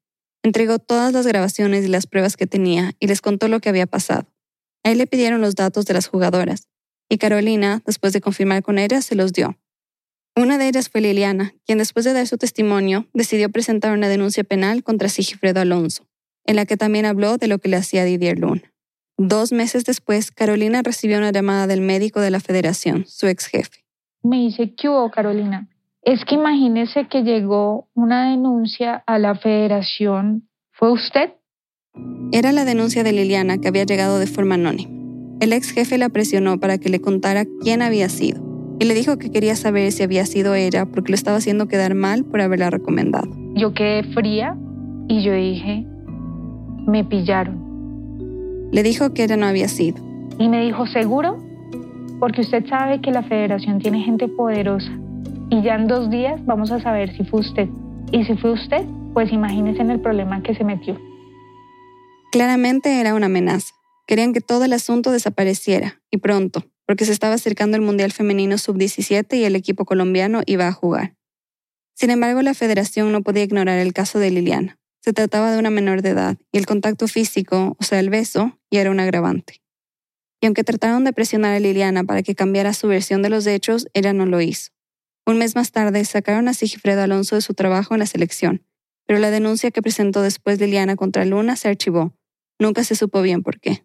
Entregó 0.44 0.80
todas 0.80 1.14
las 1.14 1.28
grabaciones 1.28 1.86
y 1.86 1.88
las 1.88 2.08
pruebas 2.08 2.38
que 2.38 2.48
tenía 2.48 2.94
y 3.00 3.08
les 3.08 3.22
contó 3.22 3.48
lo 3.48 3.60
que 3.60 3.70
había 3.70 3.88
pasado. 3.88 4.28
A 4.84 4.92
él 4.92 4.98
le 4.98 5.08
pidieron 5.08 5.42
los 5.42 5.56
datos 5.56 5.86
de 5.86 5.94
las 5.94 6.08
jugadoras, 6.08 6.68
y 7.10 7.18
Carolina, 7.18 7.82
después 7.86 8.14
de 8.14 8.22
confirmar 8.22 8.64
con 8.64 8.78
ellas, 8.78 9.06
se 9.06 9.16
los 9.16 9.34
dio. 9.34 9.58
Una 10.42 10.58
de 10.58 10.70
ellas 10.70 10.88
fue 10.88 11.02
Liliana, 11.02 11.52
quien 11.66 11.80
después 11.80 12.06
de 12.06 12.14
dar 12.14 12.26
su 12.26 12.38
testimonio 12.38 13.06
decidió 13.14 13.50
presentar 13.50 13.92
una 13.92 14.08
denuncia 14.08 14.46
penal 14.46 14.84
contra 14.84 15.10
Sigifredo 15.10 15.60
Alonso, 15.60 16.06
en 16.46 16.56
la 16.56 16.66
que 16.66 16.78
también 16.78 17.06
habló 17.06 17.36
de 17.36 17.50
lo 17.50 17.60
que 17.60 17.68
le 17.68 17.76
hacía 17.76 18.06
Didier 18.06 18.40
Luna. 18.40 18.62
Dos 19.18 19.52
meses 19.52 19.84
después, 19.84 20.32
Carolina 20.32 20.82
recibió 20.82 21.18
una 21.18 21.34
llamada 21.34 21.68
del 21.68 21.82
médico 21.82 22.22
de 22.22 22.32
la 22.32 22.40
federación, 22.40 23.04
su 23.06 23.28
ex 23.28 23.48
jefe. 23.48 23.84
Me 24.24 24.38
dice, 24.38 24.74
¿qué 24.76 24.88
hubo, 24.88 25.12
Carolina? 25.12 25.68
Es 26.04 26.24
que 26.24 26.36
imagínese 26.36 27.10
que 27.10 27.24
llegó 27.24 27.90
una 27.94 28.30
denuncia 28.30 29.04
a 29.06 29.20
la 29.20 29.36
federación. 29.36 30.48
¿Fue 30.72 30.90
usted? 30.90 31.34
Era 32.32 32.54
la 32.54 32.64
denuncia 32.64 33.04
de 33.04 33.12
Liliana 33.12 33.58
que 33.58 33.68
había 33.68 33.84
llegado 33.84 34.20
de 34.20 34.28
forma 34.28 34.56
anónima. 34.56 34.90
El 35.42 35.52
ex 35.52 35.72
jefe 35.72 35.98
la 35.98 36.08
presionó 36.08 36.62
para 36.62 36.78
que 36.78 36.88
le 36.88 37.02
contara 37.02 37.44
quién 37.62 37.82
había 37.82 38.08
sido 38.08 38.49
y 38.80 38.86
le 38.86 38.94
dijo 38.94 39.18
que 39.18 39.30
quería 39.30 39.58
saber 39.58 39.92
si 39.92 40.04
había 40.04 40.26
sido 40.26 40.56
ella 40.56 40.86
porque 40.86 41.12
lo 41.12 41.16
estaba 41.16 41.38
haciendo 41.38 41.68
quedar 41.68 41.96
mal 41.96 42.24
por 42.24 42.40
haberla 42.40 42.70
recomendado. 42.70 43.28
Yo 43.56 43.74
quedé 43.74 44.04
fría 44.14 44.58
y 45.10 45.22
yo 45.22 45.34
dije, 45.34 45.86
me 46.88 47.04
pillaron. 47.04 48.70
Le 48.72 48.82
dijo 48.82 49.14
que 49.14 49.26
ella 49.26 49.36
no 49.36 49.48
había 49.48 49.68
sido. 49.68 49.98
Y 50.38 50.48
me 50.48 50.64
dijo, 50.64 50.88
¿seguro? 50.88 51.44
Porque 52.20 52.42
usted 52.42 52.66
sabe 52.68 53.02
que 53.02 53.12
la 53.12 53.24
federación 53.24 53.80
tiene 53.80 54.02
gente 54.02 54.30
poderosa. 54.30 54.92
Y 55.50 55.62
ya 55.62 55.76
en 55.76 55.88
dos 55.88 56.10
días 56.10 56.40
vamos 56.46 56.72
a 56.72 56.80
saber 56.82 57.16
si 57.18 57.26
fue 57.26 57.42
usted. 57.42 57.68
Y 58.12 58.24
si 58.24 58.36
fue 58.38 58.54
usted, 58.54 58.86
pues 59.14 59.32
imagínese 59.34 59.82
en 59.82 59.92
el 59.92 60.00
problema 60.00 60.42
que 60.42 60.56
se 60.56 60.64
metió. 60.64 60.98
Claramente 62.32 63.02
era 63.02 63.14
una 63.14 63.26
amenaza. 63.26 63.74
Querían 64.08 64.32
que 64.32 64.42
todo 64.42 64.64
el 64.64 64.74
asunto 64.74 65.12
desapareciera, 65.12 66.00
y 66.12 66.18
pronto, 66.18 66.64
porque 66.90 67.06
se 67.06 67.12
estaba 67.12 67.36
acercando 67.36 67.78
el 67.78 67.84
Mundial 67.84 68.12
Femenino 68.12 68.58
Sub-17 68.58 69.38
y 69.38 69.44
el 69.44 69.56
equipo 69.56 69.86
colombiano 69.86 70.42
iba 70.48 70.68
a 70.68 70.72
jugar. 70.72 71.14
Sin 71.94 72.10
embargo, 72.10 72.42
la 72.42 72.56
federación 72.56 73.12
no 73.12 73.22
podía 73.22 73.44
ignorar 73.44 73.78
el 73.78 73.94
caso 73.94 74.18
de 74.18 74.32
Liliana. 74.32 74.80
Se 75.00 75.14
trataba 75.14 75.52
de 75.52 75.60
una 75.60 75.70
menor 75.70 76.02
de 76.02 76.10
edad 76.10 76.38
y 76.52 76.58
el 76.58 76.66
contacto 76.66 77.08
físico, 77.08 77.78
o 77.80 77.84
sea, 77.84 78.00
el 78.00 78.10
beso, 78.10 78.58
ya 78.72 78.82
era 78.82 78.90
un 78.90 79.00
agravante. 79.00 79.62
Y 80.42 80.48
aunque 80.48 80.64
trataron 80.64 81.04
de 81.04 81.14
presionar 81.14 81.54
a 81.54 81.60
Liliana 81.60 82.06
para 82.06 82.24
que 82.24 82.34
cambiara 82.34 82.74
su 82.74 82.88
versión 82.88 83.22
de 83.22 83.30
los 83.30 83.46
hechos, 83.46 83.86
ella 83.94 84.14
no 84.14 84.26
lo 84.26 84.42
hizo. 84.42 84.72
Un 85.28 85.38
mes 85.38 85.56
más 85.56 85.72
tarde 85.72 86.04
sacaron 86.06 86.48
a 86.48 86.56
Sigifredo 86.56 87.04
Alonso 87.04 87.36
de 87.36 87.42
su 87.42 87.54
trabajo 87.54 87.94
en 87.94 88.00
la 88.00 88.08
selección, 88.08 88.66
pero 89.06 89.20
la 89.20 89.30
denuncia 89.30 89.70
que 89.70 89.84
presentó 89.84 90.24
después 90.24 90.60
Liliana 90.60 90.96
contra 90.96 91.24
Luna 91.24 91.56
se 91.56 91.68
archivó. 91.68 92.16
Nunca 92.58 92.84
se 92.84 92.96
supo 92.96 93.22
bien 93.22 93.44
por 93.44 93.60
qué. 93.60 93.84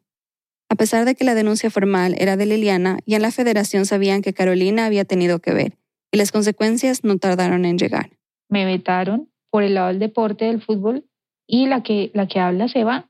A 0.74 0.76
pesar 0.76 1.04
de 1.04 1.14
que 1.14 1.22
la 1.22 1.36
denuncia 1.36 1.70
formal 1.70 2.16
era 2.18 2.36
de 2.36 2.46
Liliana, 2.46 2.98
ya 3.06 3.14
en 3.14 3.22
la 3.22 3.30
federación 3.30 3.86
sabían 3.86 4.22
que 4.22 4.32
Carolina 4.32 4.86
había 4.86 5.04
tenido 5.04 5.38
que 5.38 5.54
ver, 5.54 5.78
y 6.10 6.18
las 6.18 6.32
consecuencias 6.32 7.04
no 7.04 7.16
tardaron 7.16 7.64
en 7.64 7.78
llegar. 7.78 8.10
Me 8.48 8.64
vetaron 8.64 9.30
por 9.52 9.62
el 9.62 9.74
lado 9.74 9.86
del 9.86 10.00
deporte, 10.00 10.46
del 10.46 10.60
fútbol, 10.60 11.04
y 11.46 11.68
la 11.68 11.84
que, 11.84 12.10
la 12.12 12.26
que 12.26 12.40
habla 12.40 12.66
se 12.66 12.82
va. 12.82 13.08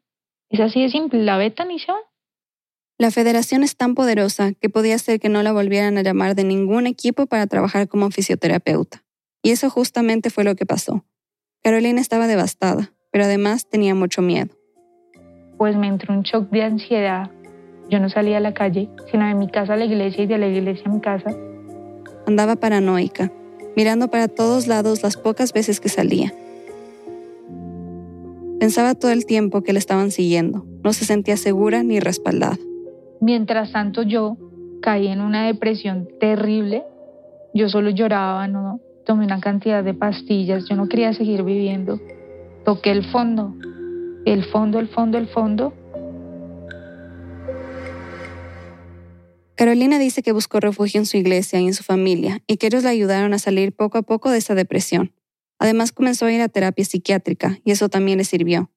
Es 0.50 0.61
así 0.61 0.83
de 0.83 0.90
simple, 0.90 1.22
la 1.22 1.38
vetan 1.38 1.70
y 1.70 1.79
se 1.79 1.90
va. 1.90 1.96
La 2.98 3.11
federación 3.11 3.62
es 3.62 3.79
tan 3.79 3.94
poderosa 3.94 4.53
que 4.53 4.68
podía 4.68 4.98
ser 4.98 5.18
que 5.18 5.31
no 5.31 5.42
la 5.42 5.53
volvieran 5.53 5.96
a 5.96 6.03
llamar 6.03 6.35
de 6.35 6.44
ningún 6.44 6.87
equipo 6.87 7.24
para 7.24 7.46
trabajar 7.46 7.88
como 7.88 8.11
fisioterapeuta. 8.11 9.05
Y 9.42 9.53
eso 9.53 9.70
justamente 9.70 10.29
fue 10.29 10.44
lo 10.44 10.55
que 10.55 10.66
pasó. 10.66 11.07
Carolina 11.62 12.03
estaba 12.03 12.27
devastada, 12.27 12.92
pero 13.11 13.24
además 13.24 13.70
tenía 13.70 13.94
mucho 13.94 14.20
miedo. 14.20 14.55
Pues 15.57 15.74
me 15.77 15.87
entró 15.87 16.12
un 16.12 16.24
shock 16.24 16.50
de 16.50 16.62
ansiedad. 16.62 17.31
Yo 17.90 18.01
no 18.01 18.09
salía 18.09 18.38
a 18.38 18.40
la 18.40 18.55
calle, 18.55 18.88
sino 19.11 19.27
de 19.27 19.35
mi 19.35 19.49
casa 19.49 19.75
a 19.75 19.77
la 19.77 19.85
iglesia 19.85 20.25
y 20.25 20.27
de 20.27 20.38
la 20.38 20.49
iglesia 20.49 20.85
a 20.87 20.94
mi 20.94 21.01
casa. 21.01 21.35
Andaba 22.27 22.57
paranoica, 22.57 23.31
mirando 23.77 24.09
para 24.09 24.29
todos 24.29 24.66
lados 24.66 25.03
las 25.03 25.16
pocas 25.16 25.53
veces 25.53 25.81
que 25.81 25.88
salía. 25.88 26.33
Pensaba 28.59 28.94
todo 28.94 29.11
el 29.11 29.27
tiempo 29.27 29.62
que 29.62 29.73
le 29.73 29.79
estaban 29.79 30.11
siguiendo. 30.11 30.64
No 30.83 30.92
se 30.92 31.05
sentía 31.05 31.37
segura 31.37 31.83
ni 31.83 32.01
respaldada. 32.01 32.57
Mientras 33.20 33.73
tanto 33.73 34.03
yo 34.03 34.37
caí 34.81 35.09
en 35.09 35.20
una 35.20 35.47
depresión 35.47 36.09
terrible. 36.18 36.85
Yo 37.53 37.68
solo 37.68 37.90
lloraba, 37.90 38.49
no 38.49 38.81
tomé 39.05 39.25
una 39.25 39.40
cantidad 39.40 39.85
de 39.85 39.94
pastillas, 39.94 40.66
yo 40.68 40.77
no 40.77 40.88
quería 40.88 41.12
seguir 41.12 41.42
viviendo. 41.42 42.01
Toqué 42.64 42.90
el 42.90 43.05
fondo, 43.05 43.55
el 44.25 44.44
fondo, 44.44 44.79
el 44.79 44.88
fondo, 44.88 45.18
el 45.18 45.29
fondo. 45.29 45.73
Carolina 49.57 50.01
dice 50.01 50.23
que 50.23 50.33
buscó 50.33 50.59
refugio 50.59 50.99
en 50.99 51.07
su 51.07 51.17
iglesia 51.17 51.61
y 51.61 51.67
en 51.67 51.75
su 51.75 51.85
familia 51.85 52.43
y 52.47 52.57
que 52.57 52.67
ellos 52.67 52.83
la 52.83 52.90
ayudaron 52.90 53.35
a 53.35 53.38
salir 53.38 53.73
poco 53.73 53.99
a 53.99 54.03
poco 54.03 54.31
de 54.31 54.38
esa 54.38 54.55
depresión. 54.55 55.12
Además 55.61 55.93
comenzó 55.93 56.27
a 56.27 56.33
ir 56.33 56.40
a 56.40 56.49
terapia 56.49 56.85
psiquiátrica 56.85 57.61
y 57.64 57.71
eso 57.71 57.88
también 57.88 58.19
le 58.19 58.25
sirvió. 58.25 58.71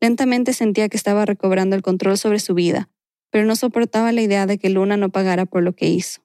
Lentamente 0.00 0.52
sentía 0.52 0.88
que 0.88 0.96
estaba 0.96 1.26
recobrando 1.26 1.76
el 1.76 1.82
control 1.82 2.18
sobre 2.18 2.40
su 2.40 2.54
vida, 2.54 2.88
pero 3.30 3.44
no 3.44 3.54
soportaba 3.54 4.10
la 4.10 4.22
idea 4.22 4.46
de 4.46 4.58
que 4.58 4.70
Luna 4.70 4.96
no 4.96 5.10
pagara 5.10 5.46
por 5.46 5.62
lo 5.62 5.74
que 5.74 5.86
hizo. 5.86 6.22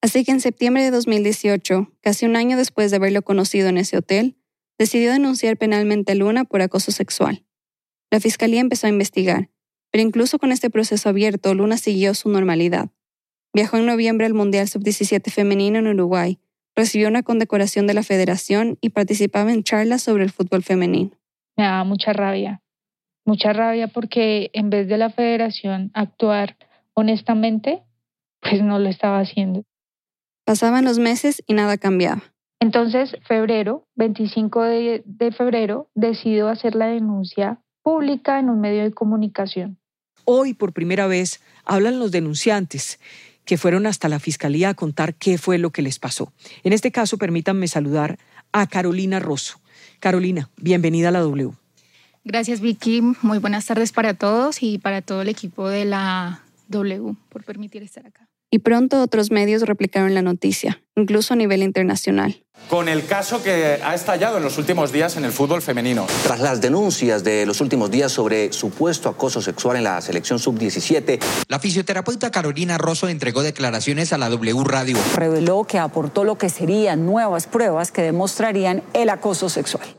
Así 0.00 0.24
que 0.24 0.32
en 0.32 0.40
septiembre 0.40 0.82
de 0.84 0.90
2018, 0.90 1.92
casi 2.00 2.26
un 2.26 2.36
año 2.36 2.56
después 2.56 2.90
de 2.90 2.96
haberlo 2.96 3.22
conocido 3.22 3.68
en 3.68 3.78
ese 3.78 3.98
hotel, 3.98 4.36
decidió 4.78 5.12
denunciar 5.12 5.56
penalmente 5.56 6.12
a 6.12 6.14
Luna 6.14 6.44
por 6.44 6.62
acoso 6.62 6.92
sexual. 6.92 7.44
La 8.10 8.20
fiscalía 8.20 8.60
empezó 8.60 8.86
a 8.86 8.90
investigar, 8.90 9.50
pero 9.94 10.02
incluso 10.02 10.40
con 10.40 10.50
este 10.50 10.70
proceso 10.70 11.08
abierto, 11.08 11.54
Luna 11.54 11.76
siguió 11.76 12.14
su 12.14 12.28
normalidad. 12.28 12.88
Viajó 13.52 13.76
en 13.76 13.86
noviembre 13.86 14.26
al 14.26 14.34
Mundial 14.34 14.66
Sub-17 14.66 15.30
femenino 15.30 15.78
en 15.78 15.86
Uruguay 15.86 16.40
recibió 16.74 17.06
una 17.06 17.22
condecoración 17.22 17.86
de 17.86 17.94
la 17.94 18.02
federación 18.02 18.76
y 18.80 18.90
participaba 18.90 19.52
en 19.52 19.62
charlas 19.62 20.02
sobre 20.02 20.24
el 20.24 20.32
fútbol 20.32 20.64
femenino. 20.64 21.12
Me 21.56 21.62
daba 21.62 21.84
mucha 21.84 22.12
rabia, 22.12 22.60
mucha 23.24 23.52
rabia 23.52 23.86
porque 23.86 24.50
en 24.52 24.68
vez 24.68 24.88
de 24.88 24.98
la 24.98 25.10
federación 25.10 25.92
actuar 25.94 26.56
honestamente, 26.94 27.84
pues 28.40 28.64
no 28.64 28.80
lo 28.80 28.88
estaba 28.88 29.20
haciendo. 29.20 29.62
Pasaban 30.44 30.84
los 30.84 30.98
meses 30.98 31.40
y 31.46 31.54
nada 31.54 31.78
cambiaba. 31.78 32.24
Entonces, 32.58 33.16
febrero, 33.22 33.86
25 33.94 34.62
de, 34.62 35.02
de 35.06 35.30
febrero, 35.30 35.88
decido 35.94 36.48
hacer 36.48 36.74
la 36.74 36.86
denuncia 36.86 37.60
pública 37.84 38.40
en 38.40 38.50
un 38.50 38.60
medio 38.60 38.82
de 38.82 38.90
comunicación. 38.90 39.78
Hoy, 40.24 40.54
por 40.54 40.72
primera 40.72 41.06
vez, 41.06 41.40
hablan 41.64 41.98
los 41.98 42.10
denunciantes 42.10 42.98
que 43.44 43.58
fueron 43.58 43.86
hasta 43.86 44.08
la 44.08 44.18
fiscalía 44.18 44.70
a 44.70 44.74
contar 44.74 45.14
qué 45.14 45.38
fue 45.38 45.58
lo 45.58 45.70
que 45.70 45.82
les 45.82 45.98
pasó. 45.98 46.32
En 46.62 46.72
este 46.72 46.90
caso, 46.92 47.18
permítanme 47.18 47.68
saludar 47.68 48.18
a 48.52 48.66
Carolina 48.66 49.20
Rosso. 49.20 49.60
Carolina, 50.00 50.50
bienvenida 50.56 51.08
a 51.08 51.12
la 51.12 51.20
W. 51.20 51.52
Gracias, 52.24 52.60
Vicky. 52.60 53.02
Muy 53.20 53.38
buenas 53.38 53.66
tardes 53.66 53.92
para 53.92 54.14
todos 54.14 54.62
y 54.62 54.78
para 54.78 55.02
todo 55.02 55.22
el 55.22 55.28
equipo 55.28 55.68
de 55.68 55.84
la 55.84 56.42
W 56.68 57.16
por 57.28 57.44
permitir 57.44 57.82
estar 57.82 58.06
acá 58.06 58.28
y 58.54 58.60
pronto 58.60 59.02
otros 59.02 59.32
medios 59.32 59.62
replicaron 59.62 60.14
la 60.14 60.22
noticia, 60.22 60.80
incluso 60.94 61.34
a 61.34 61.36
nivel 61.36 61.64
internacional. 61.64 62.44
Con 62.70 62.88
el 62.88 63.04
caso 63.04 63.42
que 63.42 63.80
ha 63.82 63.96
estallado 63.96 64.36
en 64.36 64.44
los 64.44 64.58
últimos 64.58 64.92
días 64.92 65.16
en 65.16 65.24
el 65.24 65.32
fútbol 65.32 65.60
femenino. 65.60 66.06
Tras 66.22 66.38
las 66.38 66.60
denuncias 66.60 67.24
de 67.24 67.46
los 67.46 67.60
últimos 67.60 67.90
días 67.90 68.12
sobre 68.12 68.52
supuesto 68.52 69.08
acoso 69.08 69.42
sexual 69.42 69.78
en 69.78 69.82
la 69.82 70.00
selección 70.00 70.38
sub-17, 70.38 71.18
la 71.48 71.58
fisioterapeuta 71.58 72.30
Carolina 72.30 72.78
Rosso 72.78 73.08
entregó 73.08 73.42
declaraciones 73.42 74.12
a 74.12 74.18
la 74.18 74.28
W 74.28 74.62
Radio. 74.62 74.98
Reveló 75.16 75.64
que 75.64 75.80
aportó 75.80 76.22
lo 76.22 76.38
que 76.38 76.48
serían 76.48 77.06
nuevas 77.06 77.48
pruebas 77.48 77.90
que 77.90 78.02
demostrarían 78.02 78.84
el 78.92 79.10
acoso 79.10 79.48
sexual. 79.48 79.96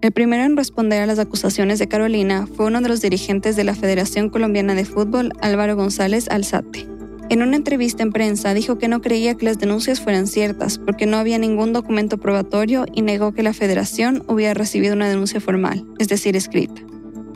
El 0.00 0.10
primero 0.10 0.42
en 0.42 0.56
responder 0.56 1.00
a 1.00 1.06
las 1.06 1.20
acusaciones 1.20 1.78
de 1.78 1.86
Carolina 1.86 2.48
fue 2.56 2.66
uno 2.66 2.80
de 2.80 2.88
los 2.88 3.00
dirigentes 3.00 3.54
de 3.54 3.62
la 3.62 3.76
Federación 3.76 4.30
Colombiana 4.30 4.74
de 4.74 4.84
Fútbol, 4.84 5.32
Álvaro 5.40 5.76
González 5.76 6.26
Alzate. 6.28 6.95
En 7.28 7.42
una 7.42 7.56
entrevista 7.56 8.04
en 8.04 8.12
prensa 8.12 8.54
dijo 8.54 8.78
que 8.78 8.86
no 8.86 9.00
creía 9.00 9.34
que 9.34 9.46
las 9.46 9.58
denuncias 9.58 10.00
fueran 10.00 10.28
ciertas 10.28 10.78
porque 10.78 11.06
no 11.06 11.16
había 11.16 11.38
ningún 11.38 11.72
documento 11.72 12.18
probatorio 12.18 12.86
y 12.92 13.02
negó 13.02 13.32
que 13.32 13.42
la 13.42 13.52
federación 13.52 14.22
hubiera 14.28 14.54
recibido 14.54 14.94
una 14.94 15.08
denuncia 15.08 15.40
formal, 15.40 15.84
es 15.98 16.08
decir, 16.08 16.36
escrita. 16.36 16.80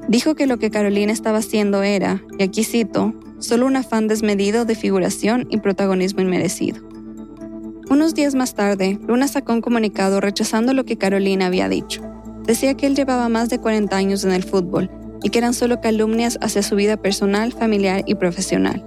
Dijo 0.06 0.36
que 0.36 0.46
lo 0.46 0.58
que 0.58 0.70
Carolina 0.70 1.12
estaba 1.12 1.38
haciendo 1.38 1.82
era, 1.82 2.22
y 2.38 2.44
aquí 2.44 2.62
cito, 2.62 3.14
solo 3.40 3.66
un 3.66 3.74
afán 3.74 4.06
desmedido 4.06 4.64
de 4.64 4.76
figuración 4.76 5.48
y 5.50 5.58
protagonismo 5.58 6.20
inmerecido. 6.22 6.80
Unos 7.90 8.14
días 8.14 8.36
más 8.36 8.54
tarde, 8.54 9.00
Luna 9.08 9.26
sacó 9.26 9.52
un 9.52 9.60
comunicado 9.60 10.20
rechazando 10.20 10.72
lo 10.72 10.84
que 10.84 10.98
Carolina 10.98 11.46
había 11.46 11.68
dicho. 11.68 12.00
Decía 12.46 12.74
que 12.74 12.86
él 12.86 12.94
llevaba 12.94 13.28
más 13.28 13.48
de 13.48 13.58
40 13.58 13.96
años 13.96 14.22
en 14.22 14.30
el 14.30 14.44
fútbol 14.44 14.88
y 15.24 15.30
que 15.30 15.38
eran 15.40 15.52
solo 15.52 15.80
calumnias 15.80 16.38
hacia 16.40 16.62
su 16.62 16.76
vida 16.76 16.96
personal, 16.96 17.52
familiar 17.52 18.04
y 18.06 18.14
profesional 18.14 18.84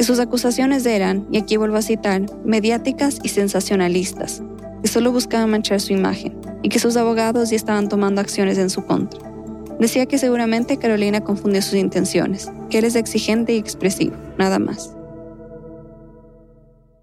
que 0.00 0.04
sus 0.04 0.18
acusaciones 0.18 0.86
eran, 0.86 1.26
y 1.30 1.36
aquí 1.36 1.58
vuelvo 1.58 1.76
a 1.76 1.82
citar, 1.82 2.22
mediáticas 2.42 3.18
y 3.22 3.28
sensacionalistas, 3.28 4.42
que 4.80 4.88
solo 4.88 5.12
buscaban 5.12 5.50
manchar 5.50 5.78
su 5.78 5.92
imagen 5.92 6.40
y 6.62 6.70
que 6.70 6.78
sus 6.78 6.96
abogados 6.96 7.50
ya 7.50 7.56
estaban 7.56 7.90
tomando 7.90 8.22
acciones 8.22 8.56
en 8.56 8.70
su 8.70 8.86
contra. 8.86 9.20
Decía 9.78 10.06
que 10.06 10.16
seguramente 10.16 10.78
Carolina 10.78 11.20
confundió 11.20 11.60
sus 11.60 11.74
intenciones, 11.74 12.50
que 12.70 12.78
él 12.78 12.86
es 12.86 12.94
exigente 12.94 13.52
y 13.52 13.58
expresivo, 13.58 14.16
nada 14.38 14.58
más. 14.58 14.96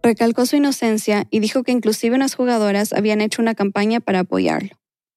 Recalcó 0.01 0.47
su 0.47 0.55
inocencia 0.55 1.27
y 1.29 1.39
dijo 1.39 1.62
que 1.62 1.73
inclusive 1.73 2.15
unas 2.15 2.33
jugadoras 2.33 2.93
habían 2.93 3.21
hecho 3.21 3.43
una 3.43 3.53
campaña 3.53 3.99
para 3.99 4.21
apoyarlo. 4.21 4.71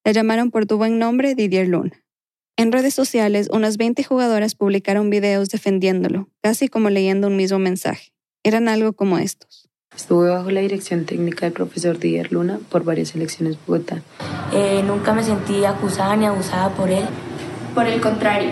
Le 0.05 0.13
llamaron 0.13 0.51
por 0.51 0.67
tu 0.67 0.77
buen 0.77 0.99
nombre 0.99 1.33
Didier 1.33 1.67
Luna. 1.67 2.00
En 2.57 2.71
redes 2.71 2.93
sociales, 2.93 3.49
unas 3.51 3.77
20 3.77 4.03
jugadoras 4.03 4.55
publicaron 4.55 5.09
videos 5.09 5.49
defendiéndolo, 5.49 6.29
casi 6.41 6.67
como 6.67 6.89
leyendo 6.89 7.27
un 7.27 7.35
mismo 7.35 7.59
mensaje. 7.59 8.13
Eran 8.43 8.67
algo 8.67 8.93
como 8.93 9.17
estos. 9.17 9.69
Estuve 9.95 10.29
bajo 10.29 10.51
la 10.51 10.61
dirección 10.61 11.05
técnica 11.05 11.45
del 11.45 11.53
profesor 11.53 11.99
Didier 11.99 12.31
Luna 12.31 12.59
por 12.69 12.83
varias 12.83 13.09
selecciones 13.09 13.57
Bogotá. 13.65 14.01
Eh, 14.53 14.83
nunca 14.85 15.13
me 15.13 15.23
sentí 15.23 15.65
acusada 15.65 16.15
ni 16.15 16.25
abusada 16.25 16.69
por 16.75 16.89
él. 16.89 17.03
Por 17.75 17.87
el 17.87 17.99
contrario, 17.99 18.51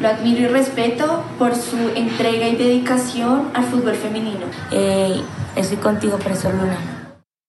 lo 0.00 0.08
admiro 0.08 0.42
y 0.42 0.46
respeto 0.46 1.24
por 1.38 1.56
su 1.56 1.76
entrega 1.96 2.48
y 2.48 2.56
dedicación 2.56 3.50
al 3.54 3.64
fútbol 3.64 3.94
femenino. 3.94 4.46
Eh, 4.70 5.20
estoy 5.56 5.78
contigo, 5.78 6.18
profesor 6.18 6.54
Luna. 6.54 6.78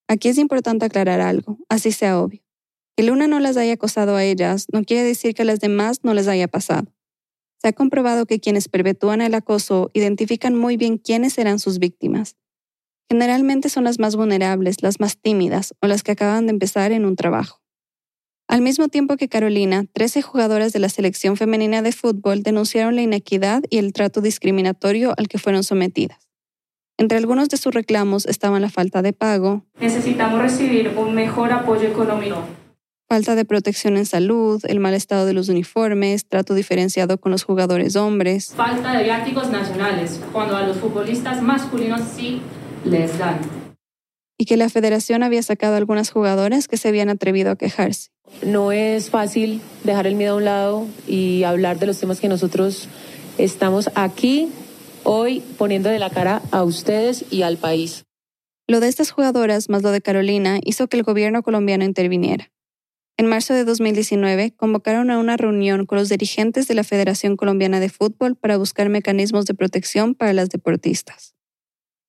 Aquí 0.07 0.29
es 0.29 0.37
importante 0.37 0.85
aclarar 0.85 1.19
algo, 1.21 1.57
así 1.69 1.91
sea 1.91 2.19
obvio. 2.19 2.46
Que 2.97 3.03
Luna 3.03 3.27
no 3.27 3.39
las 3.39 3.57
haya 3.57 3.73
acosado 3.73 4.15
a 4.15 4.23
ellas 4.23 4.65
no 4.73 4.83
quiere 4.83 5.03
decir 5.03 5.35
que 5.35 5.43
a 5.43 5.45
las 5.45 5.59
demás 5.59 5.99
no 6.01 6.15
les 6.15 6.27
haya 6.27 6.47
pasado. 6.47 6.91
Se 7.61 7.67
ha 7.67 7.73
comprobado 7.73 8.25
que 8.25 8.39
quienes 8.39 8.69
perpetúan 8.69 9.21
el 9.21 9.35
acoso 9.35 9.91
identifican 9.93 10.55
muy 10.55 10.77
bien 10.77 10.97
quiénes 10.97 11.33
serán 11.33 11.59
sus 11.59 11.77
víctimas. 11.77 12.37
Generalmente 13.07 13.69
son 13.69 13.83
las 13.83 13.99
más 13.99 14.15
vulnerables, 14.15 14.81
las 14.81 14.99
más 14.99 15.15
tímidas 15.15 15.75
o 15.79 15.85
las 15.85 16.01
que 16.01 16.13
acaban 16.13 16.47
de 16.47 16.53
empezar 16.53 16.91
en 16.91 17.05
un 17.05 17.15
trabajo. 17.15 17.61
Al 18.47 18.61
mismo 18.63 18.87
tiempo 18.87 19.15
que 19.15 19.29
Carolina, 19.29 19.85
13 19.93 20.23
jugadoras 20.23 20.73
de 20.73 20.79
la 20.79 20.89
selección 20.89 21.37
femenina 21.37 21.83
de 21.83 21.91
fútbol 21.91 22.41
denunciaron 22.41 22.95
la 22.95 23.03
inequidad 23.03 23.61
y 23.69 23.77
el 23.77 23.93
trato 23.93 24.21
discriminatorio 24.21 25.13
al 25.17 25.27
que 25.27 25.37
fueron 25.37 25.63
sometidas. 25.63 26.27
Entre 26.97 27.19
algunos 27.19 27.47
de 27.49 27.57
sus 27.57 27.75
reclamos 27.75 28.25
estaban 28.25 28.63
la 28.63 28.71
falta 28.71 29.03
de 29.03 29.13
pago. 29.13 29.67
Necesitamos 29.79 30.41
recibir 30.41 30.97
un 30.97 31.13
mejor 31.13 31.51
apoyo 31.51 31.87
económico 31.87 32.41
falta 33.07 33.35
de 33.35 33.45
protección 33.45 33.97
en 33.97 34.05
salud, 34.05 34.61
el 34.67 34.79
mal 34.79 34.93
estado 34.93 35.25
de 35.25 35.33
los 35.33 35.49
uniformes, 35.49 36.25
trato 36.25 36.53
diferenciado 36.53 37.17
con 37.19 37.31
los 37.31 37.43
jugadores 37.43 37.95
hombres. 37.95 38.53
Falta 38.55 38.97
de 38.97 39.03
viáticos 39.03 39.49
nacionales, 39.49 40.19
cuando 40.33 40.57
a 40.57 40.63
los 40.63 40.77
futbolistas 40.77 41.41
masculinos 41.41 42.01
sí 42.15 42.41
les 42.83 43.17
dan. 43.17 43.39
Y 44.37 44.45
que 44.45 44.57
la 44.57 44.69
federación 44.69 45.23
había 45.23 45.41
sacado 45.41 45.75
a 45.75 45.77
algunas 45.77 46.11
jugadoras 46.11 46.67
que 46.67 46.77
se 46.77 46.89
habían 46.89 47.09
atrevido 47.09 47.51
a 47.51 47.55
quejarse. 47.55 48.09
No 48.43 48.71
es 48.71 49.09
fácil 49.09 49.61
dejar 49.83 50.05
el 50.05 50.15
miedo 50.15 50.33
a 50.33 50.37
un 50.37 50.45
lado 50.45 50.85
y 51.07 51.43
hablar 51.43 51.79
de 51.79 51.87
los 51.87 51.97
temas 51.99 52.19
que 52.19 52.27
nosotros 52.27 52.87
estamos 53.37 53.89
aquí 53.95 54.49
hoy 55.03 55.41
poniendo 55.57 55.89
de 55.89 55.99
la 55.99 56.09
cara 56.09 56.41
a 56.51 56.63
ustedes 56.63 57.25
y 57.31 57.43
al 57.43 57.57
país. 57.57 58.03
Lo 58.67 58.81
de 58.81 58.89
estas 58.89 59.11
jugadoras, 59.11 59.69
más 59.69 59.81
lo 59.81 59.91
de 59.91 60.01
Carolina, 60.01 60.59
hizo 60.61 60.87
que 60.87 60.97
el 60.97 61.03
gobierno 61.03 61.41
colombiano 61.41 61.85
interviniera. 61.85 62.51
En 63.19 63.25
marzo 63.25 63.55
de 63.55 63.65
2019, 63.65 64.53
convocaron 64.55 65.09
a 65.09 65.17
una 65.17 65.37
reunión 65.37 65.87
con 65.87 65.97
los 65.97 66.07
dirigentes 66.07 66.67
de 66.67 66.75
la 66.75 66.83
Federación 66.83 67.35
Colombiana 67.35 67.79
de 67.79 67.89
Fútbol 67.89 68.35
para 68.35 68.57
buscar 68.57 68.89
mecanismos 68.89 69.45
de 69.45 69.55
protección 69.55 70.13
para 70.13 70.33
las 70.33 70.49
deportistas. 70.49 71.33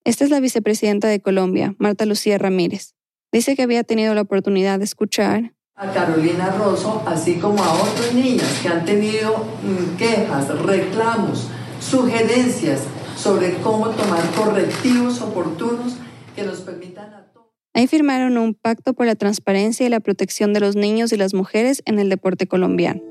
Esta 0.03 0.23
es 0.23 0.29
la 0.29 0.39
vicepresidenta 0.39 1.07
de 1.07 1.19
Colombia, 1.19 1.73
Marta 1.79 2.05
Lucía 2.05 2.37
Ramírez. 2.37 2.93
Dice 3.31 3.55
que 3.55 3.63
había 3.63 3.83
tenido 3.83 4.13
la 4.13 4.21
oportunidad 4.21 4.77
de 4.77 4.85
escuchar 4.85 5.53
a 5.75 5.91
Carolina 5.91 6.51
Rosso, 6.51 7.01
así 7.07 7.35
como 7.35 7.63
a 7.63 7.73
otras 7.73 8.13
niñas 8.13 8.59
que 8.61 8.67
han 8.67 8.85
tenido 8.85 9.37
mm, 9.63 9.95
quejas, 9.97 10.49
reclamos, 10.63 11.47
sugerencias 11.79 12.83
sobre 13.15 13.55
cómo 13.63 13.89
tomar 13.89 14.21
correctivos 14.31 15.21
oportunos 15.21 15.95
que 16.35 16.43
nos 16.43 16.59
permitan. 16.59 16.98
Ahí 17.79 17.87
firmaron 17.87 18.37
un 18.37 18.55
pacto 18.55 18.93
por 18.93 19.05
la 19.05 19.15
transparencia 19.15 19.85
y 19.85 19.89
la 19.89 20.01
protección 20.01 20.51
de 20.51 20.59
los 20.59 20.75
niños 20.75 21.13
y 21.13 21.15
las 21.15 21.33
mujeres 21.33 21.81
en 21.85 21.97
el 21.97 22.09
deporte 22.09 22.45
colombiano. 22.45 23.01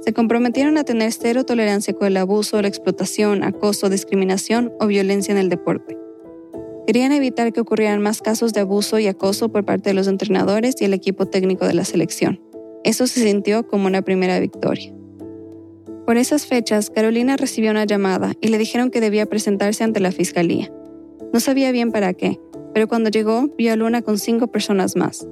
Se 0.00 0.12
comprometieron 0.12 0.76
a 0.76 0.82
tener 0.82 1.12
cero 1.12 1.44
tolerancia 1.44 1.94
con 1.94 2.08
el 2.08 2.16
abuso, 2.16 2.60
la 2.60 2.66
explotación, 2.66 3.44
acoso, 3.44 3.88
discriminación 3.88 4.72
o 4.80 4.88
violencia 4.88 5.30
en 5.30 5.38
el 5.38 5.48
deporte. 5.48 5.96
Querían 6.84 7.12
evitar 7.12 7.52
que 7.52 7.60
ocurrieran 7.60 8.02
más 8.02 8.22
casos 8.22 8.52
de 8.52 8.58
abuso 8.58 8.98
y 8.98 9.06
acoso 9.06 9.52
por 9.52 9.64
parte 9.64 9.90
de 9.90 9.94
los 9.94 10.08
entrenadores 10.08 10.74
y 10.80 10.84
el 10.84 10.92
equipo 10.92 11.26
técnico 11.26 11.64
de 11.64 11.74
la 11.74 11.84
selección. 11.84 12.40
Eso 12.82 13.06
se 13.06 13.22
sintió 13.22 13.68
como 13.68 13.86
una 13.86 14.02
primera 14.02 14.40
victoria. 14.40 14.92
Por 16.06 16.16
esas 16.16 16.44
fechas, 16.44 16.90
Carolina 16.90 17.36
recibió 17.36 17.70
una 17.70 17.84
llamada 17.84 18.32
y 18.40 18.48
le 18.48 18.58
dijeron 18.58 18.90
que 18.90 19.00
debía 19.00 19.26
presentarse 19.26 19.84
ante 19.84 20.00
la 20.00 20.10
fiscalía. 20.10 20.72
No 21.32 21.38
sabía 21.38 21.70
bien 21.70 21.92
para 21.92 22.14
qué, 22.14 22.40
pero 22.72 22.88
cuando 22.88 23.10
llegó 23.10 23.48
vio 23.56 23.72
a 23.72 23.76
Luna 23.76 24.02
con 24.02 24.18
cinco 24.18 24.48
personas 24.48 24.96
más. 24.96 25.26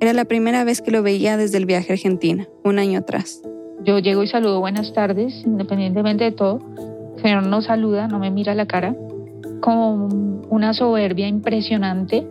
Era 0.00 0.12
la 0.12 0.24
primera 0.24 0.64
vez 0.64 0.82
que 0.82 0.90
lo 0.90 1.02
veía 1.02 1.36
desde 1.36 1.58
el 1.58 1.66
viaje 1.66 1.92
a 1.92 1.94
Argentina, 1.94 2.48
un 2.62 2.78
año 2.78 2.98
atrás. 2.98 3.42
Yo 3.84 3.98
llego 3.98 4.22
y 4.22 4.26
saludo 4.26 4.60
buenas 4.60 4.92
tardes, 4.92 5.32
independientemente 5.44 6.24
de 6.24 6.32
todo. 6.32 6.60
El 7.16 7.22
señor 7.22 7.46
no 7.46 7.62
saluda, 7.62 8.08
no 8.08 8.18
me 8.18 8.30
mira 8.30 8.54
la 8.54 8.66
cara, 8.66 8.96
con 9.60 10.42
una 10.50 10.74
soberbia 10.74 11.28
impresionante. 11.28 12.26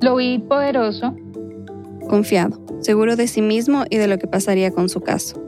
Lo 0.00 0.16
vi 0.16 0.38
poderoso. 0.38 1.14
Confiado, 2.08 2.60
seguro 2.80 3.16
de 3.16 3.26
sí 3.26 3.42
mismo 3.42 3.84
y 3.90 3.96
de 3.96 4.06
lo 4.06 4.18
que 4.18 4.26
pasaría 4.26 4.70
con 4.70 4.88
su 4.88 5.00
caso. 5.00 5.42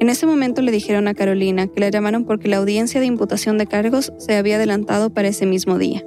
En 0.00 0.08
ese 0.08 0.26
momento 0.26 0.62
le 0.62 0.72
dijeron 0.72 1.08
a 1.08 1.14
Carolina 1.14 1.66
que 1.66 1.80
la 1.80 1.90
llamaron 1.90 2.24
porque 2.24 2.48
la 2.48 2.56
audiencia 2.56 3.00
de 3.00 3.06
imputación 3.06 3.58
de 3.58 3.66
cargos 3.66 4.12
se 4.18 4.36
había 4.36 4.56
adelantado 4.56 5.10
para 5.10 5.28
ese 5.28 5.44
mismo 5.44 5.76
día. 5.76 6.02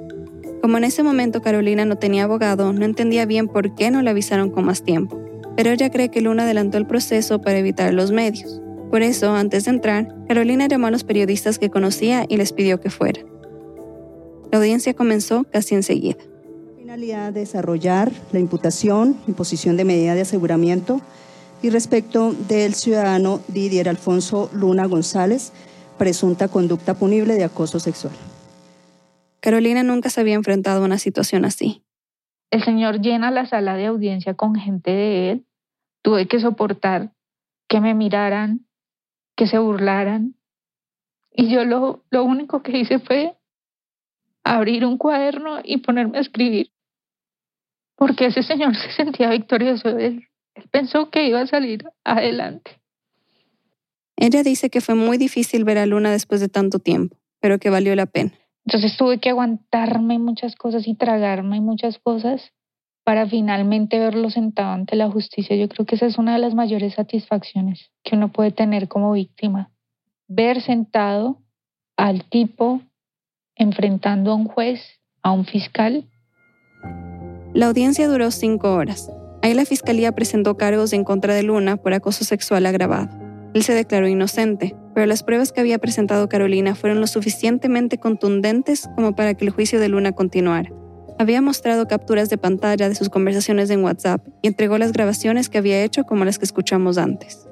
Como 0.64 0.78
en 0.78 0.84
ese 0.84 1.02
momento 1.02 1.42
Carolina 1.42 1.84
no 1.84 1.96
tenía 1.96 2.24
abogado, 2.24 2.72
no 2.72 2.86
entendía 2.86 3.26
bien 3.26 3.48
por 3.48 3.74
qué 3.74 3.90
no 3.90 4.00
le 4.00 4.08
avisaron 4.08 4.48
con 4.48 4.64
más 4.64 4.82
tiempo, 4.82 5.20
pero 5.58 5.70
ella 5.70 5.90
cree 5.90 6.08
que 6.08 6.22
Luna 6.22 6.44
adelantó 6.44 6.78
el 6.78 6.86
proceso 6.86 7.42
para 7.42 7.58
evitar 7.58 7.92
los 7.92 8.12
medios. 8.12 8.62
Por 8.90 9.02
eso, 9.02 9.34
antes 9.34 9.66
de 9.66 9.72
entrar, 9.72 10.08
Carolina 10.26 10.66
llamó 10.66 10.86
a 10.86 10.90
los 10.90 11.04
periodistas 11.04 11.58
que 11.58 11.68
conocía 11.68 12.24
y 12.30 12.38
les 12.38 12.54
pidió 12.54 12.80
que 12.80 12.88
fueran. 12.88 13.26
La 14.50 14.56
audiencia 14.56 14.94
comenzó 14.94 15.44
casi 15.44 15.74
enseguida. 15.74 16.16
Finalidad 16.78 17.34
desarrollar 17.34 18.10
la 18.32 18.38
imputación, 18.38 19.18
imposición 19.28 19.76
de 19.76 19.84
medida 19.84 20.14
de 20.14 20.22
aseguramiento 20.22 21.02
y 21.60 21.68
respecto 21.68 22.34
del 22.48 22.72
ciudadano 22.72 23.40
Didier 23.48 23.86
Alfonso 23.86 24.48
Luna 24.54 24.86
González, 24.86 25.52
presunta 25.98 26.48
conducta 26.48 26.94
punible 26.94 27.34
de 27.34 27.44
acoso 27.44 27.80
sexual. 27.80 28.14
Carolina 29.44 29.82
nunca 29.82 30.08
se 30.08 30.22
había 30.22 30.36
enfrentado 30.36 30.80
a 30.80 30.86
una 30.86 30.96
situación 30.96 31.44
así. 31.44 31.84
El 32.50 32.64
señor 32.64 33.02
llena 33.02 33.30
la 33.30 33.44
sala 33.44 33.76
de 33.76 33.84
audiencia 33.84 34.32
con 34.32 34.54
gente 34.54 34.90
de 34.90 35.30
él. 35.32 35.46
Tuve 36.00 36.26
que 36.28 36.40
soportar 36.40 37.12
que 37.68 37.78
me 37.78 37.92
miraran, 37.92 38.66
que 39.36 39.46
se 39.46 39.58
burlaran. 39.58 40.34
Y 41.30 41.50
yo 41.50 41.66
lo, 41.66 42.06
lo 42.08 42.24
único 42.24 42.62
que 42.62 42.78
hice 42.78 43.00
fue 43.00 43.36
abrir 44.44 44.86
un 44.86 44.96
cuaderno 44.96 45.58
y 45.62 45.76
ponerme 45.76 46.16
a 46.16 46.22
escribir. 46.22 46.72
Porque 47.96 48.28
ese 48.28 48.42
señor 48.42 48.74
se 48.74 48.92
sentía 48.92 49.28
victorioso. 49.28 49.90
Él, 49.90 50.26
él 50.54 50.68
pensó 50.70 51.10
que 51.10 51.28
iba 51.28 51.42
a 51.42 51.46
salir 51.46 51.84
adelante. 52.02 52.80
Ella 54.16 54.42
dice 54.42 54.70
que 54.70 54.80
fue 54.80 54.94
muy 54.94 55.18
difícil 55.18 55.64
ver 55.64 55.76
a 55.76 55.84
Luna 55.84 56.10
después 56.12 56.40
de 56.40 56.48
tanto 56.48 56.78
tiempo, 56.78 57.18
pero 57.40 57.58
que 57.58 57.68
valió 57.68 57.94
la 57.94 58.06
pena. 58.06 58.32
Entonces 58.66 58.96
tuve 58.96 59.18
que 59.18 59.30
aguantarme 59.30 60.18
muchas 60.18 60.56
cosas 60.56 60.88
y 60.88 60.94
tragarme 60.94 61.60
muchas 61.60 61.98
cosas 61.98 62.52
para 63.04 63.26
finalmente 63.28 63.98
verlo 63.98 64.30
sentado 64.30 64.72
ante 64.72 64.96
la 64.96 65.10
justicia. 65.10 65.54
Yo 65.56 65.68
creo 65.68 65.84
que 65.84 65.96
esa 65.96 66.06
es 66.06 66.16
una 66.16 66.32
de 66.32 66.38
las 66.38 66.54
mayores 66.54 66.94
satisfacciones 66.94 67.90
que 68.02 68.16
uno 68.16 68.32
puede 68.32 68.50
tener 68.50 68.88
como 68.88 69.12
víctima. 69.12 69.70
Ver 70.26 70.62
sentado 70.62 71.42
al 71.96 72.24
tipo 72.24 72.80
enfrentando 73.56 74.32
a 74.32 74.34
un 74.34 74.46
juez, 74.46 74.80
a 75.22 75.32
un 75.32 75.44
fiscal. 75.44 76.08
La 77.52 77.66
audiencia 77.66 78.08
duró 78.08 78.30
cinco 78.30 78.72
horas. 78.74 79.12
Ahí 79.42 79.52
la 79.52 79.66
fiscalía 79.66 80.12
presentó 80.12 80.56
cargos 80.56 80.92
en 80.94 81.04
contra 81.04 81.34
de 81.34 81.42
Luna 81.42 81.76
por 81.76 81.92
acoso 81.92 82.24
sexual 82.24 82.64
agravado. 82.64 83.10
Él 83.52 83.62
se 83.62 83.74
declaró 83.74 84.08
inocente, 84.08 84.74
pero 84.94 85.06
las 85.06 85.22
pruebas 85.22 85.52
que 85.52 85.60
había 85.60 85.78
presentado 85.78 86.28
Carolina 86.28 86.74
fueron 86.74 87.00
lo 87.00 87.06
suficientemente 87.06 87.98
contundentes 87.98 88.88
como 88.94 89.14
para 89.14 89.34
que 89.34 89.44
el 89.44 89.50
juicio 89.50 89.80
de 89.80 89.88
Luna 89.88 90.12
continuara. 90.12 90.70
Había 91.18 91.40
mostrado 91.40 91.86
capturas 91.86 92.28
de 92.30 92.38
pantalla 92.38 92.88
de 92.88 92.94
sus 92.94 93.08
conversaciones 93.08 93.70
en 93.70 93.84
WhatsApp 93.84 94.26
y 94.42 94.48
entregó 94.48 94.78
las 94.78 94.92
grabaciones 94.92 95.48
que 95.48 95.58
había 95.58 95.82
hecho 95.82 96.04
como 96.04 96.24
las 96.24 96.38
que 96.38 96.44
escuchamos 96.44 96.98
antes. 96.98 97.48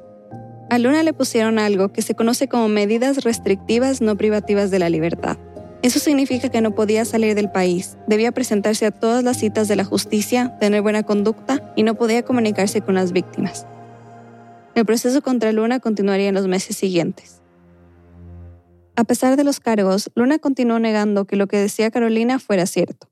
A 0.70 0.78
Luna 0.78 1.02
le 1.02 1.12
pusieron 1.12 1.58
algo 1.58 1.90
que 1.90 2.02
se 2.02 2.14
conoce 2.14 2.48
como 2.48 2.68
medidas 2.68 3.24
restrictivas 3.24 4.00
no 4.00 4.16
privativas 4.16 4.70
de 4.70 4.78
la 4.78 4.88
libertad. 4.88 5.36
Eso 5.82 5.98
significa 5.98 6.48
que 6.48 6.60
no 6.60 6.74
podía 6.74 7.04
salir 7.04 7.34
del 7.34 7.50
país, 7.50 7.98
debía 8.06 8.32
presentarse 8.32 8.86
a 8.86 8.92
todas 8.92 9.24
las 9.24 9.36
citas 9.36 9.66
de 9.68 9.76
la 9.76 9.84
justicia, 9.84 10.56
tener 10.60 10.80
buena 10.80 11.02
conducta 11.02 11.72
y 11.76 11.82
no 11.82 11.94
podía 11.94 12.22
comunicarse 12.22 12.80
con 12.80 12.94
las 12.94 13.12
víctimas. 13.12 13.66
El 14.74 14.86
proceso 14.86 15.20
contra 15.22 15.52
Luna 15.52 15.80
continuaría 15.80 16.28
en 16.28 16.34
los 16.34 16.48
meses 16.48 16.76
siguientes. 16.76 17.42
A 18.96 19.04
pesar 19.04 19.36
de 19.36 19.44
los 19.44 19.60
cargos, 19.60 20.10
Luna 20.14 20.38
continuó 20.38 20.78
negando 20.78 21.26
que 21.26 21.36
lo 21.36 21.46
que 21.46 21.58
decía 21.58 21.90
Carolina 21.90 22.38
fuera 22.38 22.66
cierto. 22.66 23.08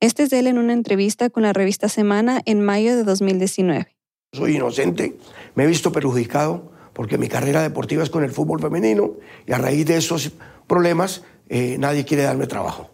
Este 0.00 0.24
es 0.24 0.30
de 0.30 0.40
él 0.40 0.46
en 0.48 0.58
una 0.58 0.72
entrevista 0.72 1.30
con 1.30 1.44
la 1.44 1.52
revista 1.52 1.88
Semana 1.88 2.40
en 2.46 2.60
mayo 2.60 2.96
de 2.96 3.04
2019. 3.04 3.96
Soy 4.32 4.56
inocente, 4.56 5.16
me 5.54 5.64
he 5.64 5.66
visto 5.66 5.92
perjudicado 5.92 6.72
porque 6.92 7.18
mi 7.18 7.28
carrera 7.28 7.62
deportiva 7.62 8.02
es 8.02 8.10
con 8.10 8.24
el 8.24 8.30
fútbol 8.30 8.60
femenino 8.60 9.14
y 9.46 9.52
a 9.52 9.58
raíz 9.58 9.86
de 9.86 9.96
esos 9.96 10.32
problemas 10.66 11.22
eh, 11.48 11.76
nadie 11.78 12.04
quiere 12.04 12.24
darme 12.24 12.46
trabajo. 12.46 12.90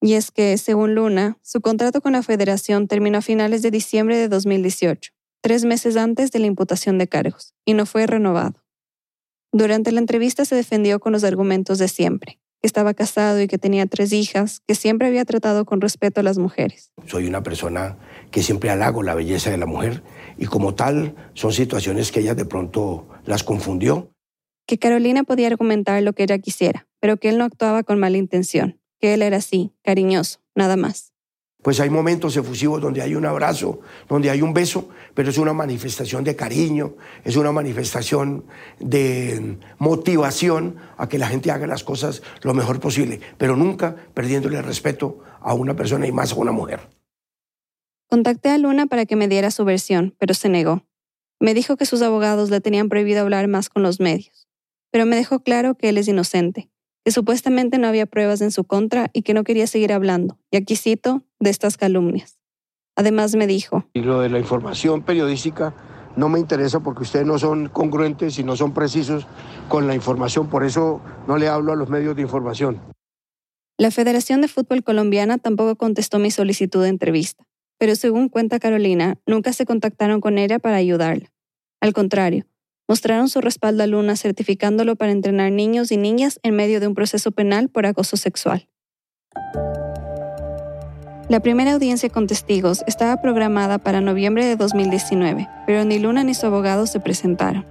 Y 0.00 0.14
es 0.14 0.30
que, 0.30 0.56
según 0.58 0.94
Luna, 0.94 1.38
su 1.42 1.60
contrato 1.60 2.00
con 2.00 2.12
la 2.12 2.22
federación 2.22 2.86
terminó 2.86 3.18
a 3.18 3.22
finales 3.22 3.62
de 3.62 3.70
diciembre 3.70 4.16
de 4.16 4.28
2018, 4.28 5.12
tres 5.40 5.64
meses 5.64 5.96
antes 5.96 6.30
de 6.30 6.38
la 6.38 6.46
imputación 6.46 6.98
de 6.98 7.08
cargos, 7.08 7.54
y 7.64 7.74
no 7.74 7.86
fue 7.86 8.06
renovado. 8.06 8.64
Durante 9.52 9.92
la 9.92 10.00
entrevista 10.00 10.44
se 10.44 10.54
defendió 10.54 11.00
con 11.00 11.12
los 11.12 11.24
argumentos 11.24 11.78
de 11.78 11.88
siempre, 11.88 12.38
que 12.60 12.66
estaba 12.66 12.92
casado 12.92 13.40
y 13.40 13.46
que 13.46 13.56
tenía 13.56 13.86
tres 13.86 14.12
hijas, 14.12 14.60
que 14.66 14.74
siempre 14.74 15.08
había 15.08 15.24
tratado 15.24 15.64
con 15.64 15.80
respeto 15.80 16.20
a 16.20 16.22
las 16.22 16.38
mujeres. 16.38 16.92
Soy 17.06 17.26
una 17.26 17.42
persona 17.42 17.96
que 18.30 18.42
siempre 18.42 18.70
halago 18.70 19.02
la 19.02 19.14
belleza 19.14 19.50
de 19.50 19.56
la 19.56 19.66
mujer 19.66 20.02
y 20.36 20.46
como 20.46 20.74
tal 20.74 21.14
son 21.34 21.52
situaciones 21.52 22.12
que 22.12 22.20
ella 22.20 22.34
de 22.34 22.44
pronto 22.44 23.08
las 23.24 23.42
confundió. 23.42 24.12
Que 24.66 24.78
Carolina 24.78 25.24
podía 25.24 25.46
argumentar 25.46 26.02
lo 26.02 26.12
que 26.12 26.24
ella 26.24 26.38
quisiera, 26.38 26.86
pero 27.00 27.16
que 27.16 27.30
él 27.30 27.38
no 27.38 27.44
actuaba 27.44 27.84
con 27.84 27.98
mala 27.98 28.18
intención, 28.18 28.78
que 29.00 29.14
él 29.14 29.22
era 29.22 29.38
así, 29.38 29.72
cariñoso, 29.82 30.40
nada 30.54 30.76
más. 30.76 31.12
Pues 31.62 31.80
hay 31.80 31.90
momentos 31.90 32.36
efusivos 32.36 32.80
donde 32.80 33.02
hay 33.02 33.16
un 33.16 33.26
abrazo, 33.26 33.80
donde 34.08 34.30
hay 34.30 34.42
un 34.42 34.54
beso, 34.54 34.88
pero 35.14 35.30
es 35.30 35.38
una 35.38 35.52
manifestación 35.52 36.22
de 36.22 36.36
cariño, 36.36 36.94
es 37.24 37.34
una 37.34 37.50
manifestación 37.50 38.44
de 38.78 39.58
motivación 39.78 40.76
a 40.96 41.08
que 41.08 41.18
la 41.18 41.26
gente 41.26 41.50
haga 41.50 41.66
las 41.66 41.82
cosas 41.82 42.22
lo 42.42 42.54
mejor 42.54 42.78
posible, 42.78 43.20
pero 43.38 43.56
nunca 43.56 43.96
perdiéndole 44.14 44.62
respeto 44.62 45.18
a 45.40 45.52
una 45.52 45.74
persona 45.74 46.06
y 46.06 46.12
más 46.12 46.32
a 46.32 46.36
una 46.36 46.52
mujer. 46.52 46.80
Contacté 48.08 48.50
a 48.50 48.58
Luna 48.58 48.86
para 48.86 49.04
que 49.04 49.16
me 49.16 49.26
diera 49.26 49.50
su 49.50 49.64
versión, 49.64 50.14
pero 50.18 50.34
se 50.34 50.48
negó. 50.48 50.86
Me 51.40 51.54
dijo 51.54 51.76
que 51.76 51.86
sus 51.86 52.02
abogados 52.02 52.50
le 52.50 52.60
tenían 52.60 52.88
prohibido 52.88 53.20
hablar 53.20 53.48
más 53.48 53.68
con 53.68 53.82
los 53.82 53.98
medios, 53.98 54.48
pero 54.92 55.06
me 55.06 55.16
dejó 55.16 55.40
claro 55.40 55.74
que 55.74 55.88
él 55.88 55.98
es 55.98 56.06
inocente 56.06 56.70
que 57.04 57.12
supuestamente 57.12 57.78
no 57.78 57.88
había 57.88 58.06
pruebas 58.06 58.40
en 58.40 58.50
su 58.50 58.64
contra 58.64 59.10
y 59.12 59.22
que 59.22 59.34
no 59.34 59.44
quería 59.44 59.66
seguir 59.66 59.92
hablando, 59.92 60.38
y 60.50 60.56
aquí 60.56 60.76
cito, 60.76 61.22
de 61.40 61.50
estas 61.50 61.76
calumnias. 61.76 62.38
Además 62.96 63.34
me 63.34 63.46
dijo, 63.46 63.84
y 63.92 64.00
lo 64.00 64.20
de 64.20 64.28
la 64.28 64.38
información 64.38 65.02
periodística 65.02 65.74
no 66.16 66.28
me 66.28 66.40
interesa 66.40 66.80
porque 66.80 67.04
ustedes 67.04 67.26
no 67.26 67.38
son 67.38 67.68
congruentes 67.68 68.38
y 68.38 68.44
no 68.44 68.56
son 68.56 68.74
precisos 68.74 69.26
con 69.68 69.86
la 69.86 69.94
información, 69.94 70.48
por 70.48 70.64
eso 70.64 71.00
no 71.28 71.38
le 71.38 71.48
hablo 71.48 71.72
a 71.72 71.76
los 71.76 71.88
medios 71.88 72.16
de 72.16 72.22
información. 72.22 72.80
La 73.78 73.92
Federación 73.92 74.40
de 74.40 74.48
Fútbol 74.48 74.82
Colombiana 74.82 75.38
tampoco 75.38 75.76
contestó 75.76 76.18
mi 76.18 76.32
solicitud 76.32 76.82
de 76.82 76.88
entrevista, 76.88 77.44
pero 77.78 77.94
según 77.94 78.28
cuenta 78.28 78.58
Carolina, 78.58 79.18
nunca 79.24 79.52
se 79.52 79.64
contactaron 79.64 80.20
con 80.20 80.36
ella 80.36 80.58
para 80.58 80.76
ayudarla. 80.76 81.30
Al 81.80 81.92
contrario, 81.92 82.44
mostraron 82.88 83.28
su 83.28 83.40
respaldo 83.40 83.82
a 83.82 83.86
Luna 83.86 84.16
certificándolo 84.16 84.96
para 84.96 85.12
entrenar 85.12 85.52
niños 85.52 85.92
y 85.92 85.98
niñas 85.98 86.40
en 86.42 86.56
medio 86.56 86.80
de 86.80 86.88
un 86.88 86.94
proceso 86.94 87.30
penal 87.30 87.68
por 87.68 87.86
acoso 87.86 88.16
sexual. 88.16 88.66
La 91.28 91.40
primera 91.40 91.74
audiencia 91.74 92.08
con 92.08 92.26
testigos 92.26 92.82
estaba 92.86 93.20
programada 93.20 93.76
para 93.76 94.00
noviembre 94.00 94.46
de 94.46 94.56
2019, 94.56 95.46
pero 95.66 95.84
ni 95.84 95.98
Luna 95.98 96.24
ni 96.24 96.32
su 96.32 96.46
abogado 96.46 96.86
se 96.86 97.00
presentaron. 97.00 97.66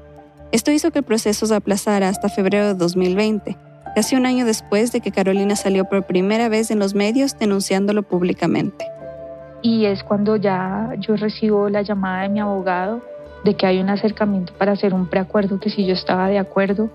Esto 0.52 0.72
hizo 0.72 0.92
que 0.92 1.00
el 1.00 1.06
proceso 1.06 1.48
se 1.48 1.56
aplazara 1.56 2.08
hasta 2.08 2.30
febrero 2.30 2.68
de 2.68 2.74
2020, 2.76 3.58
casi 3.96 4.16
un 4.16 4.28
año 4.28 4.46
después 4.46 4.92
de 4.92 5.02
que 5.02 5.12
Carolina 5.12 5.56
salió 5.56 5.86
por 5.86 6.06
primera 6.06 6.50
vez 6.50 6.70
en 6.70 6.78
los 6.78 6.94
medios 6.94 7.38
denunciándolo 7.40 8.04
públicamente. 8.04 8.86
Y 9.64 9.86
es 9.86 10.04
cuando 10.04 10.36
ya 10.36 10.94
yo 11.00 11.16
recibo 11.16 11.68
la 11.68 11.82
llamada 11.82 12.22
de 12.22 12.30
mi 12.30 12.40
abogado 12.40 13.02
de 13.48 13.56
que 13.56 13.66
hay 13.66 13.80
un 13.80 13.90
acercamiento 13.90 14.54
para 14.54 14.74
hacer 14.74 14.94
un 14.94 15.08
preacuerdo, 15.08 15.60
que 15.60 15.70
si 15.70 15.86
yo 15.86 15.94
estaba 15.94 16.28
de 16.28 16.38
acuerdo. 16.38 16.90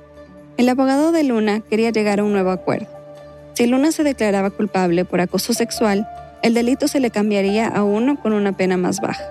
El 0.59 0.69
abogado 0.69 1.11
de 1.11 1.25
Luna 1.25 1.61
quería 1.61 1.91
llegar 1.91 2.21
a 2.21 2.25
un 2.25 2.33
nuevo 2.33 2.51
acuerdo. 2.51 2.87
Si 3.55 3.67
Luna 3.67 3.91
se 3.91 4.05
declaraba 4.05 4.51
culpable 4.51 5.05
por 5.05 5.21
acoso 5.21 5.55
sexual, 5.55 6.07
el 6.43 6.55
delito 6.55 6.89
se 6.89 7.01
le 7.01 7.11
cambiaría 7.11 7.69
a 7.69 7.83
uno 7.83 8.17
con 8.21 8.33
una 8.33 8.53
pena 8.53 8.77
más 8.77 9.01
baja. 9.01 9.25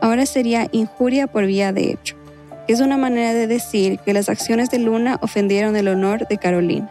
Ahora 0.00 0.24
sería 0.24 0.68
injuria 0.72 1.26
por 1.26 1.46
vía 1.46 1.72
de 1.72 1.90
hecho, 1.90 2.16
es 2.68 2.80
una 2.80 2.96
manera 2.96 3.34
de 3.34 3.48
decir 3.48 3.98
que 3.98 4.12
las 4.12 4.28
acciones 4.28 4.70
de 4.70 4.78
Luna 4.78 5.18
ofendieron 5.20 5.74
el 5.74 5.88
honor 5.88 6.28
de 6.28 6.38
Carolina. 6.38 6.88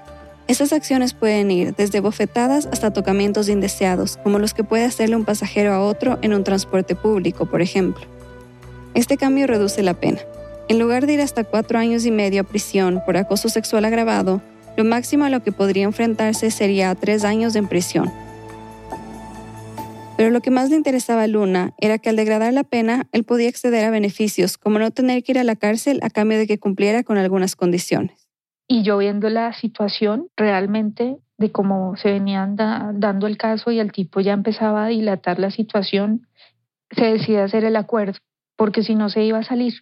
Esas 0.47 0.73
acciones 0.73 1.13
pueden 1.13 1.49
ir 1.49 1.73
desde 1.75 2.01
bofetadas 2.01 2.67
hasta 2.73 2.91
tocamientos 2.91 3.47
indeseados, 3.47 4.17
como 4.21 4.37
los 4.37 4.53
que 4.53 4.65
puede 4.65 4.83
hacerle 4.83 5.15
un 5.15 5.23
pasajero 5.23 5.71
a 5.71 5.81
otro 5.81 6.19
en 6.21 6.33
un 6.33 6.43
transporte 6.43 6.93
público, 6.93 7.45
por 7.45 7.61
ejemplo. 7.61 8.05
Este 8.93 9.15
cambio 9.15 9.47
reduce 9.47 9.83
la 9.83 9.93
pena. 9.93 10.19
En 10.67 10.77
lugar 10.77 11.05
de 11.05 11.13
ir 11.13 11.21
hasta 11.21 11.45
cuatro 11.45 11.79
años 11.79 12.05
y 12.05 12.11
medio 12.11 12.41
a 12.41 12.43
prisión 12.43 13.01
por 13.05 13.15
acoso 13.15 13.47
sexual 13.47 13.85
agravado, 13.85 14.41
lo 14.75 14.83
máximo 14.83 15.23
a 15.25 15.29
lo 15.29 15.41
que 15.43 15.53
podría 15.53 15.85
enfrentarse 15.85 16.51
sería 16.51 16.93
tres 16.95 17.23
años 17.23 17.55
en 17.55 17.67
prisión. 17.67 18.11
Pero 20.17 20.29
lo 20.29 20.41
que 20.41 20.51
más 20.51 20.69
le 20.69 20.75
interesaba 20.75 21.23
a 21.23 21.27
Luna 21.27 21.73
era 21.77 21.97
que 21.97 22.09
al 22.09 22.15
degradar 22.17 22.53
la 22.53 22.63
pena, 22.63 23.07
él 23.13 23.23
podía 23.23 23.49
acceder 23.49 23.85
a 23.85 23.91
beneficios, 23.91 24.57
como 24.57 24.77
no 24.77 24.91
tener 24.91 25.23
que 25.23 25.31
ir 25.31 25.39
a 25.39 25.43
la 25.43 25.55
cárcel 25.55 25.99
a 26.03 26.09
cambio 26.09 26.37
de 26.37 26.45
que 26.45 26.59
cumpliera 26.59 27.03
con 27.03 27.17
algunas 27.17 27.55
condiciones. 27.55 28.29
Y 28.67 28.83
yo 28.83 28.97
viendo 28.97 29.29
la 29.29 29.53
situación 29.53 30.27
realmente 30.35 31.17
de 31.37 31.51
cómo 31.51 31.95
se 31.95 32.11
venían 32.11 32.55
dando 32.55 33.27
el 33.27 33.37
caso 33.37 33.71
y 33.71 33.79
el 33.79 33.91
tipo 33.91 34.19
ya 34.19 34.33
empezaba 34.33 34.85
a 34.85 34.87
dilatar 34.89 35.39
la 35.39 35.49
situación, 35.49 36.27
se 36.91 37.05
decide 37.05 37.41
hacer 37.41 37.63
el 37.63 37.75
acuerdo 37.77 38.19
porque 38.61 38.83
si 38.83 38.93
no 38.93 39.09
se 39.09 39.23
iba 39.23 39.39
a 39.39 39.43
salir, 39.43 39.73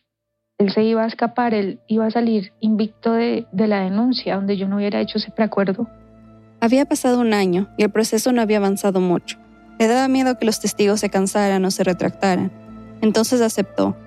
él 0.58 0.72
se 0.72 0.84
iba 0.84 1.04
a 1.04 1.08
escapar, 1.08 1.54
él 1.54 1.82
iba 1.90 2.06
a 2.06 2.12
salir 2.12 2.54
invicto 2.62 3.12
de, 3.12 3.46
de 3.52 3.68
la 3.68 3.82
denuncia, 3.82 4.36
donde 4.36 4.56
yo 4.56 4.70
no 4.70 4.78
hubiera 4.78 5.02
hecho 5.02 5.18
ese 5.18 5.32
preacuerdo. 5.32 5.90
Había 6.62 6.86
pasado 6.86 7.20
un 7.20 7.34
año 7.34 7.68
y 7.78 7.84
el 7.84 7.90
proceso 7.90 8.32
no 8.32 8.42
había 8.42 8.56
avanzado 8.56 9.02
mucho. 9.02 9.38
Le 9.80 9.88
daba 9.88 10.08
miedo 10.08 10.40
que 10.40 10.46
los 10.46 10.62
testigos 10.62 11.02
se 11.02 11.10
cansaran 11.10 11.66
o 11.66 11.72
se 11.72 11.84
retractaran. 11.84 12.54
Entonces 13.02 13.42
aceptó, 13.42 13.98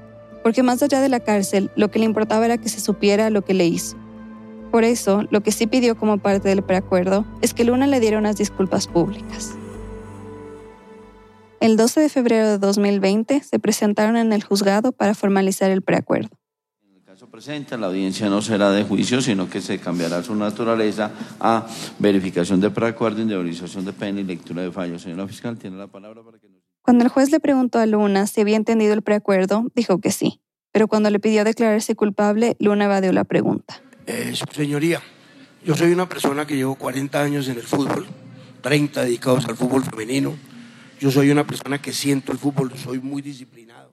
porque 0.43 0.63
más 0.63 0.83
allá 0.83 1.03
de 1.03 1.11
la 1.11 1.21
cárcel, 1.21 1.71
lo 1.77 1.91
que 1.91 1.99
le 1.99 2.07
importaba 2.07 2.47
era 2.47 2.57
que 2.57 2.71
se 2.71 2.81
supiera 2.81 3.29
lo 3.29 3.43
que 3.43 3.53
le 3.53 3.67
hizo. 3.67 3.99
Por 4.71 4.85
eso, 4.85 5.25
lo 5.29 5.43
que 5.43 5.53
sí 5.53 5.67
pidió 5.67 5.99
como 5.99 6.17
parte 6.17 6.49
del 6.49 6.63
preacuerdo 6.63 7.27
es 7.43 7.53
que 7.53 7.65
Luna 7.65 7.87
le 7.87 8.01
diera 8.01 8.17
unas 8.17 8.39
disculpas 8.39 8.87
públicas. 8.87 9.55
El 11.63 11.77
12 11.77 12.01
de 12.01 12.09
febrero 12.09 12.49
de 12.49 12.59
2020 12.59 13.41
se 13.45 13.59
presentaron 13.61 14.17
en 14.17 14.33
el 14.33 14.43
juzgado 14.43 14.91
para 14.91 15.15
formalizar 15.15 15.71
el 15.71 15.81
preacuerdo. 15.81 16.31
En 16.83 16.97
el 16.97 17.05
caso 17.05 17.29
presente, 17.31 17.79
la 17.79 17.87
audiencia 17.87 18.29
no 18.29 18.43
será 18.43 18.73
de 18.73 18.83
juicio, 18.83 19.23
sino 19.23 19.49
que 19.49 19.61
se 19.61 19.79
cambiará 19.79 20.25
su 20.25 20.35
naturaleza 20.35 21.13
a 21.39 21.69
verificación 22.01 22.61
de 22.61 22.71
preacuerdo, 22.71 23.23
indemnización 23.23 23.85
de 23.85 23.93
pena 23.93 24.19
y 24.19 24.25
lectura 24.25 24.63
de 24.63 24.73
fallos. 24.73 25.03
Señora 25.03 25.29
fiscal, 25.29 25.57
tiene 25.57 25.77
la 25.77 25.87
palabra 25.87 26.25
para 26.25 26.37
que 26.41 26.49
nos... 26.49 26.63
Cuando 26.83 27.05
el 27.05 27.11
juez 27.11 27.31
le 27.31 27.39
preguntó 27.39 27.79
a 27.79 27.87
Luna 27.87 28.27
si 28.27 28.41
había 28.41 28.57
entendido 28.57 28.93
el 28.93 29.03
preacuerdo, 29.03 29.71
dijo 29.77 30.01
que 30.01 30.11
sí. 30.11 30.41
Pero 30.73 30.89
cuando 30.89 31.11
le 31.11 31.21
pidió 31.21 31.45
declararse 31.45 31.95
culpable, 31.95 32.57
Luna 32.59 32.87
evadió 32.87 33.13
la 33.13 33.23
pregunta. 33.23 33.81
Eh, 34.09 34.35
señoría, 34.51 35.01
yo 35.65 35.77
soy 35.77 35.93
una 35.93 36.09
persona 36.09 36.45
que 36.45 36.57
llevo 36.57 36.75
40 36.75 37.23
años 37.23 37.47
en 37.47 37.59
el 37.59 37.63
fútbol, 37.63 38.05
30 38.63 39.05
dedicados 39.05 39.45
al 39.45 39.57
fútbol 39.57 39.85
femenino 39.85 40.35
yo 41.03 41.11
soy 41.11 41.33
una 41.33 41.45
persona 41.45 41.83
que 41.83 41.93
siento 41.93 42.31
el 42.31 42.39
fútbol, 42.39 42.71
soy 42.77 43.01
muy 43.01 43.23
disciplinado. 43.23 43.91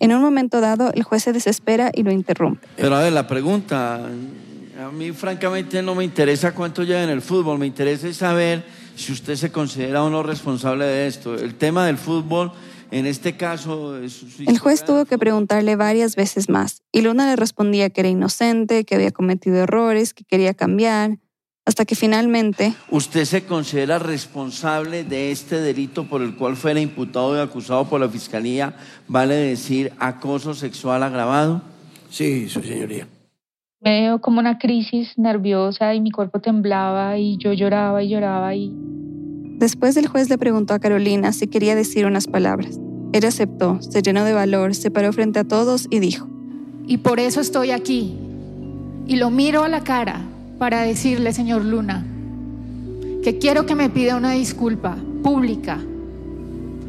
En 0.00 0.12
un 0.12 0.20
momento 0.20 0.60
dado, 0.60 0.92
el 0.92 1.04
juez 1.04 1.22
se 1.22 1.32
desespera 1.32 1.92
y 1.94 2.02
lo 2.02 2.10
interrumpe. 2.10 2.66
Pero 2.76 2.96
a 2.96 3.02
ver, 3.02 3.12
la 3.12 3.28
pregunta, 3.28 4.04
a 4.04 4.90
mí 4.90 5.12
francamente 5.12 5.80
no 5.80 5.94
me 5.94 6.02
interesa 6.02 6.52
cuánto 6.54 6.82
lleva 6.82 7.04
en 7.04 7.10
el 7.10 7.22
fútbol, 7.22 7.56
me 7.60 7.66
interesa 7.66 8.12
saber 8.12 8.64
si 8.96 9.12
usted 9.12 9.36
se 9.36 9.52
considera 9.52 10.02
o 10.02 10.10
no 10.10 10.24
responsable 10.24 10.86
de 10.86 11.06
esto. 11.06 11.36
El 11.36 11.54
tema 11.54 11.86
del 11.86 11.98
fútbol, 11.98 12.50
en 12.90 13.06
este 13.06 13.36
caso... 13.36 13.96
el 13.96 14.58
juez 14.58 14.84
tuvo 14.84 15.04
que 15.04 15.18
preguntarle 15.18 15.76
varias 15.76 16.16
veces 16.16 16.48
más, 16.48 16.82
y 16.90 17.02
Luna 17.02 17.28
le 17.28 17.36
respondía 17.36 17.90
que 17.90 18.00
era 18.00 18.08
inocente, 18.08 18.84
que 18.84 18.96
había 18.96 19.12
cometido 19.12 19.58
errores, 19.58 20.14
que 20.14 20.24
quería 20.24 20.52
cambiar 20.52 21.18
hasta 21.68 21.84
que 21.84 21.94
finalmente... 21.94 22.72
¿Usted 22.90 23.26
se 23.26 23.44
considera 23.44 23.98
responsable 23.98 25.04
de 25.04 25.30
este 25.30 25.60
delito 25.60 26.04
por 26.04 26.22
el 26.22 26.34
cual 26.34 26.56
fuera 26.56 26.80
imputado 26.80 27.36
y 27.36 27.40
acusado 27.40 27.84
por 27.84 28.00
la 28.00 28.08
Fiscalía, 28.08 28.74
vale 29.06 29.34
decir 29.34 29.92
acoso 29.98 30.54
sexual 30.54 31.02
agravado? 31.02 31.60
Sí, 32.08 32.48
su 32.48 32.62
señoría. 32.62 33.06
Me 33.80 34.00
dio 34.00 34.18
como 34.18 34.40
una 34.40 34.56
crisis 34.56 35.12
nerviosa 35.18 35.94
y 35.94 36.00
mi 36.00 36.10
cuerpo 36.10 36.40
temblaba 36.40 37.18
y 37.18 37.36
yo 37.36 37.52
lloraba 37.52 38.02
y 38.02 38.08
lloraba 38.08 38.54
y... 38.54 38.72
Después 39.58 39.94
el 39.98 40.06
juez 40.06 40.30
le 40.30 40.38
preguntó 40.38 40.72
a 40.72 40.78
Carolina 40.78 41.34
si 41.34 41.48
quería 41.48 41.74
decir 41.74 42.06
unas 42.06 42.28
palabras. 42.28 42.80
Ella 43.12 43.28
aceptó, 43.28 43.78
se 43.82 44.00
llenó 44.00 44.24
de 44.24 44.32
valor, 44.32 44.74
se 44.74 44.90
paró 44.90 45.12
frente 45.12 45.40
a 45.40 45.44
todos 45.44 45.86
y 45.90 45.98
dijo. 45.98 46.28
Y 46.86 46.96
por 46.96 47.20
eso 47.20 47.42
estoy 47.42 47.72
aquí. 47.72 48.16
Y 49.06 49.16
lo 49.16 49.28
miro 49.28 49.64
a 49.64 49.68
la 49.68 49.84
cara 49.84 50.22
para 50.58 50.82
decirle, 50.82 51.32
señor 51.32 51.64
Luna, 51.64 52.04
que 53.22 53.38
quiero 53.38 53.66
que 53.66 53.74
me 53.74 53.90
pida 53.90 54.16
una 54.16 54.32
disculpa 54.32 54.96
pública 55.22 55.78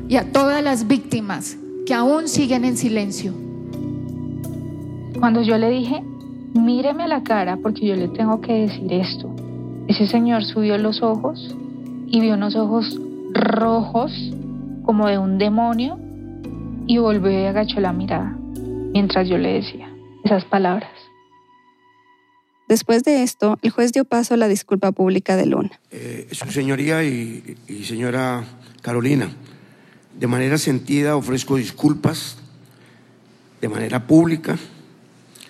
y 0.07 0.15
a 0.15 0.31
todas 0.31 0.63
las 0.63 0.87
víctimas 0.87 1.57
que 1.85 1.93
aún 1.93 2.27
siguen 2.27 2.65
en 2.65 2.77
silencio. 2.77 3.33
Cuando 5.19 5.41
yo 5.41 5.57
le 5.57 5.69
dije, 5.69 6.03
míreme 6.53 7.03
a 7.03 7.07
la 7.07 7.23
cara 7.23 7.57
porque 7.57 7.85
yo 7.85 7.95
le 7.95 8.07
tengo 8.07 8.41
que 8.41 8.53
decir 8.53 8.91
esto, 8.91 9.29
ese 9.87 10.07
señor 10.07 10.43
subió 10.43 10.77
los 10.77 11.01
ojos 11.01 11.55
y 12.07 12.21
vio 12.21 12.33
unos 12.33 12.55
ojos 12.55 12.99
rojos 13.33 14.11
como 14.83 15.07
de 15.07 15.17
un 15.17 15.37
demonio 15.37 15.99
y 16.87 16.97
volvió 16.97 17.31
y 17.31 17.45
agachó 17.45 17.79
la 17.79 17.93
mirada 17.93 18.35
mientras 18.93 19.27
yo 19.27 19.37
le 19.37 19.53
decía 19.53 19.89
esas 20.23 20.45
palabras. 20.45 20.98
Después 22.69 23.03
de 23.03 23.23
esto, 23.23 23.57
el 23.63 23.71
juez 23.71 23.93
dio 23.93 24.05
paso 24.05 24.35
a 24.35 24.37
la 24.37 24.47
disculpa 24.47 24.91
pública 24.91 25.35
de 25.35 25.47
Luna. 25.47 25.71
Eh, 25.89 26.27
su 26.31 26.51
señoría 26.51 27.03
y, 27.03 27.57
señora 27.83 28.43
Carolina, 28.83 29.31
de 30.19 30.27
manera 30.27 30.59
sentida 30.59 31.15
ofrezco 31.15 31.57
disculpas 31.57 32.37
de 33.59 33.69
manera 33.69 34.05
pública. 34.05 34.59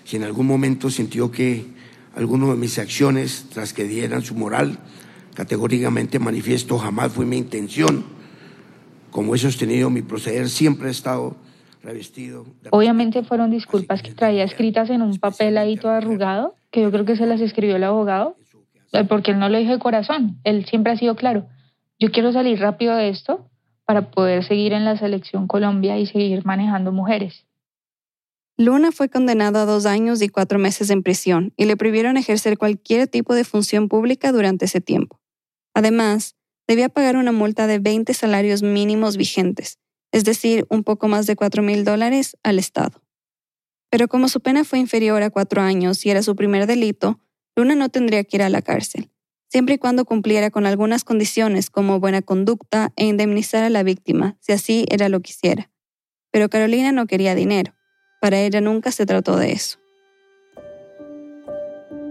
Si 0.06 0.16
en 0.16 0.24
algún 0.24 0.48
momento 0.48 0.90
sintió 0.90 1.30
que 1.30 1.66
alguno 2.16 2.52
de 2.52 2.56
mis 2.56 2.80
acciones 2.80 3.48
trasgredieran 3.50 4.22
su 4.22 4.36
moral, 4.36 4.80
categóricamente 5.34 6.20
manifiesto 6.20 6.78
jamás 6.78 7.12
fue 7.12 7.26
mi 7.26 7.36
intención. 7.36 8.06
Como 9.12 9.36
he 9.36 9.38
sostenido, 9.38 9.90
mi 9.90 10.04
proceder 10.04 10.50
siempre 10.50 10.88
ha 10.88 10.92
estado 10.92 11.36
revestido. 11.84 12.46
Obviamente 12.70 13.24
fueron 13.24 13.52
disculpas 13.52 14.02
que 14.02 14.14
traía 14.14 14.46
escritas 14.46 14.90
en 14.90 15.02
un 15.02 15.18
papel 15.18 15.58
ahí 15.58 15.76
todo 15.76 15.92
arrugado 15.92 16.56
que 16.72 16.82
yo 16.82 16.92
creo 16.92 17.06
que 17.06 17.16
se 17.16 17.26
las 17.26 17.42
escribió 17.42 17.76
el 17.76 17.84
abogado, 17.84 18.36
porque 19.08 19.32
él 19.32 19.40
no 19.40 19.50
lo 19.50 19.58
dijo 19.58 19.72
de 19.72 19.80
corazón, 19.80 20.40
él 20.44 20.66
siempre 20.66 20.94
ha 20.94 20.98
sido 20.98 21.16
claro, 21.16 21.48
yo 22.00 22.12
quiero 22.12 22.32
salir 22.32 22.60
rápido 22.60 22.96
de 22.96 23.10
esto 23.10 23.50
para 23.86 24.12
poder 24.12 24.44
seguir 24.46 24.74
en 24.74 24.86
la 24.86 24.98
selección 24.98 25.48
Colombia 25.48 25.98
y 25.98 26.06
seguir 26.06 26.46
manejando 26.46 26.92
mujeres. 26.92 27.46
Luna 28.56 28.92
fue 28.92 29.10
condenado 29.10 29.60
a 29.60 29.66
dos 29.66 29.86
años 29.86 30.22
y 30.22 30.30
cuatro 30.30 30.60
meses 30.60 30.90
en 30.90 31.04
prisión 31.04 31.54
y 31.58 31.66
le 31.66 31.78
prohibieron 31.78 32.18
ejercer 32.18 32.58
cualquier 32.58 33.08
tipo 33.08 33.34
de 33.34 33.44
función 33.46 33.88
pública 33.88 34.32
durante 34.32 34.66
ese 34.66 34.82
tiempo. 34.82 35.20
Además, 35.74 36.36
debía 36.68 36.90
pagar 36.90 37.16
una 37.16 37.32
multa 37.32 37.68
de 37.68 37.80
20 37.80 38.14
salarios 38.14 38.62
mínimos 38.62 39.18
vigentes, 39.18 39.80
es 40.12 40.24
decir, 40.24 40.66
un 40.70 40.84
poco 40.84 41.08
más 41.08 41.26
de 41.26 41.36
4 41.36 41.64
mil 41.64 41.84
dólares 41.84 42.38
al 42.44 42.60
Estado. 42.60 43.02
Pero 43.90 44.08
como 44.08 44.30
su 44.30 44.40
pena 44.40 44.64
fue 44.64 44.80
inferior 44.80 45.22
a 45.24 45.30
cuatro 45.30 45.62
años 45.62 46.06
y 46.06 46.10
era 46.10 46.22
su 46.22 46.36
primer 46.36 46.68
delito, 46.68 47.20
Luna 47.56 47.76
no 47.76 47.90
tendría 47.90 48.24
que 48.24 48.38
ir 48.38 48.44
a 48.44 48.50
la 48.50 48.62
cárcel, 48.62 49.10
siempre 49.48 49.76
y 49.76 49.78
cuando 49.78 50.06
cumpliera 50.06 50.52
con 50.52 50.66
algunas 50.66 51.04
condiciones 51.04 51.70
como 51.70 52.00
buena 52.00 52.22
conducta 52.22 52.94
e 52.96 53.06
indemnizar 53.06 53.64
a 53.64 53.70
la 53.70 53.84
víctima, 53.84 54.38
si 54.40 54.52
así 54.52 54.86
era 54.90 55.10
lo 55.10 55.20
quisiera. 55.22 55.70
Pero 56.32 56.50
Carolina 56.50 56.92
no 56.92 57.08
quería 57.08 57.36
dinero. 57.36 57.74
Para 58.22 58.40
ella 58.40 58.62
nunca 58.62 58.92
se 58.92 59.06
trató 59.06 59.38
de 59.38 59.54
eso. 59.54 59.80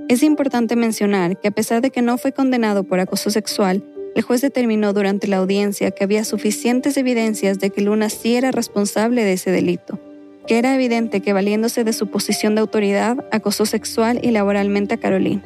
Es 0.09 0.23
importante 0.23 0.75
mencionar 0.75 1.39
que 1.39 1.49
a 1.49 1.51
pesar 1.51 1.83
de 1.83 1.91
que 1.91 2.03
no 2.03 2.17
fue 2.17 2.33
condenado 2.33 2.83
por 2.85 2.99
acoso 2.99 3.31
sexual, 3.31 3.85
el 4.15 4.23
juez 4.23 4.41
determinó 4.41 4.93
durante 4.95 5.29
la 5.29 5.37
audiencia 5.37 5.91
que 5.91 6.03
había 6.03 6.25
suficientes 6.25 6.97
evidencias 6.97 7.59
de 7.59 7.71
que 7.71 7.83
Luna 7.83 8.09
sí 8.09 8.35
era 8.35 8.51
responsable 8.51 9.23
de 9.23 9.35
ese 9.35 9.51
delito, 9.51 10.01
que 10.49 10.59
era 10.59 10.75
evidente 10.75 11.21
que 11.21 11.33
valiéndose 11.33 11.85
de 11.85 11.93
su 11.93 12.09
posición 12.09 12.57
de 12.57 12.63
autoridad 12.63 13.25
acosó 13.31 13.67
sexual 13.67 14.19
y 14.23 14.33
laboralmente 14.33 14.95
a 14.95 14.99
Carolina. 14.99 15.43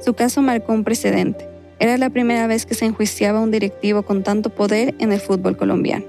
Su 0.00 0.12
caso 0.12 0.42
marcó 0.42 0.74
un 0.74 0.84
precedente. 0.84 1.48
Era 1.78 1.96
la 1.96 2.10
primera 2.10 2.46
vez 2.46 2.66
que 2.66 2.74
se 2.74 2.84
enjuiciaba 2.84 3.40
un 3.40 3.50
directivo 3.50 4.02
con 4.02 4.22
tanto 4.22 4.50
poder 4.50 4.94
en 4.98 5.12
el 5.12 5.20
fútbol 5.20 5.56
colombiano. 5.56 6.04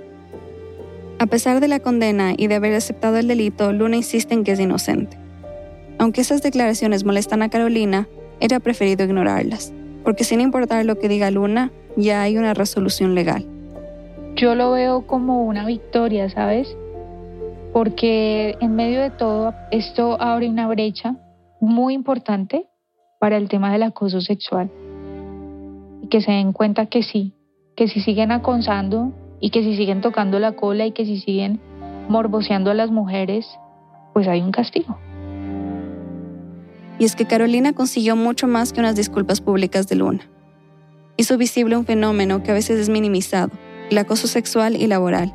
A 1.20 1.28
pesar 1.28 1.62
de 1.62 1.70
la 1.70 1.80
condena 1.80 2.34
y 2.36 2.48
de 2.48 2.56
haber 2.56 2.74
aceptado 2.74 3.18
el 3.18 3.28
delito, 3.28 3.72
Luna 3.72 3.96
insiste 3.96 4.34
en 4.34 4.44
que 4.44 4.52
es 4.52 4.60
inocente. 4.60 5.18
Aunque 6.00 6.22
esas 6.22 6.42
declaraciones 6.42 7.06
molestan 7.06 7.44
a 7.44 7.50
Carolina, 7.50 8.10
era 8.42 8.60
preferido 8.60 9.06
ignorarlas 9.06 9.72
porque 10.04 10.24
sin 10.24 10.42
importar 10.42 10.86
lo 10.86 11.00
que 11.00 11.08
diga 11.08 11.32
Luna, 11.32 11.72
ya 11.96 12.22
hay 12.22 12.38
una 12.38 12.54
resolución 12.54 13.16
legal. 13.16 13.46
Yo 14.36 14.56
lo 14.56 14.72
veo 14.72 15.08
como 15.08 15.46
una 15.46 15.66
victoria, 15.66 16.30
¿sabes? 16.30 16.76
Porque 17.74 18.56
en 18.62 18.76
medio 18.76 19.02
de 19.02 19.10
todo 19.10 19.54
esto 19.72 20.22
abre 20.22 20.48
una 20.48 20.68
brecha 20.68 21.16
muy 21.60 21.96
importante 21.96 22.68
para 23.20 23.36
el 23.36 23.50
tema 23.50 23.72
del 23.74 23.84
acoso 23.84 24.22
sexual. 24.22 24.70
Y 26.04 26.08
que 26.08 26.22
se 26.22 26.32
den 26.32 26.54
cuenta 26.54 26.86
que 26.86 27.02
sí, 27.02 27.34
que 27.76 27.88
si 27.88 28.00
siguen 28.02 28.32
acosando 28.32 29.12
y 29.40 29.50
que 29.50 29.64
si 29.64 29.76
siguen 29.76 30.02
tocando 30.02 30.40
la 30.40 30.52
cola 30.52 30.86
y 30.86 30.92
que 30.92 31.06
si 31.06 31.20
siguen 31.20 31.60
morboseando 32.10 32.70
a 32.70 32.76
las 32.76 32.92
mujeres, 32.92 33.48
pues 34.14 34.28
hay 34.28 34.42
un 34.42 34.52
castigo. 34.52 34.98
Y 37.00 37.06
es 37.06 37.16
que 37.16 37.26
Carolina 37.26 37.74
consiguió 37.74 38.16
mucho 38.16 38.48
más 38.48 38.72
que 38.72 38.82
unas 38.82 38.96
disculpas 38.96 39.42
públicas 39.42 39.88
de 39.88 39.96
Luna. 39.96 40.30
Hizo 41.18 41.38
visible 41.38 41.76
un 41.76 41.86
fenómeno 41.86 42.44
que 42.44 42.52
a 42.52 42.54
veces 42.54 42.80
es 42.80 42.90
minimizado, 42.90 43.52
el 43.90 43.98
acoso 43.98 44.28
sexual 44.28 44.76
y 44.76 44.86
laboral. 44.88 45.34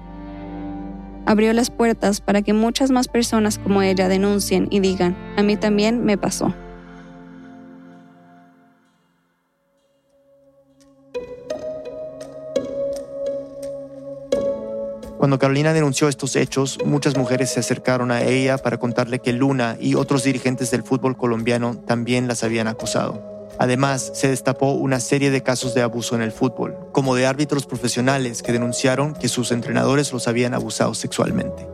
Abrió 1.28 1.52
las 1.52 1.68
puertas 1.68 2.22
para 2.22 2.40
que 2.40 2.54
muchas 2.54 2.90
más 2.90 3.06
personas 3.06 3.58
como 3.58 3.82
ella 3.82 4.08
denuncien 4.08 4.66
y 4.70 4.80
digan, 4.80 5.14
a 5.36 5.42
mí 5.42 5.58
también 5.58 6.02
me 6.02 6.16
pasó. 6.16 6.54
Cuando 15.18 15.38
Carolina 15.38 15.74
denunció 15.74 16.08
estos 16.08 16.34
hechos, 16.34 16.78
muchas 16.86 17.14
mujeres 17.14 17.50
se 17.50 17.60
acercaron 17.60 18.10
a 18.10 18.22
ella 18.22 18.56
para 18.56 18.78
contarle 18.78 19.18
que 19.18 19.34
Luna 19.34 19.76
y 19.78 19.96
otros 19.96 20.24
dirigentes 20.24 20.70
del 20.70 20.82
fútbol 20.82 21.18
colombiano 21.18 21.76
también 21.76 22.26
las 22.26 22.42
habían 22.42 22.68
acosado. 22.68 23.37
Además, 23.58 24.12
se 24.14 24.28
destapó 24.28 24.72
una 24.72 25.00
serie 25.00 25.30
de 25.30 25.42
casos 25.42 25.74
de 25.74 25.82
abuso 25.82 26.14
en 26.14 26.22
el 26.22 26.32
fútbol, 26.32 26.76
como 26.92 27.14
de 27.14 27.26
árbitros 27.26 27.66
profesionales 27.66 28.42
que 28.42 28.52
denunciaron 28.52 29.14
que 29.14 29.28
sus 29.28 29.50
entrenadores 29.50 30.12
los 30.12 30.28
habían 30.28 30.54
abusado 30.54 30.94
sexualmente. 30.94 31.66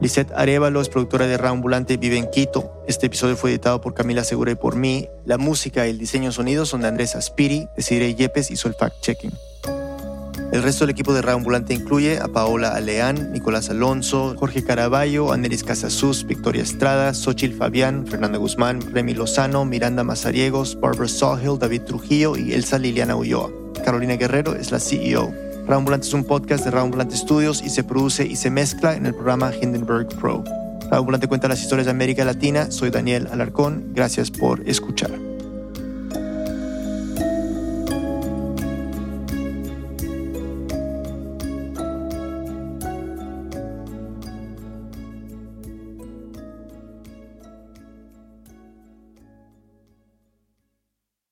Lisette 0.00 0.32
Arevalo 0.32 0.82
es 0.82 0.90
productora 0.90 1.26
de 1.26 1.38
Raambulante 1.38 1.96
vive 1.96 2.18
en 2.18 2.28
Quito. 2.30 2.82
Este 2.86 3.06
episodio 3.06 3.36
fue 3.36 3.50
editado 3.50 3.80
por 3.80 3.94
Camila 3.94 4.24
Segura 4.24 4.52
y 4.52 4.56
por 4.56 4.76
mí. 4.76 5.08
La 5.24 5.38
música 5.38 5.86
y 5.86 5.90
el 5.90 5.98
diseño 5.98 6.32
sonido 6.32 6.66
son 6.66 6.82
de 6.82 6.88
Andrés 6.88 7.16
Aspiri, 7.16 7.68
de 7.76 8.14
Yepes 8.14 8.50
y 8.50 8.54
el 8.54 8.76
fact-checking. 8.76 9.32
El 10.56 10.62
resto 10.62 10.86
del 10.86 10.92
equipo 10.92 11.12
de 11.12 11.30
Ambulante 11.30 11.74
incluye 11.74 12.18
a 12.18 12.28
Paola 12.28 12.70
Aleán, 12.74 13.30
Nicolás 13.30 13.68
Alonso, 13.68 14.34
Jorge 14.38 14.64
Caraballo, 14.64 15.30
Anelis 15.30 15.62
Casasus, 15.62 16.24
Victoria 16.24 16.62
Estrada, 16.62 17.12
Xochil 17.12 17.52
Fabián, 17.52 18.06
Fernanda 18.06 18.38
Guzmán, 18.38 18.80
Remy 18.80 19.12
Lozano, 19.12 19.66
Miranda 19.66 20.02
Mazariegos, 20.02 20.80
Barbara 20.80 21.08
Sawhill, 21.08 21.58
David 21.58 21.82
Trujillo 21.82 22.38
y 22.38 22.54
Elsa 22.54 22.78
Liliana 22.78 23.16
Ulloa. 23.16 23.50
Carolina 23.84 24.16
Guerrero 24.16 24.56
es 24.56 24.70
la 24.70 24.80
CEO. 24.80 25.30
Ambulante 25.68 26.06
es 26.06 26.14
un 26.14 26.24
podcast 26.24 26.64
de 26.64 26.80
Ambulante 26.80 27.18
Studios 27.18 27.62
y 27.62 27.68
se 27.68 27.84
produce 27.84 28.26
y 28.26 28.36
se 28.36 28.50
mezcla 28.50 28.96
en 28.96 29.04
el 29.04 29.12
programa 29.12 29.52
Hindenburg 29.54 30.08
Pro. 30.18 30.42
Ambulante 30.90 31.28
cuenta 31.28 31.48
las 31.48 31.60
historias 31.60 31.84
de 31.84 31.90
América 31.90 32.24
Latina. 32.24 32.70
Soy 32.70 32.88
Daniel 32.88 33.28
Alarcón. 33.30 33.92
Gracias 33.92 34.30
por 34.30 34.66
escuchar. 34.66 35.35